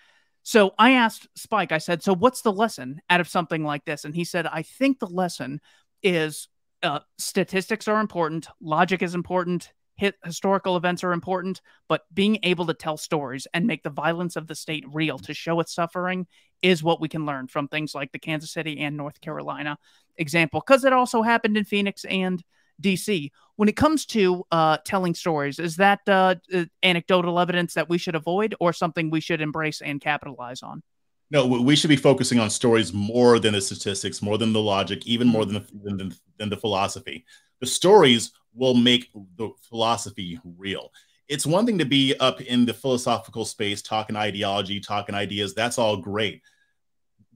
So 0.48 0.74
I 0.80 0.92
asked 0.92 1.28
Spike, 1.36 1.74
I 1.74 1.78
said, 1.78 2.02
So 2.02 2.16
what's 2.16 2.42
the 2.42 2.54
lesson 2.54 3.02
out 3.10 3.20
of 3.20 3.28
something 3.28 3.66
like 3.66 3.84
this? 3.84 4.06
And 4.06 4.16
he 4.16 4.24
said, 4.24 4.48
I 4.48 4.62
think 4.62 4.98
the 4.98 5.06
lesson 5.06 5.60
is 6.02 6.48
uh, 6.82 7.02
statistics 7.18 7.86
are 7.90 8.00
important, 8.00 8.48
logic 8.62 9.02
is 9.02 9.14
important, 9.14 9.74
hit, 9.98 10.16
historical 10.24 10.78
events 10.78 11.04
are 11.04 11.12
important, 11.12 11.60
but 11.90 12.04
being 12.14 12.40
able 12.44 12.66
to 12.68 12.74
tell 12.74 12.96
stories 12.96 13.46
and 13.54 13.68
make 13.68 13.84
the 13.84 13.90
violence 13.90 14.38
of 14.38 14.48
the 14.48 14.56
state 14.56 14.86
real 14.94 15.20
to 15.20 15.34
show 15.34 15.60
its 15.60 15.76
suffering 15.76 16.26
is 16.62 16.82
what 16.82 17.02
we 17.02 17.10
can 17.10 17.26
learn 17.26 17.50
from 17.50 17.68
things 17.68 17.94
like 17.94 18.14
the 18.14 18.20
Kansas 18.20 18.54
City 18.54 18.80
and 18.80 18.96
North 18.96 19.20
Carolina 19.20 19.78
example, 20.16 20.64
because 20.66 20.86
it 20.86 20.94
also 20.94 21.24
happened 21.24 21.58
in 21.58 21.66
Phoenix 21.66 22.06
and 22.06 22.42
DC. 22.82 23.32
When 23.56 23.70
it 23.70 23.76
comes 23.76 24.06
to 24.08 24.44
uh, 24.52 24.78
telling 24.86 25.16
stories, 25.16 25.60
is 25.60 25.78
that 25.78 26.02
uh, 26.08 26.36
uh, 26.54 26.66
anecdotal 26.84 27.40
evidence 27.40 27.74
that 27.74 27.90
we 27.90 27.98
should 27.98 28.16
avoid 28.16 28.56
or 28.60 28.72
something 28.74 29.10
we 29.10 29.22
should 29.22 29.42
embrace 29.42 29.82
and 29.82 30.00
capitalize 30.00 30.62
on? 30.62 30.84
No, 31.30 31.46
we 31.46 31.76
should 31.76 31.90
be 31.90 31.98
focusing 31.98 32.40
on 32.40 32.50
stories 32.50 32.94
more 32.94 33.38
than 33.40 33.54
the 33.54 33.60
statistics, 33.60 34.22
more 34.22 34.38
than 34.38 34.54
the 34.54 34.62
logic, 34.62 35.06
even 35.06 35.28
more 35.28 35.44
than 35.44 35.56
the, 35.56 35.68
than, 35.84 36.14
than 36.38 36.50
the 36.50 36.56
philosophy. 36.56 37.26
The 37.60 37.66
stories 37.66 38.32
will 38.54 38.74
make 38.74 39.10
the 39.36 39.50
philosophy 39.68 40.40
real. 40.58 40.92
It's 41.28 41.46
one 41.46 41.66
thing 41.66 41.78
to 41.80 41.86
be 41.86 42.16
up 42.20 42.40
in 42.40 42.66
the 42.66 42.74
philosophical 42.74 43.44
space, 43.44 43.82
talking 43.82 44.16
ideology, 44.16 44.80
talking 44.80 45.16
ideas. 45.16 45.54
That's 45.54 45.78
all 45.78 45.98
great. 45.98 46.42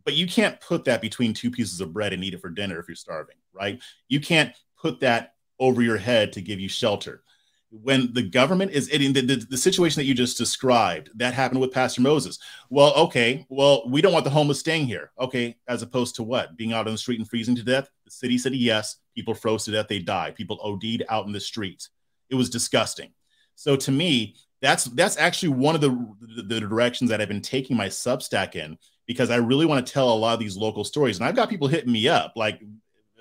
But 0.06 0.14
you 0.14 0.26
can't 0.26 0.60
put 0.62 0.86
that 0.86 1.02
between 1.02 1.34
two 1.34 1.52
pieces 1.52 1.82
of 1.82 1.92
bread 1.92 2.14
and 2.14 2.24
eat 2.24 2.34
it 2.34 2.42
for 2.42 2.50
dinner 2.50 2.80
if 2.80 2.88
you're 2.88 2.96
starving, 2.96 3.36
right? 3.54 3.82
You 4.08 4.22
can't 4.22 4.54
put 4.82 5.00
that 5.02 5.36
over 5.60 5.82
your 5.82 5.98
head 5.98 6.34
to 6.34 6.42
give 6.42 6.60
you 6.60 6.68
shelter. 6.68 7.24
When 7.70 8.14
the 8.14 8.24
government 8.24 8.72
is 8.72 8.90
in 8.90 9.14
the, 9.14 9.22
the, 9.22 9.36
the, 9.50 9.58
situation 9.58 10.02
that 10.02 10.06
you 10.06 10.14
just 10.14 10.38
described, 10.38 11.10
that 11.16 11.34
happened 11.34 11.62
with 11.62 11.72
Pastor 11.72 12.02
Moses. 12.02 12.38
Well, 12.70 12.94
okay, 12.96 13.46
well, 13.48 13.88
we 13.88 14.02
don't 14.02 14.12
want 14.12 14.26
the 14.26 14.32
homeless 14.32 14.60
staying 14.60 14.88
here. 14.88 15.12
Okay, 15.18 15.56
as 15.70 15.82
opposed 15.82 16.16
to 16.16 16.24
what? 16.24 16.58
Being 16.58 16.74
out 16.74 16.88
on 16.88 16.94
the 16.94 16.98
street 16.98 17.20
and 17.20 17.30
freezing 17.30 17.56
to 17.56 17.64
death? 17.64 17.90
The 18.04 18.12
city 18.12 18.38
said 18.38 18.56
yes. 18.56 18.98
People 19.16 19.34
froze 19.34 19.64
to 19.66 19.72
death, 19.72 19.88
they 19.88 20.00
died. 20.00 20.36
People 20.36 20.60
OD'd 20.62 21.04
out 21.08 21.28
in 21.28 21.32
the 21.32 21.40
streets. 21.40 21.90
It 22.30 22.36
was 22.36 22.50
disgusting. 22.50 23.14
So 23.56 23.78
to 23.78 23.92
me, 23.92 24.36
that's 24.62 24.86
that's 24.86 25.18
actually 25.18 25.50
one 25.50 25.76
of 25.76 25.82
the, 25.82 25.90
the, 26.36 26.42
the 26.44 26.60
directions 26.60 27.10
that 27.10 27.22
I've 27.22 27.30
been 27.30 27.42
taking 27.42 27.78
my 27.78 27.88
Substack 27.88 28.56
in 28.56 28.78
because 29.08 29.30
I 29.30 29.38
really 29.38 29.66
want 29.66 29.86
to 29.86 29.94
tell 29.94 30.12
a 30.12 30.16
lot 30.16 30.34
of 30.34 30.40
these 30.40 30.58
local 30.58 30.84
stories. 30.84 31.20
And 31.20 31.26
I've 31.26 31.36
got 31.36 31.50
people 31.50 31.68
hitting 31.68 31.92
me 31.92 32.08
up 32.10 32.34
like 32.36 32.62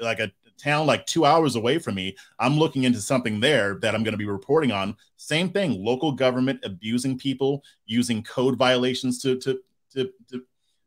like 0.01 0.19
a 0.19 0.33
town 0.61 0.87
like 0.87 1.07
two 1.07 1.25
hours 1.25 1.57
away 1.57 1.79
from 1.79 1.95
me. 1.95 2.17
I'm 2.39 2.59
looking 2.59 2.85
into 2.85 3.01
something 3.01 3.41
there 3.41 3.77
that 3.77 3.95
I'm 3.95 4.03
going 4.03 4.13
to 4.13 4.19
be 4.19 4.27
reporting 4.27 4.73
on. 4.73 4.97
Same 5.17 5.51
thing, 5.51 5.85
local 5.85 6.13
government 6.13 6.61
abusing 6.65 7.19
people, 7.19 7.65
using 7.87 8.23
code 8.23 8.57
violations 8.57 9.21
to 9.23 9.39
to 9.39 9.61
to 9.93 10.11
to, 10.31 10.43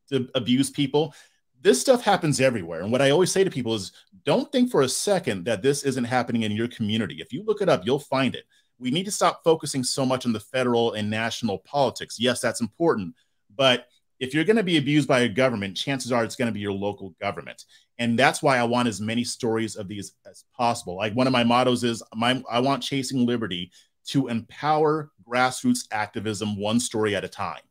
to 0.09 0.29
abuse 0.35 0.69
people. 0.69 1.13
This 1.61 1.79
stuff 1.79 2.03
happens 2.03 2.41
everywhere. 2.41 2.81
And 2.81 2.91
what 2.91 3.01
I 3.01 3.11
always 3.11 3.31
say 3.31 3.43
to 3.43 3.49
people 3.49 3.73
is 3.73 3.93
don't 4.25 4.51
think 4.51 4.69
for 4.69 4.81
a 4.81 4.89
second 4.89 5.45
that 5.45 5.61
this 5.61 5.83
isn't 5.83 6.03
happening 6.03 6.43
in 6.43 6.51
your 6.51 6.67
community. 6.67 7.21
If 7.21 7.31
you 7.31 7.43
look 7.43 7.61
it 7.61 7.69
up, 7.69 7.85
you'll 7.85 7.99
find 7.99 8.35
it. 8.35 8.43
We 8.79 8.91
need 8.91 9.05
to 9.05 9.11
stop 9.11 9.43
focusing 9.43 9.83
so 9.83 10.05
much 10.05 10.25
on 10.25 10.33
the 10.33 10.41
federal 10.41 10.93
and 10.93 11.09
national 11.09 11.59
politics. 11.59 12.19
Yes, 12.19 12.41
that's 12.41 12.59
important. 12.59 13.15
But 13.55 13.87
if 14.19 14.33
you're 14.33 14.43
going 14.43 14.57
to 14.57 14.63
be 14.63 14.77
abused 14.77 15.07
by 15.07 15.21
a 15.21 15.29
government, 15.29 15.77
chances 15.77 16.11
are 16.11 16.23
it's 16.23 16.35
going 16.35 16.47
to 16.47 16.53
be 16.53 16.59
your 16.59 16.73
local 16.73 17.09
government. 17.21 17.65
And 17.99 18.17
that's 18.17 18.41
why 18.41 18.57
I 18.57 18.63
want 18.63 18.87
as 18.87 18.99
many 18.99 19.23
stories 19.23 19.75
of 19.75 19.87
these 19.87 20.13
as 20.29 20.45
possible. 20.55 20.95
Like 20.95 21.13
one 21.13 21.27
of 21.27 21.33
my 21.33 21.43
mottos 21.43 21.83
is 21.83 22.01
my, 22.15 22.41
I 22.49 22.59
want 22.59 22.83
Chasing 22.83 23.25
Liberty 23.25 23.71
to 24.07 24.27
empower 24.27 25.11
grassroots 25.27 25.87
activism 25.91 26.57
one 26.57 26.79
story 26.79 27.15
at 27.15 27.23
a 27.23 27.29
time. 27.29 27.61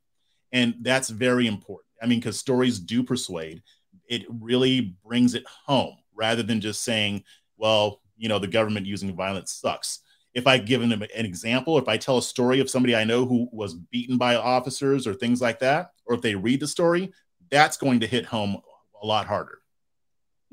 And 0.53 0.75
that's 0.83 1.09
very 1.09 1.47
important. 1.47 1.89
I 2.03 2.07
mean, 2.07 2.21
because 2.21 2.39
stories 2.39 2.79
do 2.79 3.03
persuade, 3.03 3.63
it 4.09 4.25
really 4.29 4.97
brings 5.05 5.35
it 5.35 5.45
home 5.47 5.97
rather 6.15 6.43
than 6.43 6.61
just 6.61 6.83
saying, 6.83 7.25
well, 7.57 8.01
you 8.17 8.29
know, 8.29 8.39
the 8.39 8.47
government 8.47 8.87
using 8.87 9.15
violence 9.17 9.53
sucks. 9.53 10.01
If 10.35 10.47
I 10.47 10.59
give 10.59 10.81
them 10.81 10.93
an 10.93 11.27
example, 11.27 11.79
if 11.79 11.89
I 11.89 11.97
tell 11.97 12.19
a 12.19 12.23
story 12.23 12.61
of 12.61 12.71
somebody 12.71 12.97
I 12.97 13.05
know 13.05 13.27
who 13.27 13.49
was 13.53 13.75
beaten 13.75 14.19
by 14.19 14.37
officers 14.37 15.07
or 15.07 15.15
things 15.15 15.41
like 15.41 15.59
that, 15.61 15.91
or 16.07 16.15
if 16.15 16.23
they 16.23 16.35
read 16.35 16.61
the 16.61 16.67
story, 16.67 17.13
that's 17.51 17.77
going 17.77 18.01
to 18.01 18.07
hit 18.07 18.25
home 18.25 18.59
a 19.03 19.07
lot 19.07 19.27
harder. 19.27 19.62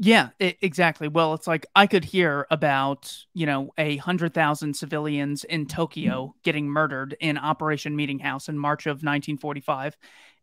Yeah, 0.01 0.29
it, 0.39 0.57
exactly. 0.61 1.09
Well, 1.09 1.33
it's 1.33 1.45
like 1.45 1.65
I 1.75 1.85
could 1.85 2.05
hear 2.05 2.47
about, 2.49 3.13
you 3.33 3.45
know, 3.45 3.71
a 3.77 3.97
hundred 3.97 4.33
thousand 4.33 4.73
civilians 4.75 5.43
in 5.43 5.65
mm-hmm. 5.65 5.75
Tokyo 5.75 6.35
getting 6.43 6.69
murdered 6.69 7.17
in 7.19 7.37
Operation 7.37 7.97
Meetinghouse 7.97 8.47
in 8.47 8.57
March 8.57 8.85
of 8.85 9.03
1945. 9.03 9.97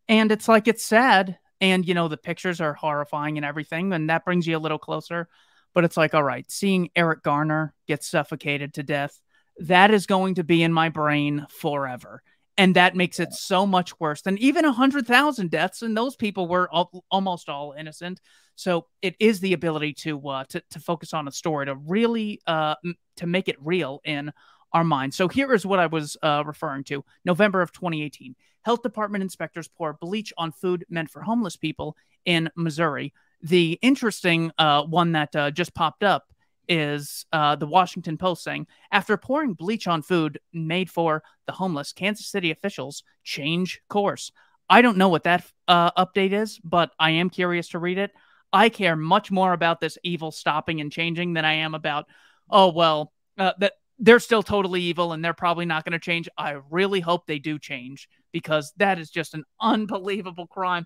And 0.07 0.31
it's 0.31 0.47
like, 0.47 0.67
it's 0.67 0.85
sad. 0.85 1.39
And, 1.59 1.87
you 1.87 1.95
know, 1.95 2.07
the 2.07 2.17
pictures 2.17 2.61
are 2.61 2.75
horrifying 2.75 3.37
and 3.37 3.45
everything. 3.45 3.91
And 3.93 4.11
that 4.11 4.25
brings 4.25 4.45
you 4.45 4.55
a 4.55 4.59
little 4.59 4.77
closer. 4.77 5.27
But 5.73 5.83
it's 5.85 5.97
like, 5.97 6.13
all 6.13 6.23
right, 6.23 6.49
seeing 6.51 6.91
Eric 6.95 7.23
Garner 7.23 7.73
get 7.87 8.03
suffocated 8.03 8.75
to 8.75 8.83
death, 8.83 9.19
that 9.57 9.89
is 9.89 10.05
going 10.05 10.35
to 10.35 10.43
be 10.43 10.61
in 10.61 10.71
my 10.71 10.89
brain 10.89 11.47
forever 11.49 12.21
and 12.57 12.75
that 12.75 12.95
makes 12.95 13.19
it 13.19 13.33
so 13.33 13.67
much 13.67 13.99
worse 13.99 14.21
than 14.21 14.37
even 14.39 14.65
a 14.65 14.71
hundred 14.71 15.05
thousand 15.05 15.51
deaths, 15.51 15.81
and 15.81 15.95
those 15.95 16.15
people 16.15 16.47
were 16.47 16.69
all, 16.71 17.03
almost 17.11 17.49
all 17.49 17.73
innocent. 17.77 18.19
So 18.55 18.87
it 19.01 19.15
is 19.19 19.39
the 19.39 19.53
ability 19.53 19.93
to 19.93 20.27
uh, 20.27 20.43
to 20.49 20.61
to 20.71 20.79
focus 20.79 21.13
on 21.13 21.27
a 21.27 21.31
story 21.31 21.67
to 21.67 21.75
really 21.75 22.41
uh, 22.47 22.75
to 23.17 23.27
make 23.27 23.47
it 23.47 23.57
real 23.59 24.01
in 24.03 24.31
our 24.73 24.83
minds. 24.83 25.15
So 25.15 25.27
here 25.27 25.53
is 25.53 25.65
what 25.65 25.79
I 25.79 25.85
was 25.85 26.17
uh, 26.23 26.43
referring 26.45 26.83
to: 26.85 27.05
November 27.23 27.61
of 27.61 27.71
2018, 27.71 28.35
health 28.63 28.81
department 28.81 29.21
inspectors 29.21 29.67
pour 29.67 29.93
bleach 29.93 30.33
on 30.37 30.51
food 30.51 30.83
meant 30.89 31.11
for 31.11 31.21
homeless 31.21 31.55
people 31.55 31.95
in 32.25 32.49
Missouri. 32.55 33.13
The 33.43 33.77
interesting 33.83 34.51
uh, 34.57 34.83
one 34.83 35.11
that 35.11 35.35
uh, 35.35 35.51
just 35.51 35.75
popped 35.75 36.03
up 36.03 36.33
is 36.67 37.25
uh, 37.31 37.55
the 37.55 37.67
Washington 37.67 38.17
Post 38.17 38.43
saying 38.43 38.67
after 38.91 39.17
pouring 39.17 39.53
bleach 39.53 39.87
on 39.87 40.01
food 40.01 40.39
made 40.53 40.89
for 40.89 41.23
the 41.45 41.53
homeless, 41.53 41.93
Kansas 41.93 42.27
City 42.27 42.51
officials 42.51 43.03
change 43.23 43.81
course. 43.89 44.31
I 44.69 44.81
don't 44.81 44.97
know 44.97 45.09
what 45.09 45.23
that 45.23 45.49
uh, 45.67 45.91
update 45.91 46.33
is, 46.33 46.59
but 46.63 46.91
I 46.99 47.11
am 47.11 47.29
curious 47.29 47.69
to 47.69 47.79
read 47.79 47.97
it. 47.97 48.11
I 48.51 48.69
care 48.69 48.95
much 48.95 49.31
more 49.31 49.53
about 49.53 49.79
this 49.79 49.97
evil 50.03 50.31
stopping 50.31 50.81
and 50.81 50.91
changing 50.91 51.33
than 51.33 51.45
I 51.45 51.53
am 51.53 51.75
about, 51.75 52.05
oh 52.49 52.71
well, 52.71 53.13
uh, 53.37 53.53
that 53.59 53.73
they're 53.99 54.19
still 54.19 54.43
totally 54.43 54.81
evil 54.81 55.13
and 55.13 55.23
they're 55.23 55.33
probably 55.33 55.65
not 55.65 55.83
going 55.83 55.93
to 55.93 55.99
change. 55.99 56.29
I 56.37 56.57
really 56.69 56.99
hope 56.99 57.25
they 57.25 57.39
do 57.39 57.57
change 57.59 58.07
because 58.31 58.73
that 58.77 58.99
is 58.99 59.09
just 59.09 59.33
an 59.33 59.43
unbelievable 59.59 60.47
crime. 60.47 60.85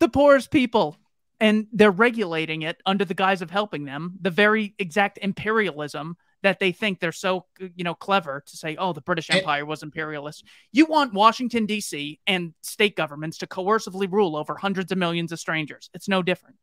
The 0.00 0.08
poorest 0.08 0.50
people 0.50 0.96
and 1.42 1.66
they're 1.72 1.90
regulating 1.90 2.62
it 2.62 2.80
under 2.86 3.04
the 3.04 3.14
guise 3.14 3.42
of 3.42 3.50
helping 3.50 3.84
them 3.84 4.14
the 4.22 4.30
very 4.30 4.74
exact 4.78 5.18
imperialism 5.18 6.16
that 6.42 6.60
they 6.60 6.72
think 6.72 7.00
they're 7.00 7.12
so 7.12 7.46
you 7.74 7.84
know 7.84 7.94
clever 7.94 8.42
to 8.46 8.56
say 8.56 8.76
oh 8.76 8.92
the 8.92 9.00
british 9.00 9.28
empire 9.28 9.66
was 9.66 9.82
imperialist. 9.82 10.44
You 10.72 10.86
want 10.86 11.12
washington 11.12 11.66
d.c 11.66 12.20
and 12.26 12.54
state 12.62 12.96
governments 12.96 13.38
to 13.38 13.46
coercively 13.46 14.10
rule 14.10 14.36
over 14.36 14.54
hundreds 14.54 14.92
of 14.92 14.98
millions 14.98 15.32
of 15.32 15.40
strangers. 15.40 15.90
It's 15.92 16.08
no 16.08 16.22
different. 16.22 16.56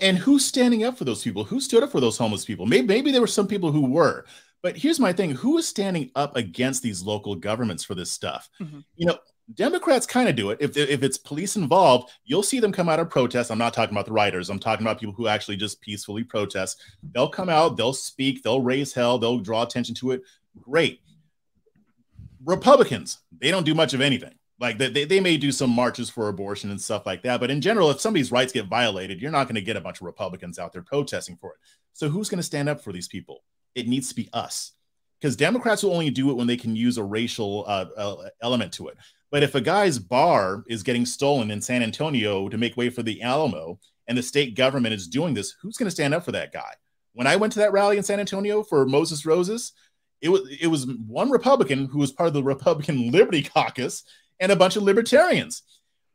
And 0.00 0.18
who's 0.18 0.44
standing 0.44 0.82
up 0.84 0.96
for 0.98 1.04
those 1.04 1.22
people? 1.22 1.44
Who 1.44 1.60
stood 1.60 1.82
up 1.82 1.92
for 1.92 2.00
those 2.00 2.16
homeless 2.16 2.44
people? 2.44 2.64
Maybe, 2.64 2.86
maybe 2.86 3.12
there 3.12 3.20
were 3.20 3.26
some 3.26 3.46
people 3.46 3.70
who 3.70 3.84
were. 3.86 4.24
But 4.62 4.78
here's 4.78 4.98
my 4.98 5.12
thing. 5.12 5.32
Who 5.32 5.58
is 5.58 5.68
standing 5.68 6.10
up 6.14 6.36
against 6.36 6.82
these 6.82 7.02
local 7.02 7.34
governments 7.34 7.84
for 7.84 7.94
this 7.94 8.10
stuff? 8.10 8.48
Mm-hmm. 8.60 8.78
you 8.96 9.06
know 9.06 9.18
Democrats 9.52 10.06
kind 10.06 10.28
of 10.28 10.36
do 10.36 10.50
it. 10.50 10.58
If, 10.60 10.76
if 10.76 11.02
it's 11.02 11.18
police 11.18 11.56
involved, 11.56 12.10
you'll 12.24 12.42
see 12.42 12.60
them 12.60 12.72
come 12.72 12.88
out 12.88 12.98
of 12.98 13.10
protest. 13.10 13.50
I'm 13.50 13.58
not 13.58 13.74
talking 13.74 13.94
about 13.94 14.06
the 14.06 14.12
writers. 14.12 14.48
I'm 14.48 14.58
talking 14.58 14.86
about 14.86 14.98
people 14.98 15.14
who 15.14 15.28
actually 15.28 15.56
just 15.56 15.82
peacefully 15.82 16.24
protest. 16.24 16.82
They'll 17.12 17.28
come 17.28 17.50
out, 17.50 17.76
they'll 17.76 17.92
speak, 17.92 18.42
they'll 18.42 18.62
raise 18.62 18.94
hell, 18.94 19.18
they'll 19.18 19.38
draw 19.38 19.62
attention 19.62 19.94
to 19.96 20.12
it. 20.12 20.22
Great. 20.58 21.00
Republicans, 22.44 23.18
they 23.38 23.50
don't 23.50 23.66
do 23.66 23.74
much 23.74 23.92
of 23.92 24.00
anything. 24.00 24.34
Like 24.60 24.78
they, 24.78 25.04
they 25.04 25.20
may 25.20 25.36
do 25.36 25.52
some 25.52 25.70
marches 25.70 26.08
for 26.08 26.28
abortion 26.28 26.70
and 26.70 26.80
stuff 26.80 27.04
like 27.04 27.22
that. 27.22 27.40
But 27.40 27.50
in 27.50 27.60
general, 27.60 27.90
if 27.90 28.00
somebody's 28.00 28.32
rights 28.32 28.52
get 28.52 28.66
violated, 28.66 29.20
you're 29.20 29.30
not 29.30 29.44
going 29.44 29.56
to 29.56 29.60
get 29.60 29.76
a 29.76 29.80
bunch 29.80 30.00
of 30.00 30.06
Republicans 30.06 30.58
out 30.58 30.72
there 30.72 30.82
protesting 30.82 31.36
for 31.36 31.52
it. 31.52 31.58
So 31.92 32.08
who's 32.08 32.28
going 32.28 32.38
to 32.38 32.44
stand 32.44 32.68
up 32.68 32.80
for 32.80 32.92
these 32.92 33.08
people? 33.08 33.42
It 33.74 33.88
needs 33.88 34.08
to 34.08 34.14
be 34.14 34.28
us 34.32 34.72
because 35.20 35.36
Democrats 35.36 35.82
will 35.82 35.92
only 35.92 36.10
do 36.10 36.30
it 36.30 36.34
when 36.34 36.46
they 36.46 36.56
can 36.56 36.76
use 36.76 36.98
a 36.98 37.04
racial 37.04 37.64
uh, 37.66 37.86
uh, 37.96 38.28
element 38.42 38.72
to 38.74 38.88
it. 38.88 38.96
But 39.30 39.42
if 39.42 39.54
a 39.54 39.60
guy's 39.60 39.98
bar 39.98 40.64
is 40.68 40.82
getting 40.82 41.06
stolen 41.06 41.50
in 41.50 41.60
San 41.60 41.82
Antonio 41.82 42.48
to 42.48 42.58
make 42.58 42.76
way 42.76 42.90
for 42.90 43.02
the 43.02 43.20
Alamo 43.22 43.78
and 44.06 44.16
the 44.16 44.22
state 44.22 44.54
government 44.54 44.94
is 44.94 45.08
doing 45.08 45.34
this, 45.34 45.54
who's 45.60 45.76
going 45.76 45.86
to 45.86 45.90
stand 45.90 46.14
up 46.14 46.24
for 46.24 46.32
that 46.32 46.52
guy? 46.52 46.72
When 47.14 47.26
I 47.26 47.36
went 47.36 47.52
to 47.54 47.58
that 47.60 47.72
rally 47.72 47.96
in 47.96 48.02
San 48.02 48.20
Antonio 48.20 48.62
for 48.62 48.86
Moses 48.86 49.24
Rose's, 49.24 49.72
it 50.20 50.28
was 50.28 50.48
it 50.60 50.68
was 50.68 50.86
one 51.06 51.30
Republican 51.30 51.86
who 51.86 51.98
was 51.98 52.12
part 52.12 52.28
of 52.28 52.34
the 52.34 52.42
Republican 52.42 53.10
Liberty 53.12 53.42
Caucus 53.42 54.04
and 54.40 54.50
a 54.50 54.56
bunch 54.56 54.76
of 54.76 54.82
libertarians. 54.82 55.62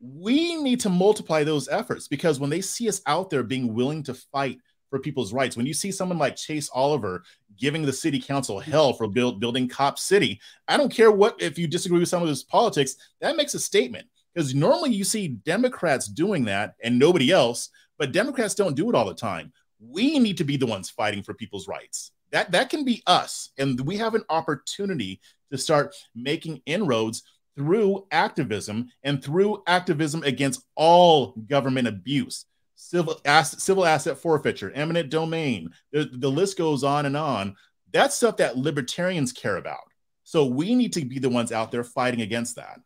We 0.01 0.55
need 0.61 0.79
to 0.81 0.89
multiply 0.89 1.43
those 1.43 1.67
efforts 1.67 2.07
because 2.07 2.39
when 2.39 2.49
they 2.49 2.61
see 2.61 2.87
us 2.87 3.01
out 3.05 3.29
there 3.29 3.43
being 3.43 3.73
willing 3.73 4.03
to 4.03 4.13
fight 4.13 4.59
for 4.89 4.99
people's 4.99 5.33
rights. 5.33 5.55
When 5.55 5.65
you 5.65 5.73
see 5.73 5.91
someone 5.91 6.17
like 6.17 6.35
Chase 6.35 6.69
Oliver 6.73 7.23
giving 7.57 7.83
the 7.83 7.93
city 7.93 8.19
council 8.19 8.59
hell 8.59 8.93
for 8.93 9.07
build, 9.07 9.39
building 9.39 9.67
Cop 9.67 9.99
City, 9.99 10.39
I 10.67 10.77
don't 10.77 10.93
care 10.93 11.11
what 11.11 11.41
if 11.41 11.57
you 11.57 11.67
disagree 11.67 11.99
with 11.99 12.09
some 12.09 12.23
of 12.23 12.29
his 12.29 12.43
politics, 12.43 12.95
that 13.21 13.37
makes 13.37 13.53
a 13.53 13.59
statement. 13.59 14.07
Because 14.33 14.53
normally 14.53 14.91
you 14.91 15.03
see 15.03 15.27
Democrats 15.27 16.07
doing 16.07 16.45
that 16.45 16.75
and 16.83 16.97
nobody 16.97 17.31
else, 17.31 17.69
but 17.97 18.11
Democrats 18.11 18.55
don't 18.55 18.75
do 18.75 18.89
it 18.89 18.95
all 18.95 19.05
the 19.05 19.13
time. 19.13 19.51
We 19.79 20.19
need 20.19 20.37
to 20.37 20.43
be 20.43 20.57
the 20.57 20.65
ones 20.65 20.89
fighting 20.89 21.23
for 21.23 21.33
people's 21.33 21.67
rights. 21.67 22.11
That 22.31 22.51
that 22.51 22.69
can 22.69 22.85
be 22.85 23.01
us, 23.07 23.49
and 23.57 23.79
we 23.81 23.97
have 23.97 24.13
an 24.13 24.23
opportunity 24.29 25.19
to 25.51 25.57
start 25.57 25.95
making 26.15 26.61
inroads 26.67 27.23
through 27.55 28.05
activism 28.11 28.89
and 29.03 29.23
through 29.23 29.63
activism 29.67 30.23
against 30.23 30.63
all 30.75 31.33
government 31.47 31.87
abuse 31.87 32.45
civil 32.79 33.19
asset, 33.25 33.59
civil 33.59 33.85
asset 33.85 34.17
forfeiture, 34.17 34.71
eminent 34.71 35.09
domain. 35.09 35.69
The, 35.91 36.09
the 36.11 36.31
list 36.31 36.57
goes 36.57 36.83
on 36.83 37.05
and 37.05 37.17
on. 37.17 37.55
That's 37.91 38.15
stuff 38.15 38.37
that 38.37 38.57
libertarians 38.57 39.33
care 39.33 39.57
about. 39.57 39.91
So 40.23 40.45
we 40.45 40.75
need 40.75 40.93
to 40.93 41.03
be 41.03 41.19
the 41.19 41.29
ones 41.29 41.51
out 41.51 41.71
there 41.71 41.83
fighting 41.83 42.21
against 42.21 42.55
that. 42.55 42.79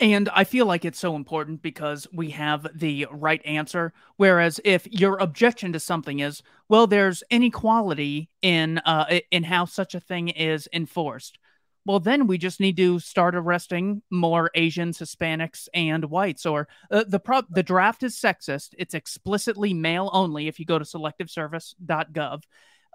And 0.00 0.28
I 0.30 0.42
feel 0.42 0.66
like 0.66 0.84
it's 0.84 0.98
so 0.98 1.14
important 1.14 1.62
because 1.62 2.08
we 2.12 2.30
have 2.30 2.66
the 2.74 3.06
right 3.12 3.40
answer. 3.44 3.92
Whereas 4.16 4.60
if 4.64 4.84
your 4.90 5.16
objection 5.18 5.72
to 5.74 5.80
something 5.80 6.18
is, 6.18 6.42
well, 6.68 6.88
there's 6.88 7.22
inequality 7.30 8.30
in 8.40 8.78
uh, 8.78 9.20
in 9.30 9.44
how 9.44 9.64
such 9.64 9.94
a 9.94 10.00
thing 10.00 10.28
is 10.28 10.68
enforced, 10.72 11.38
well, 11.84 12.00
then 12.00 12.26
we 12.26 12.38
just 12.38 12.60
need 12.60 12.76
to 12.76 12.98
start 13.00 13.34
arresting 13.34 14.02
more 14.10 14.50
Asians, 14.54 14.98
Hispanics, 14.98 15.68
and 15.74 16.04
whites. 16.06 16.46
Or 16.46 16.68
uh, 16.90 17.04
the 17.06 17.18
pro- 17.18 17.42
the 17.50 17.62
draft 17.62 18.02
is 18.02 18.16
sexist. 18.16 18.74
It's 18.78 18.94
explicitly 18.94 19.74
male 19.74 20.10
only. 20.12 20.48
If 20.48 20.60
you 20.60 20.66
go 20.66 20.78
to 20.78 20.84
selectiveservice.gov. 20.84 22.42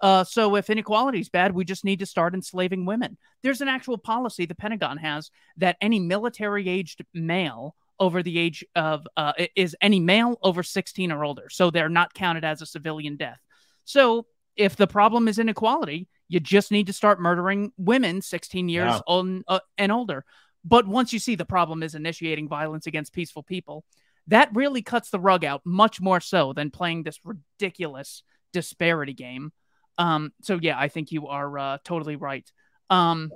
Uh, 0.00 0.24
so 0.24 0.54
if 0.54 0.70
inequality 0.70 1.18
is 1.18 1.28
bad, 1.28 1.52
we 1.52 1.64
just 1.64 1.84
need 1.84 1.98
to 1.98 2.06
start 2.06 2.34
enslaving 2.34 2.86
women. 2.86 3.18
There's 3.42 3.60
an 3.60 3.68
actual 3.68 3.98
policy 3.98 4.46
the 4.46 4.54
Pentagon 4.54 4.96
has 4.98 5.30
that 5.56 5.76
any 5.80 5.98
military 5.98 6.68
aged 6.68 7.04
male 7.12 7.74
over 7.98 8.22
the 8.22 8.38
age 8.38 8.64
of 8.76 9.06
uh, 9.16 9.32
is 9.56 9.74
any 9.80 9.98
male 9.98 10.38
over 10.42 10.62
16 10.62 11.10
or 11.10 11.24
older, 11.24 11.48
so 11.50 11.70
they're 11.70 11.88
not 11.88 12.14
counted 12.14 12.44
as 12.44 12.62
a 12.62 12.66
civilian 12.66 13.16
death. 13.16 13.40
So 13.84 14.26
if 14.58 14.76
the 14.76 14.86
problem 14.86 15.28
is 15.28 15.38
inequality, 15.38 16.08
you 16.28 16.40
just 16.40 16.70
need 16.70 16.88
to 16.88 16.92
start 16.92 17.20
murdering 17.20 17.72
women 17.78 18.20
16 18.20 18.68
years 18.68 18.92
yeah. 18.92 19.00
on, 19.06 19.44
uh, 19.48 19.60
and 19.78 19.90
older. 19.90 20.24
But 20.64 20.86
once 20.86 21.12
you 21.12 21.18
see 21.18 21.36
the 21.36 21.46
problem 21.46 21.82
is 21.82 21.94
initiating 21.94 22.48
violence 22.48 22.86
against 22.86 23.14
peaceful 23.14 23.44
people, 23.44 23.84
that 24.26 24.54
really 24.54 24.82
cuts 24.82 25.08
the 25.08 25.20
rug 25.20 25.44
out 25.44 25.62
much 25.64 26.00
more 26.00 26.20
so 26.20 26.52
than 26.52 26.70
playing 26.70 27.04
this 27.04 27.20
ridiculous 27.24 28.22
disparity 28.52 29.14
game. 29.14 29.52
Um, 29.96 30.32
so 30.42 30.58
yeah, 30.60 30.78
I 30.78 30.88
think 30.88 31.12
you 31.12 31.28
are 31.28 31.58
uh, 31.58 31.78
totally 31.84 32.16
right. 32.16 32.50
Um, 32.90 33.30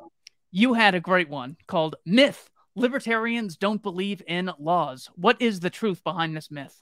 you 0.50 0.74
had 0.74 0.94
a 0.94 1.00
great 1.00 1.28
one 1.28 1.56
called 1.66 1.96
Myth 2.04 2.50
Libertarians 2.74 3.56
Don't 3.56 3.82
Believe 3.82 4.22
in 4.26 4.50
Laws. 4.58 5.08
What 5.14 5.40
is 5.40 5.60
the 5.60 5.70
truth 5.70 6.02
behind 6.04 6.36
this 6.36 6.50
myth? 6.50 6.76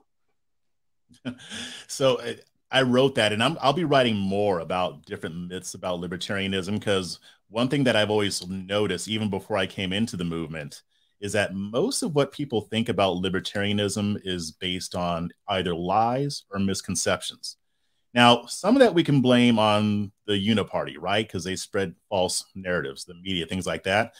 so 1.86 2.16
uh, 2.16 2.34
I 2.70 2.82
wrote 2.82 3.16
that, 3.16 3.32
and 3.32 3.42
I'm, 3.42 3.58
I'll 3.60 3.72
be 3.72 3.84
writing 3.84 4.16
more 4.16 4.60
about 4.60 5.04
different 5.04 5.48
myths 5.48 5.74
about 5.74 6.00
libertarianism 6.00 6.78
because 6.78 7.18
one 7.48 7.68
thing 7.68 7.84
that 7.84 7.96
I've 7.96 8.10
always 8.10 8.46
noticed, 8.46 9.08
even 9.08 9.28
before 9.28 9.56
I 9.56 9.66
came 9.66 9.92
into 9.92 10.16
the 10.16 10.24
movement, 10.24 10.82
is 11.20 11.32
that 11.32 11.54
most 11.54 12.02
of 12.02 12.14
what 12.14 12.32
people 12.32 12.62
think 12.62 12.88
about 12.88 13.16
libertarianism 13.16 14.20
is 14.24 14.52
based 14.52 14.94
on 14.94 15.30
either 15.48 15.74
lies 15.74 16.44
or 16.50 16.58
misconceptions. 16.58 17.56
Now, 18.14 18.46
some 18.46 18.74
of 18.74 18.80
that 18.80 18.94
we 18.94 19.04
can 19.04 19.20
blame 19.20 19.58
on 19.58 20.12
the 20.26 20.32
Uniparty, 20.32 20.96
right? 20.98 21.26
Because 21.26 21.44
they 21.44 21.56
spread 21.56 21.94
false 22.08 22.44
narratives, 22.54 23.04
the 23.04 23.14
media, 23.14 23.46
things 23.46 23.66
like 23.66 23.84
that. 23.84 24.14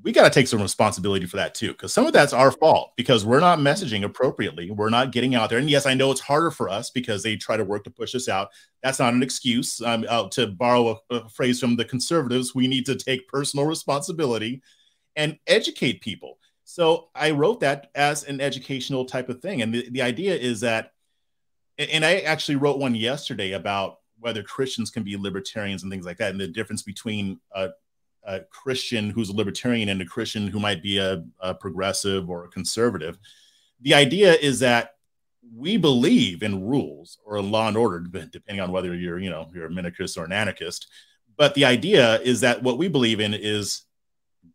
We 0.00 0.10
got 0.10 0.24
to 0.24 0.30
take 0.30 0.48
some 0.48 0.62
responsibility 0.62 1.26
for 1.26 1.36
that 1.36 1.54
too, 1.54 1.68
because 1.68 1.92
some 1.92 2.06
of 2.06 2.14
that's 2.14 2.32
our 2.32 2.50
fault 2.50 2.92
because 2.96 3.26
we're 3.26 3.40
not 3.40 3.58
messaging 3.58 4.04
appropriately. 4.04 4.70
We're 4.70 4.88
not 4.88 5.12
getting 5.12 5.34
out 5.34 5.50
there. 5.50 5.58
And 5.58 5.68
yes, 5.68 5.84
I 5.84 5.92
know 5.92 6.10
it's 6.10 6.20
harder 6.20 6.50
for 6.50 6.70
us 6.70 6.90
because 6.90 7.22
they 7.22 7.36
try 7.36 7.58
to 7.58 7.64
work 7.64 7.84
to 7.84 7.90
push 7.90 8.14
us 8.14 8.28
out. 8.28 8.48
That's 8.82 8.98
not 8.98 9.12
an 9.12 9.22
excuse. 9.22 9.82
Um, 9.82 10.06
uh, 10.08 10.28
to 10.30 10.46
borrow 10.46 11.00
a, 11.10 11.16
a 11.16 11.28
phrase 11.28 11.60
from 11.60 11.76
the 11.76 11.84
conservatives, 11.84 12.54
we 12.54 12.68
need 12.68 12.86
to 12.86 12.96
take 12.96 13.28
personal 13.28 13.66
responsibility 13.66 14.62
and 15.14 15.38
educate 15.46 16.00
people. 16.00 16.38
So 16.64 17.10
I 17.14 17.32
wrote 17.32 17.60
that 17.60 17.90
as 17.94 18.24
an 18.24 18.40
educational 18.40 19.04
type 19.04 19.28
of 19.28 19.40
thing. 19.40 19.60
And 19.60 19.74
the, 19.74 19.90
the 19.90 20.00
idea 20.00 20.34
is 20.34 20.60
that, 20.60 20.92
and 21.76 22.04
I 22.04 22.20
actually 22.20 22.56
wrote 22.56 22.78
one 22.78 22.94
yesterday 22.94 23.52
about 23.52 23.98
whether 24.20 24.42
Christians 24.42 24.90
can 24.90 25.02
be 25.02 25.16
libertarians 25.16 25.82
and 25.82 25.92
things 25.92 26.06
like 26.06 26.16
that, 26.18 26.30
and 26.30 26.40
the 26.40 26.46
difference 26.46 26.82
between 26.82 27.40
a, 27.54 27.70
a 28.24 28.40
Christian 28.40 29.10
who's 29.10 29.30
a 29.30 29.36
libertarian 29.36 29.88
and 29.88 30.00
a 30.00 30.06
Christian 30.06 30.46
who 30.46 30.60
might 30.60 30.82
be 30.82 30.98
a, 30.98 31.24
a 31.40 31.54
progressive 31.54 32.30
or 32.30 32.44
a 32.44 32.48
conservative. 32.48 33.18
The 33.80 33.94
idea 33.94 34.34
is 34.34 34.60
that 34.60 34.94
we 35.54 35.76
believe 35.76 36.42
in 36.42 36.64
rules 36.64 37.18
or 37.24 37.42
law 37.42 37.68
and 37.68 37.76
order, 37.76 38.00
depending 38.00 38.60
on 38.60 38.70
whether 38.70 38.94
you're, 38.94 39.18
you 39.18 39.30
know, 39.30 39.50
you're 39.52 39.66
a 39.66 39.70
minarchist 39.70 40.16
or 40.16 40.24
an 40.24 40.32
anarchist. 40.32 40.86
But 41.36 41.54
the 41.54 41.64
idea 41.64 42.20
is 42.20 42.40
that 42.40 42.62
what 42.62 42.78
we 42.78 42.88
believe 42.88 43.20
in 43.20 43.34
is 43.34 43.82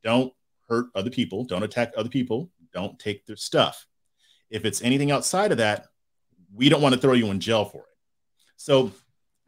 don't 0.04 0.34
hurt 0.70 0.88
other 0.96 1.10
people, 1.10 1.44
don't 1.44 1.64
attack 1.64 1.92
other 1.98 2.10
people, 2.10 2.50
don't 2.74 2.98
take 3.00 3.26
their 3.26 3.36
stuff. 3.36 3.86
If 4.50 4.64
it's 4.64 4.82
anything 4.82 5.12
outside 5.12 5.52
of 5.52 5.58
that, 5.58 5.88
we 6.54 6.70
don't 6.70 6.82
want 6.82 6.96
to 6.96 7.02
throw 7.02 7.14
you 7.14 7.28
in 7.28 7.40
jail 7.40 7.66
for 7.66 7.80
it. 7.80 7.98
So 8.56 8.92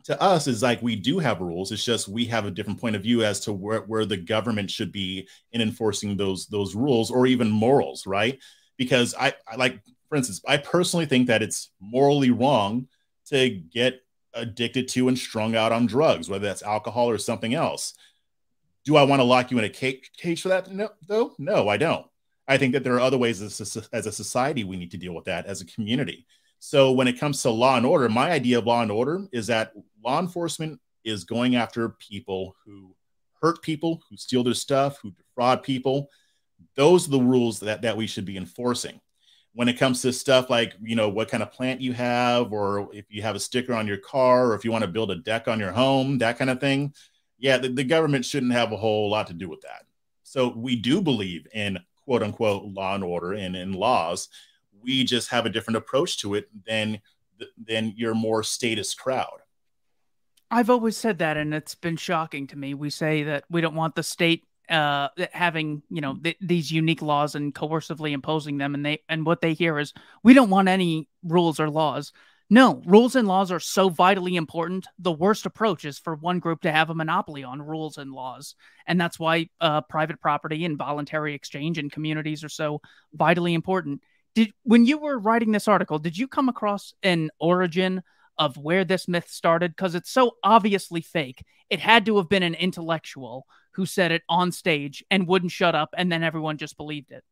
to 0.09 0.19
us 0.19 0.47
is 0.47 0.63
like 0.63 0.81
we 0.81 0.95
do 0.95 1.19
have 1.19 1.39
rules. 1.39 1.71
It's 1.71 1.85
just 1.85 2.07
we 2.07 2.25
have 2.25 2.45
a 2.45 2.51
different 2.51 2.81
point 2.81 2.95
of 2.95 3.03
view 3.03 3.23
as 3.23 3.41
to 3.41 3.53
where, 3.53 3.81
where 3.81 4.05
the 4.05 4.17
government 4.17 4.71
should 4.71 4.91
be 4.91 5.27
in 5.51 5.61
enforcing 5.61 6.17
those 6.17 6.47
those 6.47 6.73
rules 6.73 7.11
or 7.11 7.27
even 7.27 7.51
morals, 7.51 8.07
right? 8.07 8.39
Because 8.75 9.13
I, 9.13 9.35
I 9.47 9.55
like, 9.57 9.79
for 10.07 10.15
instance, 10.15 10.41
I 10.47 10.57
personally 10.57 11.05
think 11.05 11.27
that 11.27 11.43
it's 11.43 11.69
morally 11.79 12.31
wrong 12.31 12.87
to 13.27 13.49
get 13.49 14.01
addicted 14.33 14.87
to 14.87 15.09
and 15.09 15.17
strung 15.17 15.55
out 15.55 15.71
on 15.71 15.85
drugs, 15.85 16.27
whether 16.27 16.47
that's 16.47 16.63
alcohol 16.63 17.07
or 17.07 17.19
something 17.19 17.53
else. 17.53 17.93
Do 18.85 18.95
I 18.95 19.03
want 19.03 19.19
to 19.19 19.25
lock 19.25 19.51
you 19.51 19.59
in 19.59 19.65
a 19.65 19.69
cage 19.69 20.41
for 20.41 20.49
that? 20.49 20.71
No, 20.71 20.89
though. 21.07 21.35
No, 21.37 21.69
I 21.69 21.77
don't. 21.77 22.07
I 22.47 22.57
think 22.57 22.73
that 22.73 22.83
there 22.83 22.95
are 22.95 22.99
other 22.99 23.19
ways 23.19 23.43
as 23.43 23.77
a, 23.77 23.95
as 23.95 24.07
a 24.07 24.11
society 24.11 24.63
we 24.63 24.75
need 24.75 24.89
to 24.89 24.97
deal 24.97 25.13
with 25.13 25.25
that 25.25 25.45
as 25.45 25.61
a 25.61 25.67
community. 25.67 26.25
So 26.59 26.91
when 26.91 27.07
it 27.07 27.19
comes 27.19 27.41
to 27.41 27.49
law 27.49 27.77
and 27.77 27.85
order, 27.85 28.09
my 28.09 28.31
idea 28.31 28.59
of 28.59 28.67
law 28.67 28.81
and 28.81 28.91
order 28.91 29.25
is 29.31 29.47
that 29.47 29.71
law 30.03 30.19
enforcement 30.19 30.79
is 31.03 31.23
going 31.23 31.55
after 31.55 31.89
people 31.89 32.55
who 32.65 32.95
hurt 33.41 33.61
people, 33.61 34.01
who 34.09 34.17
steal 34.17 34.43
their 34.43 34.53
stuff, 34.53 34.99
who 35.01 35.11
defraud 35.11 35.63
people. 35.63 36.09
Those 36.75 37.07
are 37.07 37.11
the 37.11 37.19
rules 37.21 37.61
that, 37.61 37.81
that 37.83 37.95
we 37.95 38.07
should 38.07 38.25
be 38.25 38.37
enforcing. 38.37 38.99
When 39.53 39.69
it 39.69 39.79
comes 39.79 40.01
to 40.01 40.13
stuff 40.13 40.49
like, 40.49 40.73
you 40.81 40.95
know, 40.95 41.09
what 41.09 41.29
kind 41.29 41.41
of 41.41 41.51
plant 41.51 41.81
you 41.81 41.93
have, 41.93 42.51
or 42.51 42.89
if 42.93 43.05
you 43.09 43.21
have 43.21 43.35
a 43.35 43.39
sticker 43.39 43.73
on 43.73 43.87
your 43.87 43.97
car, 43.97 44.47
or 44.47 44.55
if 44.55 44.63
you 44.63 44.71
want 44.71 44.83
to 44.83 44.89
build 44.89 45.11
a 45.11 45.15
deck 45.15 45.47
on 45.47 45.59
your 45.59 45.71
home, 45.71 46.17
that 46.19 46.37
kind 46.37 46.49
of 46.49 46.59
thing, 46.59 46.93
yeah, 47.39 47.57
the, 47.57 47.69
the 47.69 47.83
government 47.83 48.25
shouldn't 48.25 48.51
have 48.51 48.71
a 48.71 48.77
whole 48.77 49.09
lot 49.09 49.27
to 49.27 49.33
do 49.33 49.49
with 49.49 49.61
that. 49.61 49.85
So 50.23 50.53
we 50.55 50.75
do 50.75 51.01
believe 51.01 51.47
in 51.53 51.79
quote 52.03 52.21
unquote 52.21 52.65
law 52.65 52.95
and 52.95 53.03
order 53.03 53.33
and 53.33 53.55
in 53.55 53.73
laws. 53.73 54.29
We 54.83 55.03
just 55.03 55.29
have 55.29 55.45
a 55.45 55.49
different 55.49 55.77
approach 55.77 56.19
to 56.19 56.35
it 56.35 56.49
than 56.65 57.01
than 57.57 57.93
your 57.95 58.13
more 58.13 58.43
statist 58.43 58.99
crowd. 58.99 59.39
I've 60.51 60.69
always 60.69 60.97
said 60.97 61.19
that, 61.19 61.37
and 61.37 61.53
it's 61.53 61.75
been 61.75 61.95
shocking 61.95 62.47
to 62.47 62.57
me. 62.57 62.73
We 62.73 62.89
say 62.89 63.23
that 63.23 63.45
we 63.49 63.61
don't 63.61 63.75
want 63.75 63.95
the 63.95 64.03
state 64.03 64.45
uh, 64.69 65.09
having 65.31 65.81
you 65.89 66.01
know 66.01 66.15
th- 66.15 66.37
these 66.41 66.71
unique 66.71 67.01
laws 67.01 67.35
and 67.35 67.53
coercively 67.53 68.11
imposing 68.11 68.57
them, 68.57 68.75
and 68.75 68.85
they 68.85 69.03
and 69.09 69.25
what 69.25 69.41
they 69.41 69.53
hear 69.53 69.79
is 69.79 69.93
we 70.23 70.33
don't 70.33 70.49
want 70.49 70.67
any 70.67 71.07
rules 71.23 71.59
or 71.59 71.69
laws. 71.69 72.11
No, 72.51 72.81
rules 72.85 73.15
and 73.15 73.27
laws 73.27 73.51
are 73.51 73.59
so 73.59 73.89
vitally 73.89 74.35
important. 74.35 74.87
The 74.97 75.11
worst 75.11 75.45
approach 75.45 75.85
is 75.85 75.99
for 75.99 76.15
one 76.15 76.39
group 76.39 76.61
to 76.61 76.71
have 76.71 76.89
a 76.89 76.95
monopoly 76.95 77.43
on 77.43 77.61
rules 77.61 77.99
and 77.99 78.11
laws. 78.11 78.55
And 78.87 78.99
that's 78.99 79.19
why 79.19 79.49
uh, 79.61 79.81
private 79.81 80.19
property 80.19 80.65
and 80.65 80.75
voluntary 80.75 81.35
exchange 81.35 81.77
in 81.77 81.91
communities 81.91 82.43
are 82.43 82.49
so 82.49 82.81
vitally 83.13 83.53
important. 83.53 84.01
Did 84.39 84.53
when 84.63 84.85
you 84.85 84.97
were 84.97 85.19
writing 85.19 85.51
this 85.51 85.67
article, 85.67 85.99
did 85.99 86.17
you 86.17 86.25
come 86.25 86.47
across 86.47 86.93
an 87.03 87.29
origin 87.41 88.01
of 88.37 88.55
where 88.55 88.85
this 88.85 89.05
myth 89.05 89.27
started? 89.27 89.75
Because 89.75 89.95
it's 89.95 90.09
so 90.09 90.37
obviously 90.41 91.01
fake. 91.01 91.43
It 91.69 91.81
had 91.81 92.05
to 92.05 92.15
have 92.15 92.29
been 92.29 92.43
an 92.43 92.53
intellectual 92.53 93.45
who 93.73 93.85
said 93.85 94.13
it 94.13 94.21
on 94.29 94.53
stage 94.53 95.03
and 95.11 95.27
wouldn't 95.27 95.51
shut 95.51 95.75
up, 95.75 95.93
and 95.97 96.09
then 96.09 96.23
everyone 96.23 96.55
just 96.55 96.77
believed 96.77 97.11
it. 97.11 97.25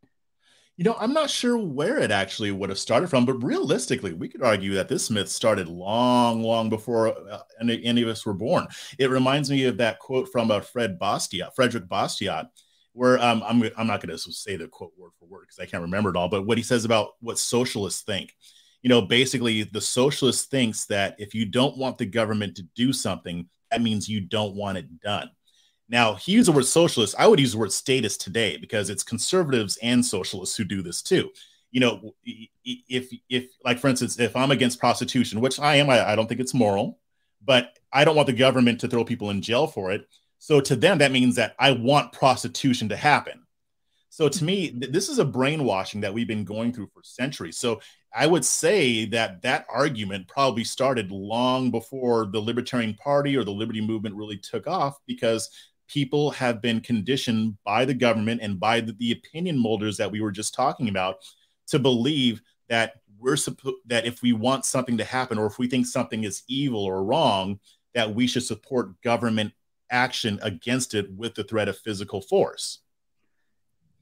You 0.75 0.83
know, 0.83 0.97
I'm 0.99 1.13
not 1.13 1.29
sure 1.29 1.57
where 1.57 1.97
it 1.97 2.11
actually 2.11 2.51
would 2.51 2.69
have 2.69 2.77
started 2.77 3.09
from, 3.09 3.25
but 3.25 3.41
realistically, 3.41 4.11
we 4.11 4.27
could 4.27 4.43
argue 4.43 4.73
that 4.73 4.89
this 4.89 5.09
myth 5.09 5.29
started 5.29 5.69
long, 5.69 6.43
long 6.43 6.69
before 6.69 7.17
uh, 7.31 7.39
any, 7.61 7.85
any, 7.85 8.01
of 8.01 8.09
us 8.09 8.25
were 8.25 8.33
born. 8.33 8.67
It 8.99 9.09
reminds 9.09 9.49
me 9.49 9.63
of 9.63 9.77
that 9.77 9.99
quote 9.99 10.27
from 10.29 10.51
uh, 10.51 10.59
Fred 10.59 10.99
Bastiat, 10.99 11.55
Frederick 11.55 11.87
Bastiat, 11.87 12.49
where 12.97 13.21
um, 13.21 13.43
I'm, 13.45 13.63
I'm 13.77 13.87
not 13.87 14.01
going 14.01 14.17
to 14.17 14.17
say 14.17 14.55
the 14.55 14.67
quote 14.67 14.91
word 14.97 15.11
for 15.19 15.27
word 15.27 15.41
because 15.41 15.59
I 15.59 15.69
can't 15.69 15.83
remember 15.83 16.09
it 16.09 16.15
all, 16.15 16.29
but 16.29 16.47
what 16.47 16.57
he 16.57 16.63
says 16.63 16.83
about 16.83 17.11
what 17.19 17.37
socialists 17.37 18.01
think. 18.01 18.33
You 18.81 18.89
know, 18.89 19.01
basically, 19.01 19.63
the 19.63 19.81
socialist 19.81 20.49
thinks 20.49 20.85
that 20.85 21.15
if 21.19 21.35
you 21.35 21.45
don't 21.45 21.77
want 21.77 21.97
the 21.97 22.05
government 22.05 22.55
to 22.55 22.63
do 22.75 22.91
something, 22.91 23.47
that 23.69 23.81
means 23.81 24.09
you 24.09 24.21
don't 24.21 24.55
want 24.55 24.77
it 24.77 24.99
done. 25.01 25.29
Now, 25.89 26.15
he 26.15 26.33
used 26.33 26.47
the 26.47 26.51
word 26.51 26.65
socialist. 26.65 27.15
I 27.17 27.27
would 27.27 27.39
use 27.39 27.51
the 27.51 27.59
word 27.59 27.71
statist 27.71 28.21
today 28.21 28.57
because 28.57 28.89
it's 28.89 29.03
conservatives 29.03 29.77
and 29.81 30.05
socialists 30.05 30.57
who 30.57 30.63
do 30.63 30.81
this 30.81 31.01
too. 31.01 31.29
You 31.71 31.81
know, 31.81 32.15
if 32.65 33.11
if 33.29 33.49
like 33.63 33.77
for 33.77 33.87
instance, 33.89 34.19
if 34.19 34.35
I'm 34.35 34.51
against 34.51 34.79
prostitution, 34.79 35.39
which 35.39 35.59
I 35.59 35.75
am, 35.75 35.89
I, 35.89 36.11
I 36.11 36.15
don't 36.15 36.27
think 36.27 36.41
it's 36.41 36.53
moral, 36.53 36.99
but 37.43 37.77
I 37.93 38.05
don't 38.05 38.15
want 38.15 38.27
the 38.27 38.33
government 38.33 38.81
to 38.81 38.87
throw 38.87 39.03
people 39.03 39.29
in 39.29 39.41
jail 39.41 39.67
for 39.67 39.91
it. 39.91 40.07
So 40.39 40.61
to 40.61 40.75
them, 40.75 40.99
that 40.99 41.11
means 41.11 41.35
that 41.35 41.55
I 41.59 41.71
want 41.71 42.13
prostitution 42.13 42.89
to 42.89 42.95
happen. 42.95 43.43
So 44.09 44.29
to 44.29 44.43
me, 44.43 44.69
mm-hmm. 44.69 44.79
th- 44.79 44.91
this 44.91 45.09
is 45.09 45.19
a 45.19 45.25
brainwashing 45.25 46.01
that 46.01 46.13
we've 46.13 46.27
been 46.27 46.43
going 46.43 46.73
through 46.73 46.89
for 46.93 47.03
centuries. 47.03 47.57
So 47.57 47.81
I 48.13 48.25
would 48.25 48.45
say 48.45 49.05
that 49.05 49.41
that 49.43 49.65
argument 49.69 50.27
probably 50.27 50.63
started 50.63 51.11
long 51.11 51.69
before 51.69 52.25
the 52.25 52.39
Libertarian 52.39 52.95
Party 52.95 53.35
or 53.35 53.43
the 53.43 53.51
Liberty 53.51 53.81
Movement 53.81 54.15
really 54.15 54.37
took 54.37 54.65
off 54.65 54.97
because 55.05 55.49
people 55.87 56.31
have 56.31 56.61
been 56.61 56.81
conditioned 56.81 57.57
by 57.63 57.85
the 57.85 57.93
government 57.93 58.41
and 58.41 58.59
by 58.59 58.81
the, 58.81 58.93
the 58.93 59.11
opinion 59.11 59.57
molders 59.57 59.97
that 59.97 60.11
we 60.11 60.21
were 60.21 60.31
just 60.31 60.53
talking 60.53 60.89
about 60.89 61.17
to 61.67 61.79
believe 61.79 62.41
that 62.69 62.95
we're 63.19 63.35
supposed 63.35 63.77
that 63.85 64.05
if 64.05 64.21
we 64.21 64.33
want 64.33 64.65
something 64.65 64.97
to 64.97 65.03
happen 65.03 65.37
or 65.37 65.45
if 65.45 65.57
we 65.57 65.67
think 65.67 65.85
something 65.85 66.23
is 66.23 66.43
evil 66.47 66.83
or 66.83 67.03
wrong 67.03 67.59
that 67.93 68.13
we 68.13 68.27
should 68.27 68.43
support 68.43 68.99
government 69.01 69.51
action 69.89 70.39
against 70.41 70.93
it 70.93 71.11
with 71.11 71.35
the 71.35 71.43
threat 71.43 71.67
of 71.67 71.77
physical 71.77 72.21
force 72.21 72.79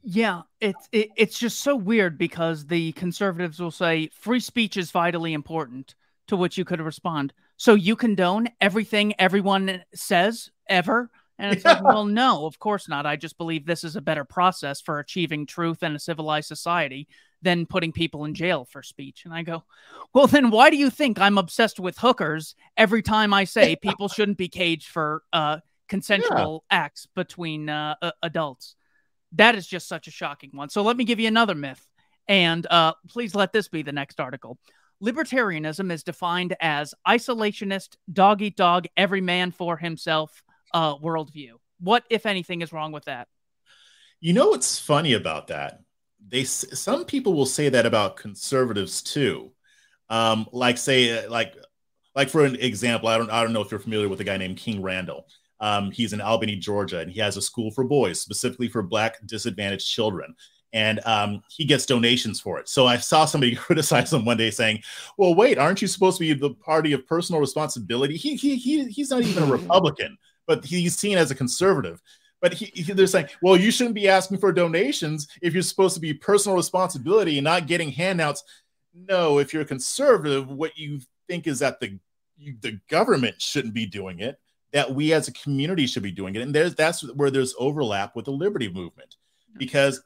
yeah 0.03 0.41
it's 0.59 0.87
it, 0.91 1.09
it's 1.15 1.39
just 1.39 1.59
so 1.59 1.75
weird 1.75 2.17
because 2.17 2.65
the 2.67 2.91
conservatives 2.93 3.59
will 3.59 3.71
say 3.71 4.09
free 4.19 4.39
speech 4.39 4.77
is 4.77 4.91
vitally 4.91 5.33
important 5.33 5.95
to 6.27 6.35
which 6.35 6.57
you 6.57 6.65
could 6.65 6.81
respond 6.81 7.33
so 7.57 7.73
you 7.73 7.95
condone 7.95 8.47
everything 8.61 9.13
everyone 9.19 9.83
says 9.93 10.51
ever 10.67 11.09
and 11.37 11.53
it's 11.53 11.65
yeah. 11.65 11.73
like, 11.73 11.83
well, 11.83 12.05
no, 12.05 12.45
of 12.45 12.59
course 12.59 12.87
not. 12.87 13.05
I 13.05 13.15
just 13.15 13.37
believe 13.37 13.65
this 13.65 13.83
is 13.83 13.95
a 13.95 14.01
better 14.01 14.23
process 14.23 14.81
for 14.81 14.99
achieving 14.99 15.45
truth 15.45 15.83
in 15.83 15.95
a 15.95 15.99
civilized 15.99 16.47
society 16.47 17.07
than 17.41 17.65
putting 17.65 17.91
people 17.91 18.25
in 18.25 18.33
jail 18.33 18.65
for 18.65 18.81
speech. 18.81 19.23
And 19.25 19.33
I 19.33 19.43
go, 19.43 19.63
well, 20.13 20.27
then 20.27 20.49
why 20.49 20.69
do 20.69 20.77
you 20.77 20.89
think 20.89 21.19
I'm 21.19 21.37
obsessed 21.37 21.79
with 21.79 21.97
hookers 21.97 22.55
every 22.77 23.01
time 23.01 23.33
I 23.33 23.43
say 23.43 23.75
people 23.81 24.07
shouldn't 24.07 24.37
be 24.37 24.47
caged 24.47 24.87
for 24.87 25.23
uh, 25.33 25.59
consensual 25.87 26.65
yeah. 26.71 26.77
acts 26.77 27.07
between 27.15 27.69
uh, 27.69 27.95
uh, 28.01 28.11
adults? 28.23 28.75
That 29.33 29.55
is 29.55 29.67
just 29.67 29.87
such 29.87 30.07
a 30.07 30.11
shocking 30.11 30.51
one. 30.53 30.69
So 30.69 30.81
let 30.81 30.97
me 30.97 31.03
give 31.03 31.19
you 31.19 31.27
another 31.27 31.55
myth. 31.55 31.85
And 32.27 32.65
uh, 32.67 32.93
please 33.09 33.35
let 33.35 33.53
this 33.53 33.67
be 33.67 33.81
the 33.83 33.91
next 33.91 34.19
article. 34.19 34.57
Libertarianism 35.03 35.91
is 35.91 36.03
defined 36.03 36.55
as 36.59 36.93
isolationist, 37.07 37.97
dog 38.11 38.41
eat 38.41 38.55
dog, 38.55 38.85
every 38.95 39.21
man 39.21 39.51
for 39.51 39.77
himself 39.77 40.41
uh, 40.73 40.95
worldview. 40.97 41.53
What, 41.79 42.03
if 42.09 42.25
anything, 42.25 42.61
is 42.61 42.71
wrong 42.71 42.91
with 42.91 43.05
that? 43.05 43.27
You 44.21 44.33
know 44.33 44.49
what's 44.49 44.79
funny 44.79 45.13
about 45.13 45.47
that? 45.47 45.81
They 46.27 46.43
some 46.45 47.05
people 47.05 47.33
will 47.33 47.45
say 47.45 47.69
that 47.69 47.85
about 47.85 48.17
conservatives 48.17 49.03
too. 49.03 49.51
Um, 50.09 50.47
like 50.51 50.77
say 50.77 51.25
uh, 51.25 51.29
like 51.29 51.55
like 52.15 52.29
for 52.29 52.45
an 52.45 52.55
example, 52.55 53.09
I 53.09 53.17
don't 53.17 53.29
I 53.29 53.43
don't 53.43 53.53
know 53.53 53.61
if 53.61 53.69
you're 53.69 53.79
familiar 53.79 54.09
with 54.09 54.21
a 54.21 54.23
guy 54.23 54.37
named 54.37 54.57
King 54.57 54.81
Randall. 54.81 55.27
Um, 55.59 55.91
he's 55.91 56.13
in 56.13 56.21
Albany, 56.21 56.55
Georgia, 56.55 56.99
and 56.99 57.11
he 57.11 57.19
has 57.19 57.37
a 57.37 57.41
school 57.41 57.71
for 57.71 57.83
boys, 57.83 58.19
specifically 58.19 58.67
for 58.67 58.81
Black 58.81 59.17
disadvantaged 59.25 59.87
children. 59.87 60.35
And 60.73 60.99
um, 61.05 61.41
he 61.49 61.63
gets 61.63 61.85
donations 61.85 62.41
for 62.41 62.59
it. 62.59 62.67
So 62.67 62.85
I 62.85 62.97
saw 62.97 63.23
somebody 63.25 63.55
criticize 63.55 64.11
him 64.11 64.25
one 64.25 64.37
day, 64.37 64.51
saying, 64.51 64.81
"Well, 65.17 65.33
wait, 65.33 65.57
aren't 65.57 65.81
you 65.81 65.87
supposed 65.87 66.17
to 66.17 66.25
be 66.25 66.33
the 66.33 66.53
party 66.53 66.91
of 66.91 67.07
personal 67.07 67.39
responsibility? 67.39 68.17
He, 68.17 68.35
he, 68.35 68.55
he 68.57 68.85
he's 68.85 69.09
not 69.09 69.23
even 69.23 69.43
a 69.43 69.45
Republican." 69.51 70.17
but 70.47 70.65
he's 70.65 70.97
seen 70.97 71.17
as 71.17 71.31
a 71.31 71.35
conservative. 71.35 72.01
but 72.41 72.53
he, 72.53 72.65
he, 72.65 72.93
they're 72.93 73.07
saying, 73.07 73.27
well, 73.41 73.57
you 73.57 73.71
shouldn't 73.71 73.95
be 73.95 74.07
asking 74.07 74.37
for 74.37 74.51
donations 74.51 75.27
if 75.41 75.53
you're 75.53 75.63
supposed 75.63 75.95
to 75.95 76.01
be 76.01 76.13
personal 76.13 76.55
responsibility 76.55 77.37
and 77.37 77.45
not 77.45 77.67
getting 77.67 77.89
handouts. 77.89 78.43
No, 78.93 79.39
if 79.39 79.53
you're 79.53 79.63
a 79.63 79.65
conservative, 79.65 80.49
what 80.49 80.77
you 80.77 81.01
think 81.27 81.47
is 81.47 81.59
that 81.59 81.79
the 81.79 81.97
you, 82.37 82.55
the 82.61 82.79
government 82.89 83.41
shouldn't 83.41 83.73
be 83.73 83.85
doing 83.85 84.19
it, 84.19 84.39
that 84.75 84.93
we 84.93 85.13
as 85.13 85.29
a 85.29 85.33
community 85.33 85.87
should 85.87 86.03
be 86.03 86.11
doing 86.11 86.35
it, 86.35 86.41
and 86.41 86.53
there's 86.53 86.75
that's 86.75 87.01
where 87.13 87.31
there's 87.31 87.55
overlap 87.57 88.13
with 88.15 88.25
the 88.25 88.31
liberty 88.31 88.69
movement, 88.69 89.15
because 89.57 90.03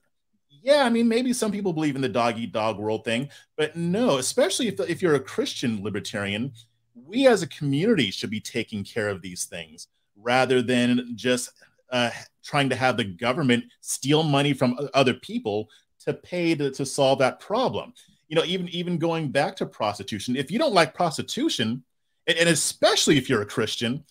yeah, 0.61 0.83
I 0.83 0.89
mean, 0.89 1.07
maybe 1.07 1.33
some 1.33 1.51
people 1.51 1.73
believe 1.73 1.95
in 1.95 2.01
the 2.01 2.09
dog 2.21 2.37
eat 2.37 2.51
dog 2.51 2.77
world 2.77 3.03
thing, 3.03 3.29
but 3.57 3.75
no, 3.75 4.17
especially 4.17 4.67
if, 4.67 4.79
if 4.81 5.01
you're 5.01 5.15
a 5.15 5.19
Christian 5.19 5.83
libertarian, 5.83 6.51
we 6.93 7.27
as 7.27 7.41
a 7.41 7.47
community 7.47 8.11
should 8.11 8.29
be 8.29 8.41
taking 8.41 8.83
care 8.83 9.09
of 9.09 9.21
these 9.21 9.45
things 9.45 9.87
rather 10.15 10.61
than 10.61 11.13
just 11.15 11.49
uh, 11.91 12.11
trying 12.43 12.69
to 12.69 12.75
have 12.75 12.97
the 12.97 13.05
government 13.05 13.63
steal 13.81 14.21
money 14.21 14.53
from 14.53 14.77
other 14.93 15.13
people 15.13 15.69
to 16.05 16.13
pay 16.13 16.55
to, 16.55 16.69
to 16.71 16.85
solve 16.85 17.19
that 17.19 17.39
problem. 17.39 17.93
You 18.27 18.35
know, 18.35 18.45
even 18.45 18.69
even 18.69 18.97
going 18.99 19.31
back 19.31 19.55
to 19.55 19.65
prostitution, 19.65 20.35
if 20.35 20.51
you 20.51 20.59
don't 20.59 20.73
like 20.73 20.93
prostitution, 20.93 21.83
and, 22.27 22.37
and 22.37 22.49
especially 22.49 23.17
if 23.17 23.29
you're 23.29 23.41
a 23.41 23.55
Christian, 23.57 24.03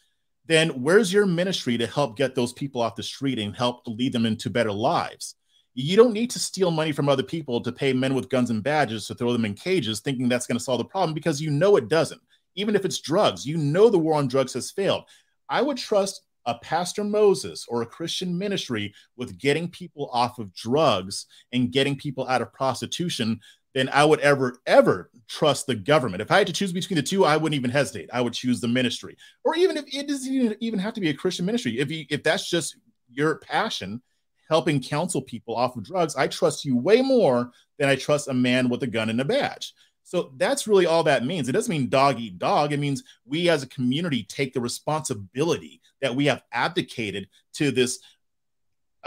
then 0.48 0.70
where's 0.82 1.12
your 1.12 1.26
ministry 1.26 1.78
to 1.78 1.86
help 1.86 2.16
get 2.16 2.34
those 2.34 2.52
people 2.52 2.80
off 2.80 2.96
the 2.96 3.02
street 3.02 3.38
and 3.38 3.54
help 3.54 3.86
lead 3.86 4.12
them 4.12 4.26
into 4.26 4.50
better 4.50 4.72
lives? 4.72 5.36
You 5.74 5.96
don't 5.96 6.14
need 6.14 6.30
to 6.30 6.38
steal 6.38 6.70
money 6.70 6.90
from 6.90 7.08
other 7.08 7.22
people 7.22 7.60
to 7.60 7.70
pay 7.70 7.92
men 7.92 8.14
with 8.14 8.30
guns 8.30 8.50
and 8.50 8.62
badges 8.62 9.06
to 9.06 9.14
throw 9.14 9.32
them 9.32 9.44
in 9.44 9.54
cages, 9.54 10.00
thinking 10.00 10.28
that's 10.28 10.46
going 10.46 10.58
to 10.58 10.64
solve 10.64 10.78
the 10.78 10.84
problem 10.84 11.14
because 11.14 11.40
you 11.40 11.50
know 11.50 11.76
it 11.76 11.88
doesn't. 11.88 12.20
Even 12.56 12.74
if 12.74 12.84
it's 12.84 12.98
drugs, 12.98 13.46
you 13.46 13.56
know 13.56 13.88
the 13.88 13.98
war 13.98 14.14
on 14.14 14.26
drugs 14.26 14.54
has 14.54 14.72
failed. 14.72 15.04
I 15.48 15.62
would 15.62 15.76
trust 15.76 16.22
a 16.46 16.54
Pastor 16.54 17.04
Moses 17.04 17.66
or 17.68 17.82
a 17.82 17.86
Christian 17.86 18.36
ministry 18.36 18.94
with 19.16 19.38
getting 19.38 19.68
people 19.68 20.08
off 20.12 20.38
of 20.38 20.54
drugs 20.54 21.26
and 21.52 21.70
getting 21.70 21.94
people 21.94 22.26
out 22.26 22.42
of 22.42 22.52
prostitution 22.54 23.38
than 23.74 23.88
I 23.90 24.04
would 24.04 24.20
ever, 24.20 24.60
ever 24.66 25.10
trust 25.28 25.66
the 25.66 25.74
government. 25.74 26.22
If 26.22 26.30
I 26.30 26.38
had 26.38 26.46
to 26.46 26.52
choose 26.52 26.72
between 26.72 26.96
the 26.96 27.02
two, 27.02 27.24
I 27.24 27.36
wouldn't 27.36 27.58
even 27.58 27.70
hesitate. 27.70 28.10
I 28.12 28.20
would 28.20 28.32
choose 28.32 28.60
the 28.60 28.68
ministry. 28.68 29.16
Or 29.44 29.54
even 29.56 29.76
if 29.76 29.84
it 29.92 30.08
doesn't 30.08 30.56
even 30.60 30.78
have 30.78 30.94
to 30.94 31.00
be 31.00 31.10
a 31.10 31.14
Christian 31.14 31.46
ministry, 31.46 31.78
if 31.78 31.90
you, 31.90 32.06
if 32.08 32.22
that's 32.22 32.48
just 32.48 32.76
your 33.10 33.36
passion, 33.36 34.02
helping 34.48 34.80
counsel 34.80 35.22
people 35.22 35.54
off 35.54 35.76
of 35.76 35.84
drugs, 35.84 36.16
I 36.16 36.26
trust 36.26 36.64
you 36.64 36.76
way 36.76 37.02
more 37.02 37.50
than 37.78 37.88
I 37.88 37.96
trust 37.96 38.28
a 38.28 38.34
man 38.34 38.68
with 38.68 38.82
a 38.82 38.86
gun 38.86 39.10
and 39.10 39.20
a 39.20 39.24
badge. 39.24 39.74
So 40.02 40.32
that's 40.38 40.66
really 40.66 40.86
all 40.86 41.02
that 41.02 41.26
means. 41.26 41.48
It 41.48 41.52
doesn't 41.52 41.70
mean 41.70 41.90
dog 41.90 42.18
eat 42.18 42.38
dog. 42.38 42.72
It 42.72 42.80
means 42.80 43.04
we 43.26 43.50
as 43.50 43.62
a 43.62 43.68
community 43.68 44.22
take 44.22 44.54
the 44.54 44.60
responsibility 44.60 45.82
that 46.00 46.14
we 46.14 46.24
have 46.26 46.42
abdicated 46.50 47.28
to 47.54 47.70
this 47.70 47.98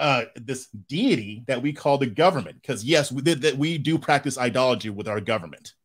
uh, 0.02 0.26
this 0.36 0.66
deity 0.68 1.44
that 1.46 1.62
we 1.62 1.72
call 1.72 1.98
the 2.00 2.08
government. 2.08 2.60
Because 2.62 2.84
yes, 2.84 3.12
we 3.12 3.22
that 3.22 3.58
we 3.58 3.78
do 3.78 3.98
practice 3.98 4.38
idolatry 4.38 4.90
with 4.90 5.08
our 5.08 5.22
government. 5.22 5.76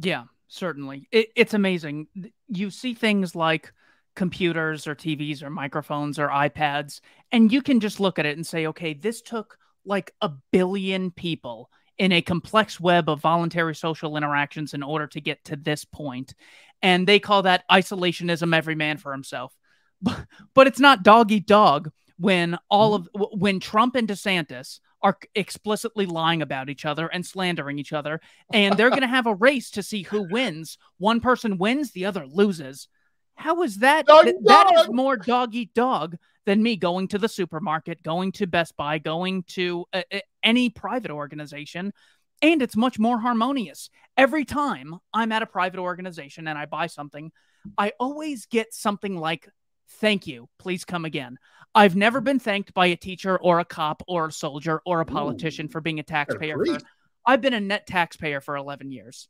Yeah, 0.00 0.24
certainly. 0.48 1.08
It, 1.10 1.30
it's 1.34 1.52
amazing. 1.52 2.06
You 2.48 2.70
see 2.70 2.94
things 2.94 3.34
like 3.34 3.72
computers 4.14 4.86
or 4.86 4.94
TVs 4.94 5.42
or 5.42 5.50
microphones 5.50 6.18
or 6.18 6.28
iPads, 6.28 7.00
and 7.32 7.52
you 7.52 7.62
can 7.62 7.80
just 7.80 8.00
look 8.00 8.18
at 8.18 8.26
it 8.26 8.36
and 8.36 8.46
say, 8.46 8.68
okay, 8.68 8.94
this 8.94 9.20
took 9.20 9.58
like 9.84 10.14
a 10.20 10.30
billion 10.52 11.10
people 11.10 11.68
in 11.98 12.12
a 12.12 12.22
complex 12.22 12.78
web 12.78 13.08
of 13.08 13.20
voluntary 13.20 13.74
social 13.74 14.16
interactions 14.16 14.72
in 14.72 14.82
order 14.82 15.06
to 15.08 15.20
get 15.20 15.44
to 15.44 15.56
this 15.56 15.84
point. 15.84 16.34
And 16.80 17.06
they 17.06 17.18
call 17.18 17.42
that 17.42 17.64
isolationism, 17.70 18.56
every 18.56 18.74
man 18.74 18.96
for 18.96 19.12
himself. 19.12 19.52
But, 20.02 20.24
but 20.54 20.66
it's 20.66 20.80
not 20.80 21.02
dog 21.02 21.30
eat 21.30 21.46
dog 21.46 21.90
when 22.20 22.58
all 22.68 22.94
of 22.94 23.08
when 23.14 23.58
Trump 23.58 23.96
and 23.96 24.06
DeSantis 24.06 24.80
are 25.02 25.16
explicitly 25.34 26.04
lying 26.04 26.42
about 26.42 26.68
each 26.68 26.84
other 26.84 27.08
and 27.08 27.24
slandering 27.24 27.78
each 27.78 27.94
other 27.94 28.20
and 28.52 28.76
they're 28.76 28.90
going 28.90 29.00
to 29.00 29.06
have 29.06 29.26
a 29.26 29.34
race 29.34 29.70
to 29.70 29.82
see 29.82 30.02
who 30.02 30.28
wins. 30.28 30.76
One 30.98 31.20
person 31.20 31.56
wins, 31.56 31.92
the 31.92 32.04
other 32.04 32.26
loses. 32.26 32.88
How 33.36 33.62
is 33.62 33.78
that? 33.78 34.06
Dog, 34.06 34.24
th- 34.24 34.36
that 34.44 34.70
is 34.76 34.88
more 34.90 35.16
dog 35.16 35.54
eat 35.54 35.72
dog 35.72 36.18
than 36.44 36.62
me 36.62 36.76
going 36.76 37.08
to 37.08 37.18
the 37.18 37.28
supermarket, 37.28 38.02
going 38.02 38.32
to 38.32 38.46
Best 38.46 38.76
Buy, 38.76 38.98
going 38.98 39.42
to 39.44 39.86
uh, 39.94 40.02
uh, 40.12 40.18
any 40.42 40.68
private 40.68 41.10
organization. 41.10 41.94
And 42.42 42.60
it's 42.60 42.76
much 42.76 42.98
more 42.98 43.18
harmonious. 43.18 43.88
Every 44.18 44.44
time 44.44 44.98
I'm 45.14 45.32
at 45.32 45.42
a 45.42 45.46
private 45.46 45.80
organization 45.80 46.48
and 46.48 46.58
I 46.58 46.66
buy 46.66 46.86
something, 46.86 47.32
I 47.78 47.92
always 47.98 48.44
get 48.44 48.74
something 48.74 49.16
like, 49.16 49.48
thank 49.94 50.26
you, 50.26 50.48
please 50.58 50.84
come 50.84 51.04
again. 51.04 51.38
I've 51.74 51.96
never 51.96 52.20
been 52.20 52.38
thanked 52.38 52.74
by 52.74 52.86
a 52.86 52.96
teacher 52.96 53.36
or 53.38 53.60
a 53.60 53.64
cop 53.64 54.02
or 54.08 54.26
a 54.26 54.32
soldier 54.32 54.82
or 54.84 55.00
a 55.00 55.06
politician 55.06 55.66
Ooh, 55.66 55.70
for 55.70 55.80
being 55.80 56.00
a 56.00 56.02
taxpayer. 56.02 56.64
For, 56.64 56.78
I've 57.24 57.40
been 57.40 57.54
a 57.54 57.60
net 57.60 57.86
taxpayer 57.86 58.40
for 58.40 58.56
11 58.56 58.90
years. 58.90 59.28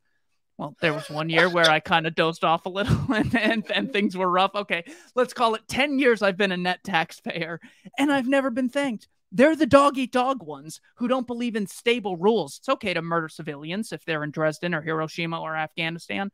Well, 0.56 0.76
there 0.80 0.92
was 0.92 1.08
one 1.08 1.30
year 1.30 1.48
where 1.48 1.70
I 1.70 1.80
kind 1.80 2.06
of 2.06 2.14
dozed 2.14 2.44
off 2.44 2.66
a 2.66 2.68
little 2.68 2.98
and, 3.14 3.34
and, 3.34 3.70
and 3.70 3.92
things 3.92 4.16
were 4.16 4.30
rough. 4.30 4.54
Okay, 4.54 4.84
let's 5.14 5.32
call 5.32 5.54
it 5.54 5.62
10 5.68 5.98
years 5.98 6.22
I've 6.22 6.36
been 6.36 6.52
a 6.52 6.56
net 6.56 6.84
taxpayer 6.84 7.60
and 7.98 8.12
I've 8.12 8.28
never 8.28 8.50
been 8.50 8.68
thanked. 8.68 9.08
They're 9.32 9.56
the 9.56 9.66
dog 9.66 9.96
eat 9.96 10.12
dog 10.12 10.42
ones 10.42 10.80
who 10.96 11.08
don't 11.08 11.26
believe 11.26 11.56
in 11.56 11.66
stable 11.66 12.16
rules. 12.16 12.58
It's 12.58 12.68
okay 12.68 12.94
to 12.94 13.02
murder 13.02 13.28
civilians 13.28 13.92
if 13.92 14.04
they're 14.04 14.24
in 14.24 14.32
Dresden 14.32 14.74
or 14.74 14.82
Hiroshima 14.82 15.40
or 15.40 15.56
Afghanistan. 15.56 16.30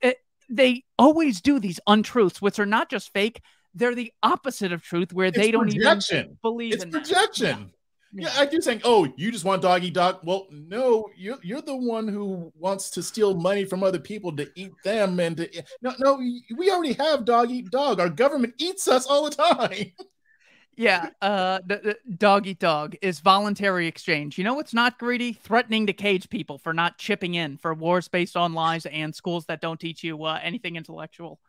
It, 0.00 0.18
they 0.50 0.84
always 0.98 1.40
do 1.40 1.60
these 1.60 1.80
untruths, 1.86 2.42
which 2.42 2.58
are 2.58 2.66
not 2.66 2.90
just 2.90 3.12
fake, 3.12 3.40
they're 3.74 3.94
the 3.94 4.12
opposite 4.22 4.72
of 4.72 4.82
truth, 4.82 5.12
where 5.12 5.26
it's 5.26 5.38
they 5.38 5.50
don't 5.50 5.70
projection. 5.70 6.18
even 6.18 6.38
believe 6.42 6.74
it's 6.74 6.84
in 6.84 6.90
projection. 6.90 7.58
That. 7.60 7.70
Yeah, 8.14 8.30
I 8.36 8.44
do 8.44 8.60
think, 8.60 8.82
oh, 8.84 9.10
you 9.16 9.32
just 9.32 9.46
want 9.46 9.62
doggy 9.62 9.90
dog. 9.90 10.18
Well, 10.22 10.46
no, 10.50 11.08
you're 11.16 11.38
you're 11.42 11.62
the 11.62 11.76
one 11.76 12.06
who 12.06 12.52
wants 12.58 12.90
to 12.90 13.02
steal 13.02 13.34
money 13.34 13.64
from 13.64 13.82
other 13.82 13.98
people 13.98 14.36
to 14.36 14.50
eat 14.54 14.72
them 14.84 15.18
and 15.18 15.36
to 15.38 15.62
no, 15.80 15.94
no, 15.98 16.16
we 16.16 16.70
already 16.70 16.92
have 16.94 17.24
dog 17.24 17.50
eat 17.50 17.70
dog. 17.70 18.00
Our 18.00 18.10
government 18.10 18.54
eats 18.58 18.86
us 18.86 19.06
all 19.06 19.24
the 19.24 19.34
time. 19.34 19.92
yeah, 20.76 21.08
uh, 21.22 21.60
the, 21.64 21.76
the 21.76 22.14
dog 22.16 22.46
eat 22.46 22.58
dog 22.58 22.96
is 23.00 23.20
voluntary 23.20 23.86
exchange. 23.86 24.36
You 24.36 24.44
know 24.44 24.54
what's 24.54 24.74
not 24.74 24.98
greedy? 24.98 25.32
Threatening 25.32 25.86
to 25.86 25.94
cage 25.94 26.28
people 26.28 26.58
for 26.58 26.74
not 26.74 26.98
chipping 26.98 27.34
in 27.34 27.56
for 27.56 27.72
wars 27.72 28.08
based 28.08 28.36
on 28.36 28.52
lies 28.52 28.84
and 28.84 29.14
schools 29.14 29.46
that 29.46 29.62
don't 29.62 29.80
teach 29.80 30.04
you 30.04 30.22
uh, 30.24 30.38
anything 30.42 30.76
intellectual. 30.76 31.40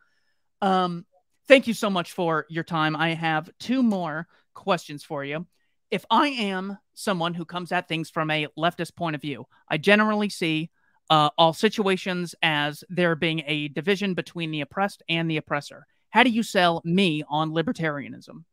Um, 0.62 1.06
thank 1.48 1.68
you 1.68 1.74
so 1.74 1.90
much 1.90 2.12
for 2.12 2.46
your 2.50 2.64
time. 2.64 2.96
I 2.96 3.14
have 3.14 3.50
two 3.60 3.84
more 3.84 4.28
questions 4.54 5.04
for 5.04 5.24
you 5.24 5.46
if 5.94 6.06
I 6.10 6.30
am 6.30 6.80
someone 6.96 7.36
who 7.36 7.46
comes 7.46 7.72
at 7.72 7.88
things 7.88 8.10
from 8.10 8.32
a 8.32 8.48
leftist 8.58 8.96
point 8.96 9.16
of 9.16 9.22
view, 9.22 9.46
I 9.70 9.78
generally 9.78 10.28
see 10.28 10.72
uh, 11.12 11.30
all 11.38 11.54
situations 11.54 12.34
as 12.42 12.84
there 12.90 13.16
being 13.16 13.44
a 13.46 13.68
division 13.68 14.16
between 14.16 14.50
the 14.50 14.62
oppressed 14.62 15.04
and 15.08 15.30
the 15.30 15.38
oppressor. 15.38 15.86
How 16.10 16.24
do 16.24 16.32
you 16.32 16.42
sell 16.42 16.82
me 16.84 17.24
on 17.30 17.52
libertarianism? 17.52 18.44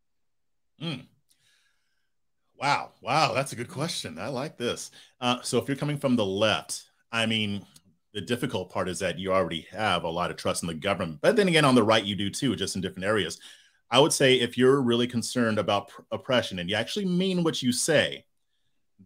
Mm. 0.83 1.07
Wow. 2.61 2.91
Wow. 3.01 3.33
That's 3.33 3.55
a 3.55 3.57
good 3.57 3.71
question. 3.71 4.19
I 4.19 4.29
like 4.29 4.59
this. 4.59 4.91
Uh, 5.19 5.39
so, 5.41 5.57
if 5.57 5.67
you're 5.67 5.79
coming 5.79 5.97
from 5.97 6.17
the 6.17 6.27
left, 6.27 6.91
I 7.11 7.25
mean, 7.25 7.65
the 8.13 8.21
difficult 8.21 8.71
part 8.71 8.89
is 8.89 8.99
that 8.99 9.19
you 9.19 9.33
already 9.33 9.67
have 9.71 10.05
a 10.05 10.09
lot 10.09 10.31
of 10.31 10.37
trust 10.37 10.63
in 10.63 10.67
the 10.67 10.75
government. 10.75 11.21
But 11.21 11.37
then 11.37 11.49
again, 11.49 11.65
on 11.65 11.75
the 11.75 11.83
right, 11.83 12.05
you 12.05 12.17
do 12.17 12.31
too, 12.31 12.57
just 12.57 12.75
in 12.75 12.83
different 12.83 13.07
areas. 13.07 13.39
I 13.91 13.99
would 13.99 14.13
say 14.13 14.37
if 14.37 14.57
you're 14.57 14.83
really 14.83 15.07
concerned 15.07 15.59
about 15.59 15.89
pr- 15.89 16.03
oppression 16.13 16.59
and 16.59 16.69
you 16.69 16.77
actually 16.77 17.07
mean 17.07 17.43
what 17.43 17.63
you 17.63 17.73
say, 17.73 18.25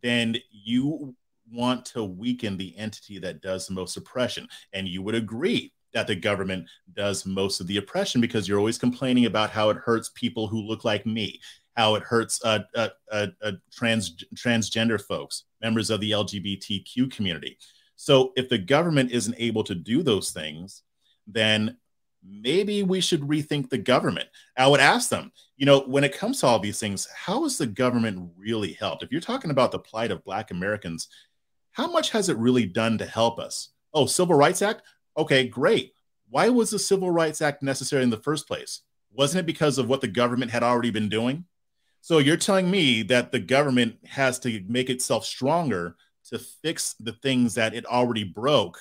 then 0.03 0.37
you 0.51 1.15
want 1.51 1.85
to 1.87 2.05
weaken 2.05 2.57
the 2.57 2.77
entity 2.77 3.19
that 3.19 3.43
does 3.43 3.67
the 3.67 3.75
most 3.75 3.97
oppression. 3.97 4.49
And 4.73 4.89
you 4.89 5.03
would 5.03 5.15
agree 5.15 5.73
that 5.93 6.07
the 6.07 6.17
government 6.17 6.69
does 6.93 7.25
most 7.25 7.61
of 7.61 7.67
the 7.67 7.77
oppression 7.77 8.21
because 8.21 8.49
you're 8.49 8.59
always 8.59 8.79
complaining 8.79 9.27
about 9.27 9.51
how 9.51 9.71
it 9.71 9.77
hurts 9.77 10.11
people 10.15 10.49
who 10.49 10.61
look 10.61 10.85
like 10.85 11.07
me, 11.07 11.41
how 11.77 11.95
it 11.95 12.03
hurts 12.03 12.45
uh, 12.45 12.61
uh, 12.75 12.89
uh, 13.11 13.29
uh 13.43 13.53
trans 13.73 14.17
transgender 14.35 15.01
folks, 15.01 15.45
members 15.63 15.91
of 15.91 16.01
the 16.01 16.11
LGBTQ 16.11 17.11
community. 17.13 17.57
So 17.97 18.33
if 18.37 18.49
the 18.49 18.59
government 18.59 19.13
isn't 19.13 19.37
able 19.39 19.65
to 19.65 19.75
do 19.75 20.03
those 20.03 20.31
things, 20.31 20.83
then 21.27 21.77
maybe 22.27 22.83
we 22.83 23.01
should 23.01 23.21
rethink 23.23 23.69
the 23.69 23.79
government. 23.79 24.29
I 24.57 24.67
would 24.67 24.81
ask 24.81 25.09
them, 25.09 25.33
you 25.57 25.67
know, 25.67 25.81
when 25.81 26.05
it 26.05 26.17
comes 26.17 26.41
to 26.41 26.47
all 26.47 26.59
these 26.59 26.81
things, 26.81 27.07
how 27.15 27.43
has 27.43 27.59
the 27.59 27.67
government 27.67 28.31
really 28.37 28.73
helped? 28.73 29.03
If 29.03 29.13
you're 29.13 29.21
talking 29.21 29.51
about 29.51 29.73
the 29.73 29.79
plight 29.79 30.11
of 30.11 30.25
Black 30.25 30.51
Americans, 30.51 31.09
how 31.73 31.91
much 31.91 32.11
has 32.11 32.29
it 32.29 32.37
really 32.37 32.67
done 32.67 32.99
to 32.99 33.07
help 33.07 33.39
us? 33.39 33.71
Oh, 33.93 34.07
Civil 34.07 34.37
Rights 34.37 34.63
Act? 34.63 34.83
Okay, 35.17 35.47
great. 35.47 35.93
Why 36.29 36.49
was 36.49 36.71
the 36.71 36.79
Civil 36.79 37.11
Rights 37.11 37.43
Act 37.43 37.63
necessary 37.63 38.03
in 38.03 38.11
the 38.11 38.17
first 38.17 38.49
place? 38.49 38.81
Wasn't 39.13 39.41
it 39.41 39.47
because 39.47 39.79
of 39.79 39.89
what 39.89 40.01
the 40.01 40.09
government 40.09 40.51
had 40.51 40.63
already 40.63 40.91
been 40.91 41.09
doing? 41.09 41.45
So 42.01 42.19
you're 42.19 42.37
telling 42.37 42.71
me 42.71 43.03
that 43.05 43.33
the 43.33 43.39
government 43.39 43.97
has 44.05 44.39
to 44.41 44.63
make 44.69 44.91
itself 44.91 45.25
stronger 45.25 45.97
to 46.31 46.39
fix 46.39 46.95
the 47.01 47.13
things 47.13 47.55
that 47.55 47.75
it 47.75 47.87
already 47.87 48.25
broke 48.25 48.81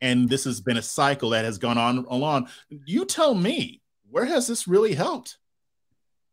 and 0.00 0.28
this 0.28 0.44
has 0.44 0.60
been 0.60 0.76
a 0.76 0.82
cycle 0.82 1.30
that 1.30 1.44
has 1.44 1.58
gone 1.58 1.78
on 1.78 2.06
along. 2.08 2.48
You 2.68 3.04
tell 3.04 3.34
me, 3.34 3.82
where 4.10 4.24
has 4.24 4.46
this 4.46 4.68
really 4.68 4.94
helped? 4.94 5.38